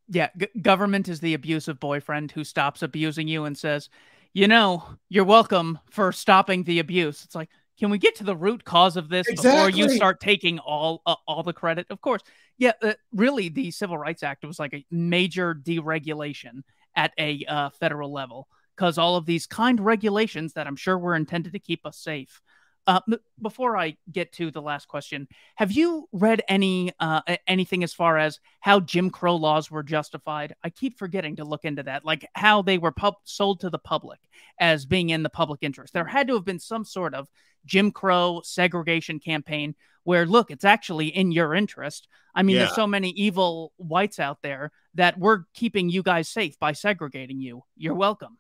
Yeah, 0.08 0.30
g- 0.38 0.48
government 0.62 1.08
is 1.08 1.20
the 1.20 1.34
abusive 1.34 1.80
boyfriend 1.80 2.32
who 2.32 2.44
stops 2.44 2.84
abusing 2.84 3.28
you 3.28 3.46
and 3.46 3.58
says, 3.58 3.90
"You 4.34 4.48
know, 4.48 4.86
you're 5.10 5.24
welcome 5.24 5.80
for 5.90 6.12
stopping 6.12 6.64
the 6.64 6.80
abuse." 6.80 7.26
It's 7.26 7.34
like, 7.34 7.50
can 7.80 7.90
we 7.90 7.98
get 7.98 8.16
to 8.16 8.24
the 8.24 8.36
root 8.36 8.64
cause 8.64 8.98
of 8.98 9.10
this 9.10 9.28
exactly. 9.28 9.52
before 9.52 9.70
you 9.72 9.96
start 9.96 10.20
taking 10.20 10.60
all 10.60 11.02
uh, 11.08 11.16
all 11.28 11.42
the 11.42 11.54
credit? 11.54 11.88
Of 11.90 12.02
course, 12.02 12.22
yeah. 12.60 12.74
Uh, 12.84 12.94
really, 13.14 13.50
the 13.50 13.72
Civil 13.72 13.98
Rights 13.98 14.22
Act 14.22 14.46
was 14.46 14.60
like 14.60 14.76
a 14.76 14.86
major 14.92 15.56
deregulation 15.56 16.62
at 16.96 17.12
a 17.18 17.44
uh, 17.48 17.70
federal 17.72 18.14
level 18.14 18.48
because 18.76 18.98
all 18.98 19.16
of 19.16 19.26
these 19.26 19.48
kind 19.48 19.80
regulations 19.80 20.54
that 20.54 20.68
I'm 20.68 20.76
sure 20.76 20.98
were 20.98 21.16
intended 21.16 21.54
to 21.54 21.60
keep 21.60 21.86
us 21.86 21.98
safe 21.98 22.42
uh, 22.88 23.00
before 23.42 23.78
I 23.78 23.98
get 24.12 24.32
to 24.34 24.52
the 24.52 24.62
last 24.62 24.88
question, 24.88 25.28
have 25.56 25.72
you 25.72 26.08
read 26.12 26.44
any 26.48 26.92
uh, 27.00 27.22
anything 27.48 27.84
as 27.84 27.94
far 27.94 28.18
as 28.18 28.40
how 28.60 28.80
Jim 28.80 29.10
Crow 29.10 29.36
laws 29.36 29.72
were 29.72 29.84
justified? 29.84 30.56
I 30.64 30.70
keep 30.70 30.98
forgetting 30.98 31.38
to 31.38 31.46
look 31.46 31.66
into 31.66 31.84
that, 31.84 32.06
like 32.06 32.28
how 32.34 32.62
they 32.62 32.78
were 32.78 32.92
pub- 32.92 33.16
sold 33.24 33.62
to 33.62 33.70
the 33.70 33.80
public 33.80 34.20
as 34.60 34.86
being 34.86 35.10
in 35.10 35.24
the 35.24 35.30
public 35.30 35.64
interest. 35.64 35.94
There 35.94 36.06
had 36.06 36.28
to 36.28 36.36
have 36.36 36.46
been 36.46 36.60
some 36.60 36.86
sort 36.86 37.16
of 37.16 37.28
Jim 37.66 37.92
Crow 37.92 38.42
segregation 38.44 39.20
campaign 39.20 39.76
where, 40.04 40.28
look, 40.28 40.52
it's 40.52 40.66
actually 40.66 41.08
in 41.08 41.32
your 41.32 41.56
interest. 41.56 42.08
I 42.36 42.44
mean, 42.44 42.58
yeah. 42.58 42.66
there's 42.66 42.76
so 42.76 42.86
many 42.86 43.10
evil 43.12 43.74
whites 43.78 44.20
out 44.20 44.44
there 44.44 44.72
that 44.94 45.18
we're 45.18 45.46
keeping 45.56 45.90
you 45.90 46.04
guys 46.04 46.30
safe 46.30 46.60
by 46.60 46.74
segregating 46.74 47.42
you. 47.42 47.64
You're 47.76 47.96
welcome. 47.96 48.38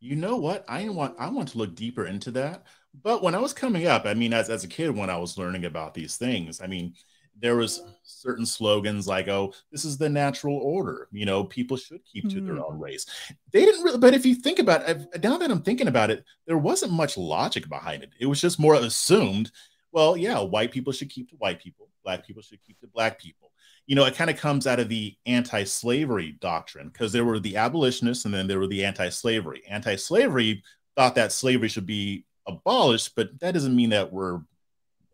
You 0.00 0.16
know 0.16 0.36
what? 0.36 0.64
I 0.68 0.88
want 0.88 1.16
I 1.18 1.28
want 1.28 1.48
to 1.50 1.58
look 1.58 1.74
deeper 1.74 2.06
into 2.06 2.30
that. 2.32 2.64
But 3.02 3.22
when 3.22 3.34
I 3.34 3.38
was 3.38 3.52
coming 3.52 3.86
up, 3.86 4.06
I 4.06 4.14
mean, 4.14 4.32
as, 4.32 4.50
as 4.50 4.62
a 4.64 4.68
kid, 4.68 4.94
when 4.94 5.10
I 5.10 5.16
was 5.16 5.36
learning 5.36 5.64
about 5.64 5.94
these 5.94 6.16
things, 6.16 6.60
I 6.60 6.66
mean, 6.68 6.94
there 7.36 7.56
was 7.56 7.82
certain 8.04 8.46
slogans 8.46 9.08
like, 9.08 9.28
"Oh, 9.28 9.52
this 9.72 9.84
is 9.84 9.98
the 9.98 10.08
natural 10.08 10.56
order." 10.58 11.08
You 11.10 11.26
know, 11.26 11.44
people 11.44 11.76
should 11.76 12.04
keep 12.04 12.28
to 12.30 12.40
mm. 12.40 12.46
their 12.46 12.64
own 12.64 12.78
race. 12.78 13.06
They 13.52 13.64
didn't 13.64 13.82
really, 13.82 13.98
but 13.98 14.14
if 14.14 14.24
you 14.24 14.34
think 14.34 14.58
about 14.58 14.88
it, 14.88 15.22
now 15.22 15.38
that 15.38 15.50
I'm 15.50 15.62
thinking 15.62 15.88
about 15.88 16.10
it, 16.10 16.24
there 16.46 16.58
wasn't 16.58 16.92
much 16.92 17.16
logic 17.16 17.68
behind 17.68 18.02
it. 18.02 18.10
It 18.20 18.26
was 18.26 18.40
just 18.40 18.60
more 18.60 18.74
assumed. 18.74 19.50
Well, 19.90 20.16
yeah, 20.16 20.40
white 20.40 20.72
people 20.72 20.92
should 20.92 21.10
keep 21.10 21.30
to 21.30 21.36
white 21.36 21.60
people, 21.60 21.88
black 22.04 22.26
people 22.26 22.42
should 22.42 22.62
keep 22.62 22.78
to 22.80 22.86
black 22.86 23.18
people. 23.20 23.50
You 23.86 23.96
know, 23.96 24.06
it 24.06 24.14
kind 24.14 24.30
of 24.30 24.38
comes 24.38 24.66
out 24.66 24.80
of 24.80 24.88
the 24.88 25.14
anti-slavery 25.26 26.38
doctrine 26.40 26.88
because 26.88 27.12
there 27.12 27.24
were 27.24 27.38
the 27.38 27.56
abolitionists 27.56 28.24
and 28.24 28.32
then 28.32 28.46
there 28.46 28.58
were 28.58 28.66
the 28.66 28.84
anti-slavery. 28.84 29.62
Anti-slavery 29.68 30.62
thought 30.96 31.14
that 31.16 31.32
slavery 31.32 31.68
should 31.68 31.84
be 31.84 32.24
abolished, 32.46 33.14
but 33.14 33.38
that 33.40 33.52
doesn't 33.52 33.76
mean 33.76 33.90
that 33.90 34.10
we're 34.10 34.40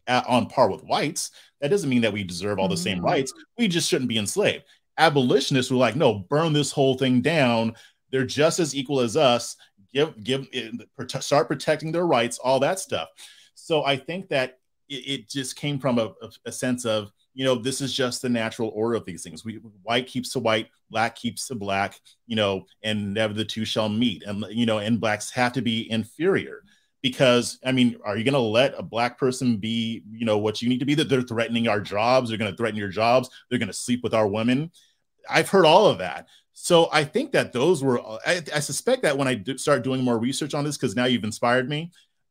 at, 0.07 0.25
on 0.29 0.47
par 0.47 0.71
with 0.71 0.85
whites. 0.85 1.33
That 1.61 1.71
doesn't 1.71 1.91
mean 1.91 2.03
that 2.03 2.13
we 2.13 2.23
deserve 2.23 2.61
all 2.61 2.69
the 2.69 2.77
same 2.77 2.99
mm-hmm. 2.99 3.07
rights. 3.07 3.33
We 3.59 3.67
just 3.67 3.89
shouldn't 3.89 4.09
be 4.09 4.19
enslaved. 4.19 4.65
Abolitionists 4.99 5.73
were 5.73 5.77
like, 5.77 5.97
no, 5.97 6.21
burn 6.21 6.53
this 6.53 6.71
whole 6.71 6.97
thing 6.97 7.23
down. 7.23 7.75
They're 8.11 8.25
just 8.25 8.61
as 8.61 8.75
equal 8.75 9.01
as 9.01 9.17
us. 9.17 9.57
Give, 9.93 10.23
give, 10.23 10.47
eh, 10.53 10.71
start 11.21 11.49
protecting 11.49 11.91
their 11.91 12.07
rights, 12.07 12.39
all 12.39 12.61
that 12.61 12.79
stuff. 12.79 13.09
So 13.55 13.85
I 13.85 13.97
think 13.97 14.29
that 14.29 14.59
it, 14.89 14.95
it 14.95 15.29
just 15.29 15.57
came 15.57 15.81
from 15.81 15.99
a, 15.99 16.13
a 16.45 16.53
sense 16.53 16.85
of, 16.85 17.11
you 17.35 17.45
know, 17.45 17.55
this 17.55 17.81
is 17.81 17.93
just 17.93 18.23
the 18.23 18.29
natural 18.29 18.71
order 18.75 18.97
of 18.97 19.05
these 19.05 19.23
things. 19.23 19.45
We 19.45 19.57
white 19.83 20.07
keeps 20.07 20.31
to 20.31 20.41
white, 20.41 20.69
black 20.91 21.17
keeps 21.17 21.47
to 21.49 21.55
black, 21.55 21.99
you 22.27 22.37
know, 22.37 22.67
and 22.83 23.15
never 23.15 23.33
the 23.33 23.45
two 23.45 23.65
shall 23.65 23.89
meet. 23.89 24.25
And 24.25 24.45
you 24.51 24.67
know, 24.67 24.79
and 24.79 25.01
blacks 25.01 25.31
have 25.31 25.53
to 25.55 25.63
be 25.63 25.91
inferior 25.91 26.63
because 27.03 27.59
I 27.65 27.73
mean, 27.73 27.97
are 28.05 28.17
you 28.17 28.25
going 28.25 28.35
to 28.35 28.41
let 28.41 28.75
a 28.77 28.83
black 28.83 29.19
person 29.19 29.57
be, 29.57 30.03
you 30.11 30.27
know, 30.27 30.39
what 30.39 30.61
you 30.61 30.69
need 30.69 30.81
to 30.81 30.85
be? 30.85 30.95
That 30.95 31.09
they're 31.09 31.23
threatening 31.23 31.69
our 31.69 31.81
jobs, 31.81 32.29
they're 32.29 32.39
going 32.39 32.51
to 32.51 32.57
threaten 32.57 32.79
your 32.79 32.89
jobs, 32.89 33.31
they're 33.49 33.59
going 33.59 33.69
to 33.69 33.75
sleep 33.75 34.03
with 34.03 34.15
our 34.15 34.27
women. 34.27 34.71
I've 35.29 35.49
heard 35.49 35.67
all 35.67 35.87
of 35.87 35.99
that. 35.99 36.27
So 36.53 36.89
I 36.93 37.05
think 37.05 37.33
that 37.33 37.53
those 37.53 37.83
were. 37.83 38.01
I, 38.27 38.43
I 38.55 38.61
suspect 38.61 39.03
that 39.03 39.17
when 39.17 39.29
I 39.29 39.35
do 39.35 39.57
start 39.57 39.83
doing 39.83 40.03
more 40.03 40.19
research 40.19 40.53
on 40.53 40.65
this, 40.65 40.77
because 40.77 40.95
now 40.95 41.07
you've 41.07 41.25
inspired 41.25 41.69
me, 41.69 41.91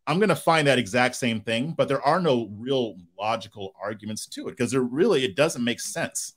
I'm 0.09 0.17
going 0.17 0.29
to 0.29 0.35
find 0.35 0.65
that 0.67 0.79
exact 0.79 1.15
same 1.15 1.39
thing. 1.39 1.75
But 1.77 1.87
there 1.87 2.01
are 2.01 2.19
no 2.19 2.49
real 2.57 2.95
logical 3.17 3.73
arguments 3.79 4.25
to 4.29 4.47
it 4.47 4.57
because 4.57 4.71
there 4.71 4.81
really 4.81 5.23
it 5.23 5.35
doesn't 5.35 5.63
make 5.63 5.79
sense. 5.79 6.33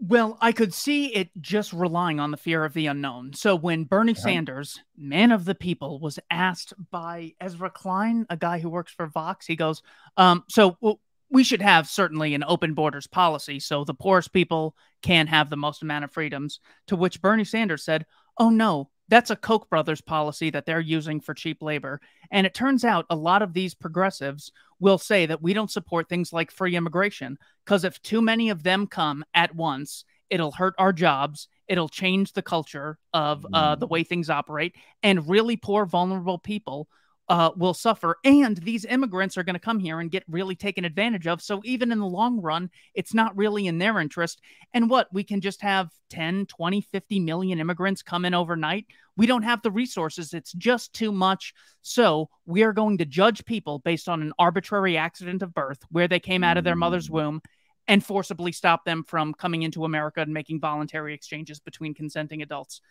Well, 0.00 0.38
I 0.40 0.52
could 0.52 0.72
see 0.72 1.12
it 1.14 1.28
just 1.38 1.74
relying 1.74 2.18
on 2.18 2.30
the 2.30 2.36
fear 2.38 2.64
of 2.64 2.72
the 2.72 2.86
unknown. 2.86 3.34
So 3.34 3.56
when 3.56 3.84
Bernie 3.84 4.12
uh-huh. 4.12 4.22
Sanders, 4.22 4.80
man 4.96 5.32
of 5.32 5.44
the 5.44 5.54
people, 5.54 6.00
was 6.00 6.18
asked 6.30 6.72
by 6.90 7.34
Ezra 7.40 7.68
Klein, 7.68 8.24
a 8.30 8.36
guy 8.36 8.58
who 8.58 8.70
works 8.70 8.92
for 8.92 9.06
Vox, 9.06 9.44
he 9.44 9.56
goes, 9.56 9.82
um, 10.16 10.44
"So 10.48 10.78
well, 10.80 10.98
we 11.28 11.44
should 11.44 11.60
have 11.60 11.88
certainly 11.88 12.32
an 12.34 12.44
open 12.44 12.72
borders 12.72 13.06
policy, 13.06 13.60
so 13.60 13.84
the 13.84 13.92
poorest 13.92 14.32
people 14.32 14.74
can 15.02 15.26
have 15.26 15.50
the 15.50 15.56
most 15.56 15.82
amount 15.82 16.04
of 16.04 16.12
freedoms." 16.12 16.60
To 16.86 16.96
which 16.96 17.20
Bernie 17.20 17.44
Sanders 17.44 17.84
said, 17.84 18.06
"Oh 18.38 18.48
no, 18.48 18.88
that's 19.08 19.30
a 19.30 19.36
Koch 19.36 19.68
brothers 19.68 20.00
policy 20.00 20.50
that 20.50 20.66
they're 20.66 20.80
using 20.80 21.20
for 21.20 21.34
cheap 21.34 21.62
labor. 21.62 22.00
And 22.30 22.46
it 22.46 22.54
turns 22.54 22.84
out 22.84 23.06
a 23.10 23.16
lot 23.16 23.42
of 23.42 23.52
these 23.52 23.74
progressives 23.74 24.52
will 24.80 24.98
say 24.98 25.26
that 25.26 25.42
we 25.42 25.54
don't 25.54 25.70
support 25.70 26.08
things 26.08 26.32
like 26.32 26.50
free 26.50 26.76
immigration 26.76 27.38
because 27.64 27.84
if 27.84 28.00
too 28.02 28.22
many 28.22 28.50
of 28.50 28.62
them 28.62 28.86
come 28.86 29.24
at 29.34 29.54
once, 29.54 30.04
it'll 30.30 30.52
hurt 30.52 30.74
our 30.78 30.92
jobs. 30.92 31.48
It'll 31.66 31.88
change 31.88 32.32
the 32.32 32.42
culture 32.42 32.98
of 33.12 33.46
uh, 33.52 33.74
the 33.74 33.86
mm. 33.86 33.90
way 33.90 34.04
things 34.04 34.30
operate. 34.30 34.74
And 35.02 35.28
really 35.28 35.56
poor, 35.56 35.86
vulnerable 35.86 36.38
people 36.38 36.88
uh, 37.28 37.50
will 37.56 37.74
suffer. 37.74 38.16
And 38.24 38.56
these 38.56 38.84
immigrants 38.84 39.36
are 39.36 39.42
going 39.42 39.54
to 39.54 39.60
come 39.60 39.78
here 39.78 40.00
and 40.00 40.10
get 40.10 40.24
really 40.28 40.56
taken 40.56 40.84
advantage 40.84 41.26
of. 41.26 41.42
So 41.42 41.60
even 41.64 41.92
in 41.92 41.98
the 41.98 42.06
long 42.06 42.40
run, 42.40 42.70
it's 42.94 43.12
not 43.12 43.36
really 43.36 43.66
in 43.66 43.78
their 43.78 43.98
interest. 44.00 44.40
And 44.72 44.88
what 44.88 45.08
we 45.12 45.24
can 45.24 45.40
just 45.40 45.60
have 45.60 45.90
10, 46.10 46.46
20, 46.46 46.80
50 46.80 47.20
million 47.20 47.60
immigrants 47.60 48.02
come 48.02 48.24
in 48.24 48.32
overnight. 48.32 48.86
We 49.16 49.26
don't 49.26 49.42
have 49.42 49.62
the 49.62 49.70
resources. 49.70 50.32
It's 50.32 50.52
just 50.52 50.94
too 50.94 51.12
much. 51.12 51.52
So 51.82 52.30
we 52.46 52.62
are 52.62 52.72
going 52.72 52.98
to 52.98 53.04
judge 53.04 53.44
people 53.44 53.80
based 53.80 54.08
on 54.08 54.22
an 54.22 54.32
arbitrary 54.38 54.96
accident 54.96 55.42
of 55.42 55.52
birth, 55.52 55.80
where 55.90 56.08
they 56.08 56.20
came 56.20 56.42
out 56.42 56.56
of 56.56 56.64
their 56.64 56.76
mother's 56.76 57.08
mm. 57.08 57.14
womb. 57.14 57.42
And 57.90 58.04
forcibly 58.04 58.52
stop 58.52 58.84
them 58.84 59.02
from 59.02 59.32
coming 59.32 59.62
into 59.62 59.86
America 59.86 60.20
and 60.20 60.34
making 60.34 60.60
voluntary 60.60 61.14
exchanges 61.14 61.58
between 61.58 61.94
consenting 61.94 62.42
adults. 62.42 62.82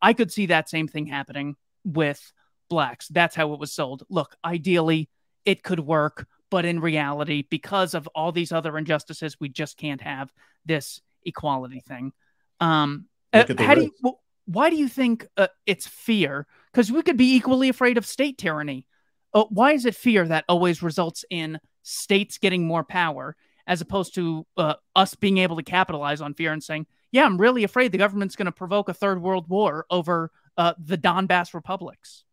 I 0.00 0.12
could 0.12 0.30
see 0.30 0.46
that 0.46 0.68
same 0.68 0.86
thing 0.86 1.06
happening 1.06 1.56
with 1.84 2.32
blacks. 2.68 3.08
That's 3.08 3.34
how 3.34 3.52
it 3.52 3.60
was 3.60 3.72
sold. 3.72 4.04
Look, 4.08 4.36
ideally, 4.44 5.08
it 5.44 5.62
could 5.62 5.80
work, 5.80 6.26
but 6.50 6.64
in 6.64 6.80
reality, 6.80 7.44
because 7.48 7.94
of 7.94 8.08
all 8.14 8.32
these 8.32 8.52
other 8.52 8.76
injustices, 8.78 9.38
we 9.40 9.48
just 9.48 9.76
can't 9.76 10.00
have 10.00 10.32
this 10.64 11.00
equality 11.24 11.80
thing. 11.80 12.12
Um, 12.60 13.06
uh, 13.32 13.44
how 13.58 13.74
do 13.74 13.82
you, 13.82 14.14
why 14.46 14.70
do 14.70 14.76
you 14.76 14.88
think 14.88 15.26
uh, 15.36 15.48
it's 15.66 15.86
fear? 15.86 16.46
Because 16.72 16.90
we 16.90 17.02
could 17.02 17.16
be 17.16 17.34
equally 17.34 17.68
afraid 17.68 17.98
of 17.98 18.06
state 18.06 18.38
tyranny. 18.38 18.86
Uh, 19.32 19.44
why 19.50 19.72
is 19.72 19.84
it 19.84 19.94
fear 19.94 20.26
that 20.26 20.44
always 20.48 20.82
results 20.82 21.24
in 21.30 21.58
states 21.82 22.38
getting 22.38 22.66
more 22.66 22.84
power 22.84 23.36
as 23.66 23.80
opposed 23.80 24.14
to 24.14 24.46
uh, 24.56 24.74
us 24.94 25.14
being 25.14 25.38
able 25.38 25.56
to 25.56 25.62
capitalize 25.62 26.20
on 26.20 26.34
fear 26.34 26.52
and 26.52 26.62
saying, 26.62 26.86
yeah, 27.10 27.24
I'm 27.24 27.40
really 27.40 27.64
afraid 27.64 27.92
the 27.92 27.98
government's 27.98 28.36
going 28.36 28.46
to 28.46 28.52
provoke 28.52 28.88
a 28.88 28.94
third 28.94 29.20
world 29.20 29.48
war 29.48 29.86
over 29.90 30.30
uh, 30.56 30.74
the 30.78 30.98
Donbass 30.98 31.54
republics? 31.54 32.24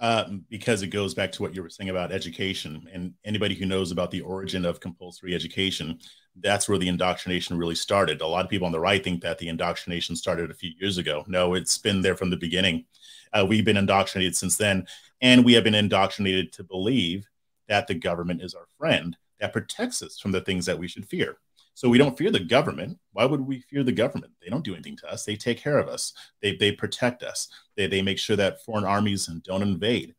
Uh, 0.00 0.24
because 0.48 0.82
it 0.82 0.88
goes 0.88 1.14
back 1.14 1.30
to 1.32 1.42
what 1.42 1.54
you 1.54 1.62
were 1.62 1.68
saying 1.68 1.90
about 1.90 2.12
education. 2.12 2.88
And 2.92 3.14
anybody 3.24 3.54
who 3.54 3.66
knows 3.66 3.92
about 3.92 4.10
the 4.10 4.20
origin 4.22 4.64
of 4.64 4.80
compulsory 4.80 5.34
education, 5.34 5.98
that's 6.40 6.68
where 6.68 6.78
the 6.78 6.88
indoctrination 6.88 7.58
really 7.58 7.74
started. 7.74 8.20
A 8.20 8.26
lot 8.26 8.44
of 8.44 8.50
people 8.50 8.66
on 8.66 8.72
the 8.72 8.80
right 8.80 9.02
think 9.02 9.22
that 9.22 9.38
the 9.38 9.48
indoctrination 9.48 10.16
started 10.16 10.50
a 10.50 10.54
few 10.54 10.70
years 10.78 10.98
ago. 10.98 11.24
No, 11.28 11.54
it's 11.54 11.78
been 11.78 12.02
there 12.02 12.16
from 12.16 12.30
the 12.30 12.36
beginning. 12.36 12.84
Uh, 13.32 13.46
we've 13.48 13.64
been 13.64 13.76
indoctrinated 13.76 14.36
since 14.36 14.56
then. 14.56 14.86
And 15.20 15.44
we 15.44 15.52
have 15.52 15.64
been 15.64 15.74
indoctrinated 15.74 16.52
to 16.54 16.64
believe 16.64 17.26
that 17.68 17.86
the 17.86 17.94
government 17.94 18.42
is 18.42 18.54
our 18.54 18.66
friend 18.78 19.16
that 19.40 19.52
protects 19.52 20.02
us 20.02 20.18
from 20.18 20.32
the 20.32 20.40
things 20.40 20.66
that 20.66 20.78
we 20.78 20.88
should 20.88 21.06
fear. 21.06 21.36
So 21.74 21.88
we 21.88 21.98
don't 21.98 22.16
fear 22.16 22.30
the 22.30 22.40
government. 22.40 22.98
Why 23.12 23.24
would 23.24 23.40
we 23.40 23.60
fear 23.60 23.82
the 23.82 23.92
government? 23.92 24.32
They 24.42 24.50
don't 24.50 24.64
do 24.64 24.74
anything 24.74 24.96
to 24.98 25.10
us. 25.10 25.24
They 25.24 25.36
take 25.36 25.58
care 25.58 25.78
of 25.78 25.88
us. 25.88 26.12
They, 26.40 26.56
they 26.56 26.72
protect 26.72 27.22
us. 27.22 27.48
They, 27.76 27.86
they 27.86 28.02
make 28.02 28.18
sure 28.18 28.36
that 28.36 28.62
foreign 28.64 28.84
armies 28.84 29.26
don't 29.26 29.62
invade. 29.62 30.14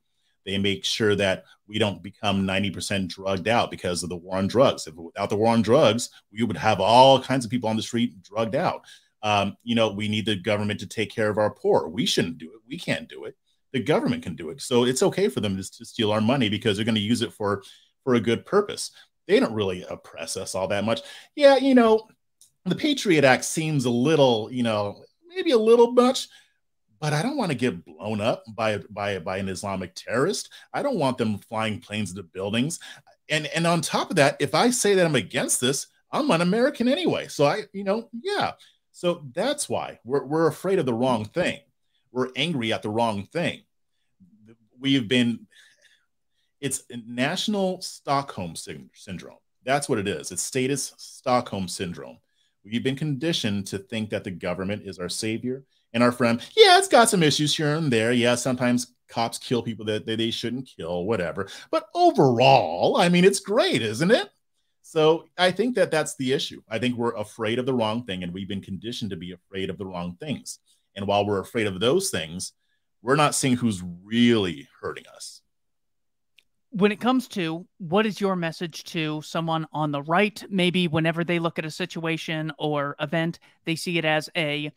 They 0.45 0.57
make 0.57 0.83
sure 0.83 1.15
that 1.15 1.45
we 1.67 1.79
don't 1.79 2.03
become 2.03 2.45
90% 2.45 3.07
drugged 3.07 3.47
out 3.47 3.71
because 3.71 4.03
of 4.03 4.09
the 4.09 4.17
war 4.17 4.37
on 4.37 4.47
drugs. 4.47 4.87
If 4.87 4.95
without 4.95 5.29
the 5.29 5.37
war 5.37 5.53
on 5.53 5.61
drugs, 5.61 6.09
we 6.31 6.43
would 6.43 6.57
have 6.57 6.81
all 6.81 7.21
kinds 7.21 7.45
of 7.45 7.51
people 7.51 7.69
on 7.69 7.77
the 7.77 7.81
street 7.81 8.21
drugged 8.21 8.55
out. 8.55 8.83
Um, 9.21 9.55
you 9.63 9.75
know, 9.75 9.91
we 9.91 10.09
need 10.09 10.25
the 10.25 10.35
government 10.35 10.81
to 10.81 10.87
take 10.87 11.11
care 11.11 11.29
of 11.29 11.37
our 11.37 11.51
poor. 11.51 11.87
We 11.87 12.05
shouldn't 12.05 12.39
do 12.39 12.47
it. 12.47 12.59
We 12.67 12.77
can't 12.77 13.07
do 13.07 13.23
it. 13.23 13.37
The 13.71 13.79
government 13.79 14.21
can 14.21 14.35
do 14.35 14.49
it. 14.49 14.61
So 14.61 14.83
it's 14.83 15.01
okay 15.01 15.29
for 15.29 15.39
them 15.39 15.55
to, 15.55 15.63
to 15.63 15.85
steal 15.85 16.11
our 16.11 16.21
money 16.21 16.49
because 16.49 16.75
they're 16.75 16.85
going 16.85 16.95
to 16.95 17.01
use 17.01 17.21
it 17.21 17.31
for 17.31 17.63
for 18.03 18.15
a 18.15 18.19
good 18.19 18.45
purpose 18.45 18.91
they 19.27 19.39
don't 19.39 19.53
really 19.53 19.85
oppress 19.89 20.37
us 20.37 20.55
all 20.55 20.67
that 20.69 20.83
much. 20.83 21.01
Yeah, 21.35 21.57
you 21.57 21.75
know, 21.75 22.07
the 22.65 22.75
Patriot 22.75 23.23
Act 23.23 23.45
seems 23.45 23.85
a 23.85 23.89
little, 23.89 24.49
you 24.51 24.63
know, 24.63 25.03
maybe 25.27 25.51
a 25.51 25.57
little 25.57 25.91
much, 25.91 26.27
but 26.99 27.13
I 27.13 27.21
don't 27.21 27.37
want 27.37 27.51
to 27.51 27.57
get 27.57 27.83
blown 27.85 28.21
up 28.21 28.43
by 28.55 28.79
by 28.89 29.19
by 29.19 29.37
an 29.37 29.49
Islamic 29.49 29.95
terrorist. 29.95 30.49
I 30.73 30.81
don't 30.83 30.99
want 30.99 31.17
them 31.17 31.37
flying 31.37 31.79
planes 31.79 32.11
into 32.11 32.23
buildings. 32.23 32.79
And 33.29 33.47
and 33.47 33.67
on 33.67 33.81
top 33.81 34.09
of 34.09 34.15
that, 34.17 34.37
if 34.39 34.53
I 34.53 34.69
say 34.69 34.93
that 34.95 35.05
I'm 35.05 35.15
against 35.15 35.59
this, 35.59 35.87
I'm 36.13 36.29
an 36.29 36.41
American 36.41 36.87
anyway. 36.87 37.27
So 37.27 37.45
I, 37.45 37.63
you 37.73 37.83
know, 37.83 38.09
yeah. 38.21 38.51
So 38.91 39.25
that's 39.33 39.67
why 39.67 39.99
we're, 40.05 40.23
we're 40.23 40.47
afraid 40.47 40.77
of 40.77 40.85
the 40.85 40.93
wrong 40.93 41.25
thing. 41.25 41.59
We're 42.11 42.29
angry 42.35 42.71
at 42.71 42.83
the 42.83 42.89
wrong 42.89 43.25
thing. 43.33 43.63
We've 44.79 45.07
been, 45.07 45.47
it's 46.63 46.83
national 47.05 47.81
Stockholm 47.81 48.55
syndrome. 48.55 49.37
That's 49.65 49.89
what 49.89 49.99
it 49.99 50.07
is. 50.07 50.31
It's 50.31 50.41
statist 50.41 50.93
Stockholm 51.17 51.67
syndrome. 51.67 52.19
We've 52.63 52.83
been 52.83 52.95
conditioned 52.95 53.67
to 53.67 53.77
think 53.77 54.09
that 54.11 54.23
the 54.23 54.31
government 54.31 54.83
is 54.85 54.97
our 54.97 55.09
savior 55.09 55.65
and 55.93 56.01
our 56.01 56.13
friend. 56.13 56.39
Yeah, 56.55 56.77
it's 56.77 56.87
got 56.87 57.09
some 57.09 57.21
issues 57.21 57.53
here 57.53 57.75
and 57.75 57.91
there. 57.91 58.13
Yeah, 58.13 58.35
sometimes 58.35 58.93
cops 59.09 59.37
kill 59.37 59.61
people 59.61 59.83
that 59.85 60.05
they 60.05 60.31
shouldn't 60.31 60.71
kill, 60.77 61.03
whatever. 61.03 61.49
But 61.69 61.87
overall, 61.93 62.95
I 62.95 63.09
mean, 63.09 63.25
it's 63.25 63.41
great, 63.41 63.81
isn't 63.81 64.11
it? 64.11 64.29
So 64.83 65.25
I 65.37 65.51
think 65.51 65.75
that 65.75 65.91
that's 65.91 66.15
the 66.15 66.31
issue. 66.31 66.61
I 66.69 66.79
think 66.79 66.95
we're 66.95 67.15
afraid 67.15 67.59
of 67.59 67.65
the 67.65 67.73
wrong 67.73 68.05
thing, 68.05 68.23
and 68.23 68.33
we've 68.33 68.47
been 68.47 68.61
conditioned 68.61 69.11
to 69.11 69.17
be 69.17 69.33
afraid 69.33 69.69
of 69.69 69.77
the 69.77 69.85
wrong 69.85 70.15
things. 70.17 70.59
And 70.95 71.07
while 71.07 71.25
we're 71.25 71.41
afraid 71.41 71.67
of 71.67 71.81
those 71.81 72.09
things, 72.09 72.53
we're 73.01 73.17
not 73.17 73.35
seeing 73.35 73.57
who's 73.57 73.83
really 74.03 74.69
hurting 74.81 75.05
us. 75.13 75.41
When 76.75 76.91
it 76.91 76.99
comes 76.99 77.27
to 77.29 77.67
what 77.77 78.07
is 78.07 78.19
your 78.19 78.35
message 78.35 78.83
to 78.85 79.21
someone 79.21 79.67
on 79.73 79.91
the 79.91 80.01
right, 80.01 80.43
maybe 80.49 80.87
whenever 80.87 81.23
they 81.23 81.37
look 81.37 81.59
at 81.59 81.65
a 81.65 81.71
situation 81.71 82.51
or 82.57 82.95
event, 82.99 83.37
they 83.65 83.75
see 83.75 83.99
it 83.99 84.05
as 84.05 84.27
a 84.35 84.71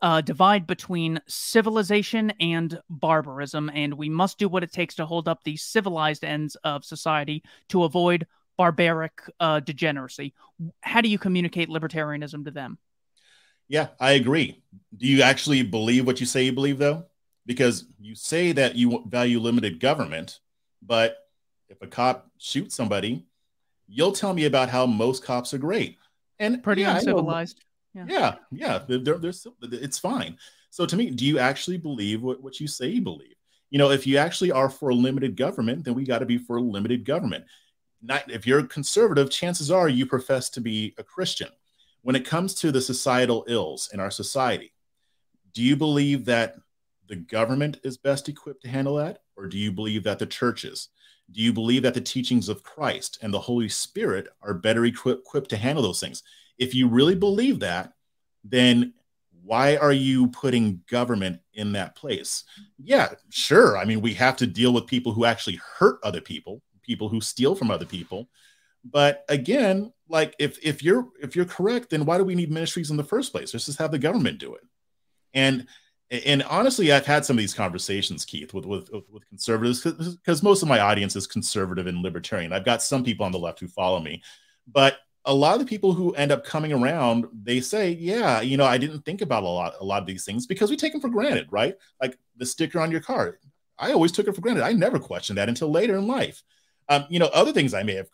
uh, 0.00 0.22
divide 0.22 0.66
between 0.66 1.20
civilization 1.28 2.32
and 2.40 2.80
barbarism, 2.88 3.70
and 3.74 3.92
we 3.92 4.08
must 4.08 4.38
do 4.38 4.48
what 4.48 4.62
it 4.62 4.72
takes 4.72 4.94
to 4.94 5.04
hold 5.04 5.28
up 5.28 5.44
the 5.44 5.58
civilized 5.58 6.24
ends 6.24 6.56
of 6.64 6.82
society 6.82 7.42
to 7.68 7.84
avoid 7.84 8.26
barbaric 8.56 9.20
uh, 9.38 9.60
degeneracy. 9.60 10.32
How 10.80 11.02
do 11.02 11.10
you 11.10 11.18
communicate 11.18 11.68
libertarianism 11.68 12.46
to 12.46 12.52
them? 12.52 12.78
Yeah, 13.68 13.88
I 14.00 14.12
agree. 14.12 14.62
Do 14.96 15.06
you 15.06 15.20
actually 15.20 15.62
believe 15.62 16.06
what 16.06 16.20
you 16.20 16.26
say 16.26 16.44
you 16.44 16.52
believe, 16.54 16.78
though? 16.78 17.04
Because 17.44 17.84
you 18.00 18.14
say 18.14 18.52
that 18.52 18.76
you 18.76 19.04
value 19.06 19.40
limited 19.40 19.78
government, 19.78 20.40
but 20.80 21.18
if 21.74 21.82
a 21.82 21.86
cop 21.86 22.30
shoots 22.38 22.74
somebody, 22.74 23.26
you'll 23.86 24.12
tell 24.12 24.34
me 24.34 24.44
about 24.46 24.68
how 24.68 24.86
most 24.86 25.24
cops 25.24 25.54
are 25.54 25.58
great 25.58 25.98
and 26.38 26.62
pretty 26.62 26.82
yeah, 26.82 26.96
uncivilized. 26.96 27.64
Yeah, 27.94 28.04
yeah, 28.08 28.34
yeah 28.50 28.78
they're, 28.86 29.18
they're, 29.18 29.32
it's 29.62 29.98
fine. 29.98 30.36
So 30.70 30.86
to 30.86 30.96
me, 30.96 31.10
do 31.10 31.24
you 31.24 31.38
actually 31.38 31.78
believe 31.78 32.22
what, 32.22 32.42
what 32.42 32.60
you 32.60 32.66
say 32.66 32.88
you 32.88 33.02
believe? 33.02 33.34
You 33.70 33.78
know, 33.78 33.90
if 33.90 34.06
you 34.06 34.18
actually 34.18 34.52
are 34.52 34.70
for 34.70 34.92
limited 34.92 35.36
government, 35.36 35.84
then 35.84 35.94
we 35.94 36.04
got 36.04 36.20
to 36.20 36.26
be 36.26 36.38
for 36.38 36.60
limited 36.60 37.04
government 37.04 37.44
not 38.04 38.30
if 38.30 38.46
you're 38.46 38.60
a 38.60 38.66
conservative, 38.66 39.30
chances 39.30 39.70
are 39.70 39.88
you 39.88 40.06
profess 40.06 40.50
to 40.50 40.60
be 40.60 40.94
a 40.98 41.02
Christian. 41.02 41.48
When 42.02 42.14
it 42.14 42.26
comes 42.26 42.54
to 42.56 42.70
the 42.70 42.82
societal 42.82 43.44
ills 43.48 43.90
in 43.92 43.98
our 43.98 44.10
society, 44.10 44.74
do 45.54 45.62
you 45.62 45.74
believe 45.74 46.26
that 46.26 46.56
the 47.08 47.16
government 47.16 47.80
is 47.82 47.96
best 47.96 48.28
equipped 48.28 48.62
to 48.62 48.68
handle 48.68 48.96
that? 48.96 49.22
Or 49.36 49.46
do 49.46 49.56
you 49.56 49.72
believe 49.72 50.04
that 50.04 50.18
the 50.18 50.26
churches? 50.26 50.90
Do 51.30 51.40
you 51.40 51.52
believe 51.52 51.82
that 51.82 51.94
the 51.94 52.00
teachings 52.00 52.48
of 52.48 52.62
Christ 52.62 53.18
and 53.22 53.32
the 53.32 53.40
Holy 53.40 53.68
Spirit 53.68 54.28
are 54.42 54.54
better 54.54 54.84
equipped 54.84 55.50
to 55.50 55.56
handle 55.56 55.82
those 55.82 56.00
things? 56.00 56.22
If 56.58 56.74
you 56.74 56.88
really 56.88 57.14
believe 57.14 57.60
that, 57.60 57.92
then 58.44 58.94
why 59.42 59.76
are 59.76 59.92
you 59.92 60.28
putting 60.28 60.82
government 60.88 61.40
in 61.52 61.72
that 61.72 61.96
place? 61.96 62.44
Yeah, 62.78 63.14
sure. 63.30 63.76
I 63.76 63.84
mean, 63.84 64.00
we 64.00 64.14
have 64.14 64.36
to 64.36 64.46
deal 64.46 64.72
with 64.72 64.86
people 64.86 65.12
who 65.12 65.24
actually 65.24 65.60
hurt 65.78 65.98
other 66.02 66.20
people 66.20 66.62
people 66.84 67.08
who 67.08 67.20
steal 67.20 67.54
from 67.54 67.70
other 67.70 67.86
people. 67.86 68.28
But 68.84 69.24
again, 69.28 69.92
like 70.08 70.36
if 70.38 70.58
if 70.64 70.82
you're 70.82 71.08
if 71.20 71.34
you're 71.34 71.46
correct, 71.46 71.90
then 71.90 72.04
why 72.04 72.18
do 72.18 72.24
we 72.24 72.34
need 72.34 72.52
ministries 72.52 72.90
in 72.90 72.96
the 72.96 73.04
first 73.04 73.32
place? 73.32 73.52
Let's 73.52 73.66
just 73.66 73.78
have 73.78 73.90
the 73.90 73.98
government 73.98 74.38
do 74.38 74.54
it. 74.54 74.62
And 75.32 75.66
and 76.26 76.42
honestly, 76.44 76.92
I've 76.92 77.06
had 77.06 77.24
some 77.24 77.36
of 77.36 77.40
these 77.40 77.54
conversations, 77.54 78.24
Keith, 78.24 78.54
with 78.54 78.66
with, 78.66 78.90
with 79.10 79.28
conservatives 79.28 79.82
because 79.82 80.42
most 80.42 80.62
of 80.62 80.68
my 80.68 80.80
audience 80.80 81.16
is 81.16 81.26
conservative 81.26 81.86
and 81.86 82.02
libertarian. 82.02 82.52
I've 82.52 82.64
got 82.64 82.82
some 82.82 83.04
people 83.04 83.26
on 83.26 83.32
the 83.32 83.38
left 83.38 83.60
who 83.60 83.68
follow 83.68 84.00
me, 84.00 84.22
but 84.66 84.98
a 85.26 85.34
lot 85.34 85.54
of 85.54 85.60
the 85.60 85.66
people 85.66 85.94
who 85.94 86.12
end 86.14 86.32
up 86.32 86.44
coming 86.44 86.72
around, 86.72 87.26
they 87.32 87.60
say, 87.60 87.92
"Yeah, 87.92 88.40
you 88.42 88.56
know, 88.56 88.64
I 88.64 88.78
didn't 88.78 89.02
think 89.02 89.22
about 89.22 89.42
a 89.42 89.48
lot 89.48 89.74
a 89.80 89.84
lot 89.84 90.02
of 90.02 90.06
these 90.06 90.24
things 90.24 90.46
because 90.46 90.70
we 90.70 90.76
take 90.76 90.92
them 90.92 91.00
for 91.00 91.08
granted, 91.08 91.48
right? 91.50 91.74
Like 92.00 92.18
the 92.36 92.46
sticker 92.46 92.80
on 92.80 92.90
your 92.90 93.00
car, 93.00 93.38
I 93.78 93.92
always 93.92 94.12
took 94.12 94.28
it 94.28 94.34
for 94.34 94.40
granted. 94.40 94.64
I 94.64 94.72
never 94.72 94.98
questioned 94.98 95.38
that 95.38 95.48
until 95.48 95.70
later 95.70 95.96
in 95.96 96.06
life. 96.06 96.42
Um, 96.88 97.06
you 97.08 97.18
know, 97.18 97.30
other 97.32 97.52
things 97.52 97.74
I 97.74 97.82
may 97.82 97.94
have, 97.94 98.08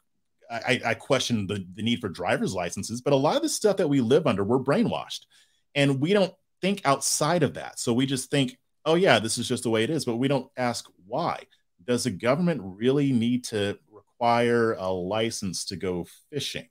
I, 0.50 0.80
I 0.84 0.94
question 0.94 1.46
the, 1.46 1.66
the 1.74 1.82
need 1.82 2.00
for 2.00 2.08
driver's 2.08 2.54
licenses, 2.54 3.00
but 3.00 3.12
a 3.12 3.16
lot 3.16 3.36
of 3.36 3.42
the 3.42 3.48
stuff 3.48 3.76
that 3.78 3.88
we 3.88 4.00
live 4.00 4.26
under, 4.26 4.44
we're 4.44 4.58
brainwashed 4.58 5.26
and 5.74 6.00
we 6.00 6.12
don't 6.12 6.32
think 6.60 6.82
outside 6.84 7.42
of 7.42 7.54
that. 7.54 7.78
So 7.78 7.92
we 7.92 8.06
just 8.06 8.30
think, 8.30 8.58
oh, 8.84 8.94
yeah, 8.94 9.18
this 9.18 9.38
is 9.38 9.48
just 9.48 9.62
the 9.62 9.70
way 9.70 9.84
it 9.84 9.90
is, 9.90 10.04
but 10.04 10.16
we 10.16 10.28
don't 10.28 10.50
ask 10.56 10.86
why. 11.06 11.44
Does 11.86 12.04
the 12.04 12.10
government 12.10 12.60
really 12.62 13.12
need 13.12 13.44
to 13.44 13.78
require 13.90 14.74
a 14.74 14.88
license 14.88 15.64
to 15.66 15.76
go 15.76 16.06
fishing? 16.30 16.68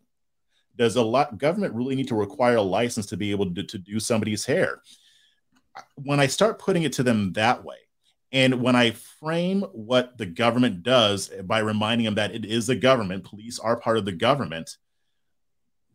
Does 0.76 0.96
a 0.96 1.02
lot 1.02 1.38
government 1.38 1.74
really 1.74 1.96
need 1.96 2.08
to 2.08 2.16
require 2.16 2.56
a 2.56 2.62
license 2.62 3.08
to 3.08 3.18
be 3.18 3.32
able 3.32 3.54
to, 3.54 3.64
to 3.64 3.78
do 3.78 4.00
somebody's 4.00 4.46
hair? 4.46 4.82
When 5.96 6.20
I 6.20 6.28
start 6.28 6.60
putting 6.60 6.84
it 6.84 6.94
to 6.94 7.04
them 7.04 7.34
that 7.34 7.64
way, 7.64 7.78
and 8.32 8.62
when 8.62 8.76
I 8.76 8.92
frame 8.92 9.62
what 9.74 10.18
the 10.18 10.26
government 10.26 10.84
does 10.84 11.30
by 11.44 11.60
reminding 11.60 12.06
them 12.06 12.16
that 12.16 12.34
it 12.34 12.46
is 12.46 12.68
the 12.68 12.76
government, 12.76 13.24
police 13.24 13.58
are 13.60 13.80
part 13.80 13.98
of 13.98 14.06
the 14.06 14.12
government, 14.12 14.78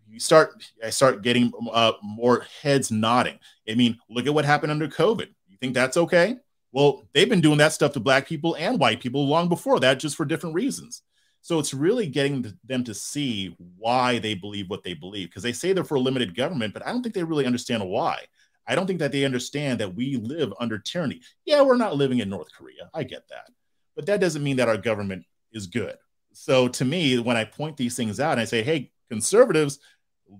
you 0.08 0.20
start, 0.20 0.64
I 0.82 0.90
start 0.90 1.22
getting 1.22 1.52
uh, 1.72 1.92
more 2.02 2.46
heads 2.62 2.90
nodding. 2.90 3.38
I 3.68 3.74
mean, 3.74 3.98
look 4.08 4.26
at 4.26 4.34
what 4.34 4.44
happened 4.44 4.72
under 4.72 4.88
COVID. 4.88 5.28
You 5.48 5.56
think 5.58 5.74
that's 5.74 5.96
okay? 5.96 6.36
Well, 6.72 7.08
they've 7.12 7.28
been 7.28 7.40
doing 7.40 7.58
that 7.58 7.72
stuff 7.72 7.92
to 7.92 8.00
black 8.00 8.26
people 8.26 8.56
and 8.56 8.78
white 8.78 9.00
people 9.00 9.26
long 9.26 9.48
before 9.48 9.80
that, 9.80 10.00
just 10.00 10.16
for 10.16 10.24
different 10.24 10.54
reasons. 10.54 11.02
So 11.40 11.58
it's 11.58 11.74
really 11.74 12.06
getting 12.06 12.52
them 12.64 12.84
to 12.84 12.94
see 12.94 13.54
why 13.76 14.18
they 14.18 14.34
believe 14.34 14.70
what 14.70 14.82
they 14.82 14.94
believe 14.94 15.28
because 15.28 15.42
they 15.42 15.52
say 15.52 15.72
they're 15.72 15.84
for 15.84 15.98
limited 15.98 16.34
government, 16.34 16.72
but 16.72 16.86
I 16.86 16.90
don't 16.90 17.02
think 17.02 17.14
they 17.14 17.22
really 17.22 17.46
understand 17.46 17.86
why. 17.86 18.20
I 18.66 18.74
don't 18.74 18.86
think 18.86 18.98
that 19.00 19.12
they 19.12 19.24
understand 19.24 19.78
that 19.80 19.94
we 19.94 20.16
live 20.16 20.54
under 20.58 20.78
tyranny. 20.78 21.20
Yeah, 21.44 21.60
we're 21.60 21.76
not 21.76 21.96
living 21.96 22.20
in 22.20 22.30
North 22.30 22.48
Korea. 22.56 22.88
I 22.94 23.02
get 23.02 23.28
that. 23.28 23.50
But 23.94 24.06
that 24.06 24.20
doesn't 24.20 24.42
mean 24.42 24.56
that 24.56 24.68
our 24.68 24.78
government 24.78 25.24
is 25.52 25.66
good. 25.66 25.96
So 26.32 26.66
to 26.68 26.84
me, 26.84 27.18
when 27.18 27.36
I 27.36 27.44
point 27.44 27.76
these 27.76 27.94
things 27.94 28.20
out 28.20 28.32
and 28.32 28.40
I 28.40 28.44
say, 28.44 28.62
hey, 28.62 28.90
conservatives, 29.10 29.78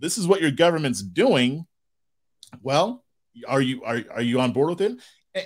this 0.01 0.18
is 0.18 0.26
what 0.26 0.41
your 0.41 0.51
government's 0.51 1.03
doing. 1.03 1.66
Well, 2.62 3.05
are 3.49 3.61
you 3.61 3.82
are, 3.85 4.03
are 4.11 4.22
you 4.22 4.41
on 4.41 4.53
board 4.53 4.70
with 4.70 4.80
it? 4.80 4.99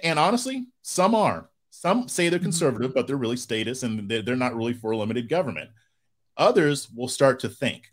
And 0.03 0.19
honestly, 0.19 0.67
some 0.83 1.15
are. 1.15 1.49
Some 1.71 2.09
say 2.09 2.29
they're 2.29 2.39
mm-hmm. 2.39 2.47
conservative, 2.47 2.95
but 2.95 3.07
they're 3.07 3.17
really 3.17 3.37
statist 3.37 3.83
and 3.83 4.09
they're 4.09 4.37
not 4.37 4.57
really 4.57 4.75
for 4.75 4.91
a 4.91 4.97
limited 4.97 5.29
government. 5.29 5.71
Others 6.37 6.91
will 6.91 7.09
start 7.09 7.41
to 7.41 7.49
think, 7.49 7.89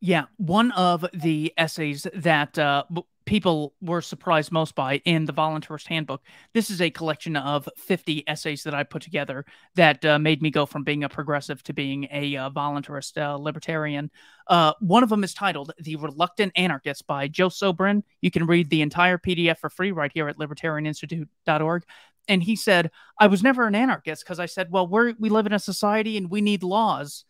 yeah, 0.00 0.24
one 0.36 0.72
of 0.72 1.06
the 1.14 1.52
essays 1.56 2.06
that 2.14 2.58
uh, 2.58 2.84
people 3.26 3.74
were 3.80 4.00
surprised 4.00 4.52
most 4.52 4.74
by 4.74 5.02
in 5.04 5.24
the 5.24 5.32
Voluntaryist 5.32 5.88
Handbook. 5.88 6.22
This 6.54 6.70
is 6.70 6.80
a 6.80 6.90
collection 6.90 7.36
of 7.36 7.68
50 7.76 8.26
essays 8.28 8.62
that 8.62 8.74
I 8.74 8.84
put 8.84 9.02
together 9.02 9.44
that 9.74 10.04
uh, 10.04 10.18
made 10.18 10.40
me 10.40 10.50
go 10.50 10.64
from 10.64 10.84
being 10.84 11.04
a 11.04 11.08
progressive 11.08 11.62
to 11.64 11.74
being 11.74 12.06
a 12.12 12.36
uh, 12.36 12.50
voluntaryist 12.50 13.20
uh, 13.20 13.36
libertarian. 13.36 14.10
Uh, 14.46 14.72
one 14.80 15.02
of 15.02 15.08
them 15.08 15.24
is 15.24 15.34
titled 15.34 15.72
The 15.80 15.96
Reluctant 15.96 16.52
Anarchist 16.56 17.06
by 17.06 17.26
Joe 17.28 17.48
Sobran. 17.48 18.02
You 18.20 18.30
can 18.30 18.46
read 18.46 18.70
the 18.70 18.82
entire 18.82 19.18
PDF 19.18 19.58
for 19.58 19.70
free 19.70 19.90
right 19.90 20.12
here 20.14 20.28
at 20.28 20.38
libertarianinstitute.org. 20.38 21.82
And 22.28 22.42
he 22.42 22.56
said, 22.56 22.90
I 23.20 23.26
was 23.26 23.42
never 23.42 23.66
an 23.66 23.74
anarchist 23.74 24.24
because 24.24 24.40
I 24.40 24.46
said, 24.46 24.70
well, 24.70 24.86
we 24.86 25.14
we 25.18 25.28
live 25.28 25.46
in 25.46 25.52
a 25.52 25.58
society 25.60 26.16
and 26.16 26.30
we 26.30 26.40
need 26.40 26.62
laws. 26.62 27.24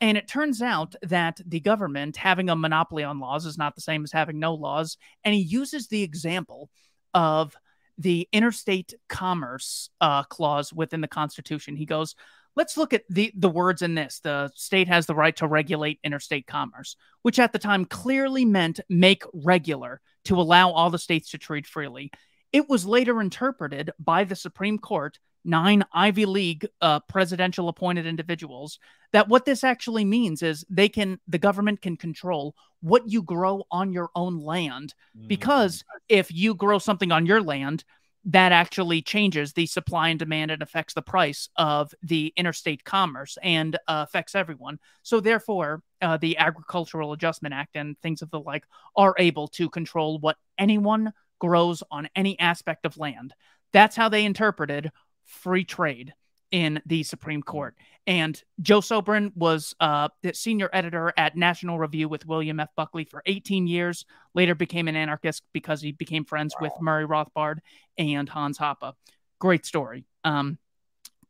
And 0.00 0.16
it 0.16 0.28
turns 0.28 0.62
out 0.62 0.94
that 1.02 1.40
the 1.44 1.60
government 1.60 2.16
having 2.16 2.48
a 2.48 2.56
monopoly 2.56 3.04
on 3.04 3.20
laws 3.20 3.44
is 3.44 3.58
not 3.58 3.74
the 3.74 3.82
same 3.82 4.02
as 4.02 4.12
having 4.12 4.38
no 4.38 4.54
laws. 4.54 4.96
And 5.24 5.34
he 5.34 5.42
uses 5.42 5.88
the 5.88 6.02
example 6.02 6.70
of 7.12 7.54
the 7.98 8.26
interstate 8.32 8.94
commerce 9.08 9.90
uh, 10.00 10.22
clause 10.22 10.72
within 10.72 11.02
the 11.02 11.08
Constitution. 11.08 11.76
He 11.76 11.84
goes, 11.84 12.14
let's 12.56 12.78
look 12.78 12.94
at 12.94 13.02
the, 13.10 13.30
the 13.36 13.50
words 13.50 13.82
in 13.82 13.94
this. 13.94 14.20
The 14.20 14.50
state 14.54 14.88
has 14.88 15.04
the 15.04 15.14
right 15.14 15.36
to 15.36 15.46
regulate 15.46 16.00
interstate 16.02 16.46
commerce, 16.46 16.96
which 17.22 17.38
at 17.38 17.52
the 17.52 17.58
time 17.58 17.84
clearly 17.84 18.46
meant 18.46 18.80
make 18.88 19.22
regular 19.34 20.00
to 20.24 20.40
allow 20.40 20.70
all 20.70 20.88
the 20.88 20.98
states 20.98 21.30
to 21.30 21.38
trade 21.38 21.66
freely. 21.66 22.10
It 22.52 22.68
was 22.68 22.86
later 22.86 23.20
interpreted 23.20 23.90
by 23.98 24.24
the 24.24 24.34
Supreme 24.34 24.78
Court 24.78 25.18
nine 25.44 25.84
Ivy 25.92 26.26
League 26.26 26.68
uh, 26.80 27.00
presidential 27.00 27.68
appointed 27.68 28.06
individuals 28.06 28.78
that 29.12 29.28
what 29.28 29.44
this 29.44 29.64
actually 29.64 30.04
means 30.04 30.42
is 30.42 30.64
they 30.68 30.88
can 30.88 31.18
the 31.26 31.38
government 31.38 31.82
can 31.82 31.96
control 31.96 32.54
what 32.80 33.08
you 33.08 33.22
grow 33.22 33.64
on 33.70 33.92
your 33.92 34.10
own 34.14 34.38
land 34.38 34.94
mm-hmm. 35.16 35.28
because 35.28 35.84
if 36.08 36.32
you 36.32 36.54
grow 36.54 36.78
something 36.78 37.12
on 37.12 37.26
your 37.26 37.42
land 37.42 37.84
that 38.24 38.52
actually 38.52 39.00
changes 39.00 39.52
the 39.52 39.66
supply 39.66 40.10
and 40.10 40.18
demand 40.18 40.50
and 40.50 40.62
affects 40.62 40.92
the 40.92 41.02
price 41.02 41.48
of 41.56 41.94
the 42.02 42.32
interstate 42.36 42.84
commerce 42.84 43.38
and 43.42 43.76
uh, 43.88 44.04
affects 44.06 44.34
everyone. 44.34 44.78
So, 45.02 45.20
therefore, 45.20 45.82
uh, 46.02 46.18
the 46.18 46.36
Agricultural 46.36 47.12
Adjustment 47.12 47.54
Act 47.54 47.76
and 47.76 47.98
things 48.00 48.20
of 48.20 48.30
the 48.30 48.40
like 48.40 48.64
are 48.94 49.14
able 49.18 49.48
to 49.48 49.70
control 49.70 50.18
what 50.18 50.36
anyone 50.58 51.12
grows 51.38 51.82
on 51.90 52.08
any 52.14 52.38
aspect 52.38 52.84
of 52.84 52.98
land. 52.98 53.32
That's 53.72 53.96
how 53.96 54.10
they 54.10 54.24
interpreted 54.24 54.90
free 55.30 55.64
trade 55.64 56.12
in 56.50 56.82
the 56.84 57.02
Supreme 57.02 57.42
Court. 57.42 57.76
And 58.06 58.40
Joe 58.60 58.80
Sobran 58.80 59.32
was 59.36 59.74
uh, 59.78 60.08
the 60.22 60.34
senior 60.34 60.68
editor 60.72 61.12
at 61.16 61.36
National 61.36 61.78
Review 61.78 62.08
with 62.08 62.26
William 62.26 62.58
F. 62.58 62.70
Buckley 62.76 63.04
for 63.04 63.22
18 63.26 63.66
years. 63.66 64.04
Later 64.34 64.54
became 64.54 64.88
an 64.88 64.96
anarchist 64.96 65.42
because 65.52 65.80
he 65.80 65.92
became 65.92 66.24
friends 66.24 66.54
wow. 66.58 66.66
with 66.66 66.72
Murray 66.80 67.06
Rothbard 67.06 67.58
and 67.96 68.28
Hans 68.28 68.58
Hoppe. 68.58 68.94
Great 69.38 69.64
story. 69.64 70.04
Um, 70.24 70.58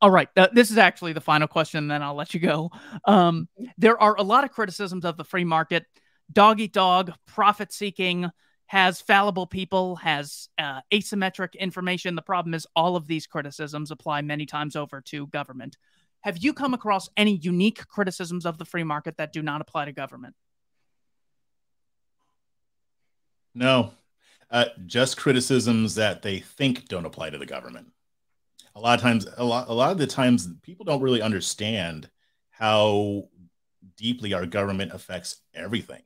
all 0.01 0.11
right, 0.11 0.29
uh, 0.37 0.49
this 0.53 0.71
is 0.71 0.79
actually 0.79 1.13
the 1.13 1.21
final 1.21 1.47
question, 1.47 1.87
then 1.89 2.03
I'll 2.03 2.15
let 2.15 2.33
you 2.33 2.41
go. 2.41 2.71
Um, 3.05 3.49
there 3.77 4.01
are 4.01 4.17
a 4.17 4.23
lot 4.23 4.45
of 4.45 4.51
criticisms 4.51 5.05
of 5.05 5.19
the 5.19 5.25
free 5.25 5.45
market, 5.45 5.85
dog 6.33 6.61
eat 6.61 6.73
dog, 6.73 7.13
profit 7.27 7.71
seeking, 7.71 8.31
has 8.71 9.01
fallible 9.01 9.49
people, 9.49 9.97
has 9.97 10.49
uh, 10.57 10.81
asymmetric 10.93 11.59
information. 11.59 12.15
The 12.15 12.23
problem 12.23 12.55
is 12.55 12.69
all 12.77 12.95
of 12.95 13.09
these 13.09 13.27
criticisms 13.27 13.91
apply 13.91 14.23
many 14.23 14.47
times 14.47 14.77
over 14.77 15.01
to 15.07 15.27
government. 15.27 15.77
Have 16.21 16.39
you 16.39 16.55
come 16.55 16.73
across 16.73 17.09
any 17.17 17.35
unique 17.39 17.85
criticisms 17.89 18.47
of 18.47 18.59
the 18.59 18.65
free 18.65 18.85
market 18.85 19.17
that 19.17 19.33
do 19.33 19.43
not 19.43 19.61
apply 19.61 19.87
to 19.87 19.93
government? 19.93 20.37
No, 23.57 23.91
uh, 24.53 24.67
just 24.87 25.17
criticisms 25.17 25.97
that 25.97 26.23
they 26.23 26.39
think 26.39 26.87
don't 26.87 27.07
apply 27.07 27.31
to 27.31 27.39
the 27.39 27.47
government. 27.47 27.89
A 28.77 28.81
lot 28.81 28.97
of 28.97 29.03
times, 29.03 29.27
a 29.37 29.43
lot, 29.43 29.69
a 29.69 29.73
lot 29.73 29.91
of 29.91 29.99
the 29.99 30.07
times, 30.07 30.49
people 30.63 30.85
don't 30.85 31.03
really 31.03 31.23
understand 31.23 32.09
how 32.51 33.25
deeply 33.97 34.33
our 34.33 34.47
government 34.47 34.93
affects 34.93 35.41
everything, 35.57 36.03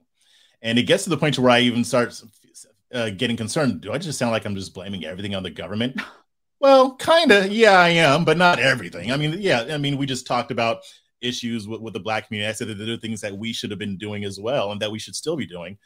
and 0.63 0.79
it 0.79 0.85
gets 0.85 1.05
to 1.05 1.11
the 1.11 1.19
point 1.19 1.35
to 1.35 1.43
where 1.43 1.51
I 1.51 1.61
even 1.61 1.85
start 1.85 2.19
uh, 2.95 3.11
getting 3.11 3.37
concerned. 3.37 3.81
Do 3.81 3.93
I 3.93 3.99
just 3.99 4.19
sound 4.19 4.33
like 4.33 4.45
I'm 4.45 4.55
just 4.55 4.73
blaming 4.73 5.05
everything 5.05 5.35
on 5.35 5.43
the 5.43 5.51
government? 5.51 6.01
Well, 6.61 6.97
kind 6.97 7.31
of. 7.31 7.53
Yeah, 7.53 7.79
I 7.79 7.91
am, 7.91 8.25
but 8.25 8.39
not 8.39 8.59
everything. 8.59 9.13
I 9.13 9.19
mean, 9.19 9.35
yeah, 9.39 9.67
I 9.71 9.77
mean, 9.77 9.99
we 9.99 10.07
just 10.07 10.27
talked 10.27 10.51
about 10.51 10.79
issues 11.21 11.69
with, 11.69 11.81
with 11.81 11.93
the 11.93 12.01
black 12.01 12.29
community. 12.29 12.49
I 12.49 12.53
said 12.53 12.69
that 12.69 12.75
there 12.75 12.95
are 12.95 12.99
things 12.99 13.21
that 13.21 13.37
we 13.37 13.53
should 13.53 13.71
have 13.71 13.79
been 13.79 13.99
doing 13.99 14.25
as 14.25 14.41
well 14.41 14.73
and 14.73 14.81
that 14.81 14.91
we 14.91 14.99
should 14.99 15.15
still 15.15 15.37
be 15.37 15.47
doing. 15.47 15.77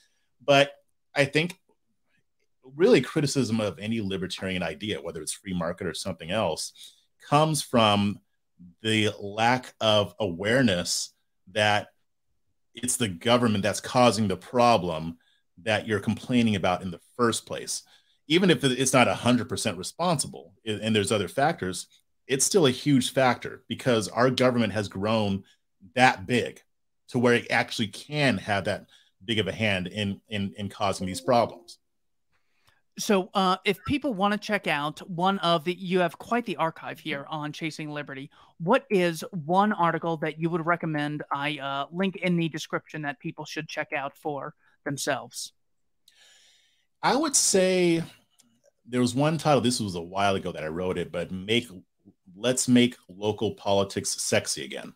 But 0.44 0.72
I 1.16 1.24
think 1.24 1.58
really 2.76 3.00
criticism 3.00 3.60
of 3.60 3.78
any 3.78 4.00
libertarian 4.00 4.62
idea, 4.62 5.00
whether 5.00 5.22
it's 5.22 5.32
free 5.32 5.54
market 5.54 5.86
or 5.86 5.94
something 5.94 6.30
else, 6.30 6.72
comes 7.28 7.62
from 7.62 8.20
the 8.82 9.10
lack 9.20 9.74
of 9.80 10.14
awareness 10.20 11.12
that 11.52 11.88
it's 12.74 12.96
the 12.96 13.08
government 13.08 13.62
that's 13.62 13.80
causing 13.80 14.28
the 14.28 14.36
problem 14.36 15.18
that 15.62 15.86
you're 15.86 16.00
complaining 16.00 16.56
about 16.56 16.82
in 16.82 16.90
the 16.90 17.00
first 17.16 17.46
place. 17.46 17.82
Even 18.26 18.50
if 18.50 18.62
it's 18.62 18.92
not 18.92 19.08
100% 19.08 19.78
responsible 19.78 20.52
and 20.66 20.94
there's 20.94 21.12
other 21.12 21.28
factors, 21.28 21.86
it's 22.26 22.44
still 22.44 22.66
a 22.66 22.70
huge 22.70 23.12
factor 23.12 23.64
because 23.68 24.08
our 24.08 24.30
government 24.30 24.72
has 24.72 24.88
grown 24.88 25.44
that 25.94 26.26
big 26.26 26.60
to 27.08 27.18
where 27.18 27.34
it 27.34 27.46
actually 27.50 27.88
can 27.88 28.36
have 28.36 28.64
that 28.64 28.86
big 29.24 29.38
of 29.38 29.48
a 29.48 29.52
hand 29.52 29.86
in 29.86 30.20
in, 30.28 30.52
in 30.56 30.68
causing 30.68 31.06
these 31.06 31.20
problems. 31.20 31.78
So, 32.98 33.30
uh, 33.32 33.56
if 33.64 33.78
people 33.86 34.12
want 34.12 34.32
to 34.32 34.38
check 34.38 34.66
out 34.66 34.98
one 35.08 35.38
of 35.38 35.62
the, 35.62 35.72
you 35.72 36.00
have 36.00 36.18
quite 36.18 36.44
the 36.46 36.56
archive 36.56 36.98
here 36.98 37.26
on 37.28 37.52
Chasing 37.52 37.90
Liberty. 37.90 38.28
What 38.58 38.86
is 38.90 39.22
one 39.30 39.72
article 39.72 40.16
that 40.18 40.40
you 40.40 40.50
would 40.50 40.66
recommend 40.66 41.22
I 41.32 41.58
uh, 41.58 41.86
link 41.92 42.16
in 42.16 42.36
the 42.36 42.48
description 42.48 43.02
that 43.02 43.20
people 43.20 43.44
should 43.44 43.68
check 43.68 43.92
out 43.92 44.16
for 44.16 44.54
themselves? 44.88 45.52
I 47.02 47.14
would 47.14 47.36
say 47.36 48.02
there 48.86 49.00
was 49.00 49.14
one 49.14 49.38
title. 49.38 49.60
This 49.60 49.80
was 49.80 49.94
a 49.94 50.00
while 50.00 50.34
ago 50.34 50.50
that 50.50 50.64
I 50.64 50.68
wrote 50.68 50.98
it, 50.98 51.12
but 51.12 51.30
make 51.30 51.68
let's 52.36 52.68
make 52.68 52.96
local 53.08 53.54
politics 53.54 54.10
sexy 54.22 54.64
again. 54.64 54.94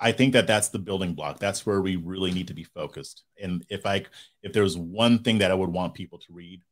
I 0.00 0.12
think 0.12 0.32
that 0.32 0.46
that's 0.46 0.68
the 0.68 0.78
building 0.78 1.14
block. 1.14 1.38
That's 1.38 1.66
where 1.66 1.82
we 1.82 1.96
really 1.96 2.32
need 2.32 2.48
to 2.48 2.54
be 2.54 2.64
focused. 2.64 3.24
And 3.40 3.64
if 3.68 3.84
I 3.84 4.06
if 4.42 4.52
there's 4.52 4.76
one 4.76 5.22
thing 5.22 5.38
that 5.38 5.50
I 5.50 5.54
would 5.54 5.70
want 5.70 5.94
people 5.94 6.18
to 6.18 6.32
read, 6.32 6.62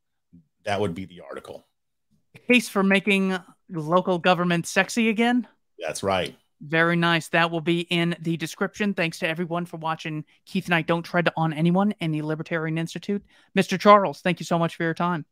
that 0.64 0.80
would 0.80 0.94
be 0.94 1.04
the 1.04 1.20
article. 1.20 1.66
Case 2.48 2.68
for 2.68 2.82
making 2.82 3.38
local 3.70 4.18
government 4.18 4.66
sexy 4.66 5.10
again? 5.10 5.46
That's 5.78 6.02
right. 6.02 6.34
Very 6.60 6.96
nice. 6.96 7.28
That 7.28 7.50
will 7.50 7.60
be 7.60 7.80
in 7.80 8.16
the 8.20 8.36
description. 8.36 8.94
Thanks 8.94 9.20
to 9.20 9.28
everyone 9.28 9.64
for 9.64 9.76
watching 9.76 10.24
Keith 10.44 10.64
and 10.66 10.74
I 10.74 10.82
Don't 10.82 11.04
Tread 11.04 11.28
on 11.36 11.52
Anyone 11.52 11.94
and 12.00 12.12
the 12.12 12.22
Libertarian 12.22 12.78
Institute. 12.78 13.24
Mr. 13.56 13.78
Charles, 13.78 14.20
thank 14.20 14.40
you 14.40 14.46
so 14.46 14.58
much 14.58 14.74
for 14.74 14.82
your 14.82 14.94
time. 14.94 15.24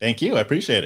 Thank 0.00 0.22
you. 0.22 0.36
I 0.36 0.40
appreciate 0.40 0.76
it. 0.76 0.80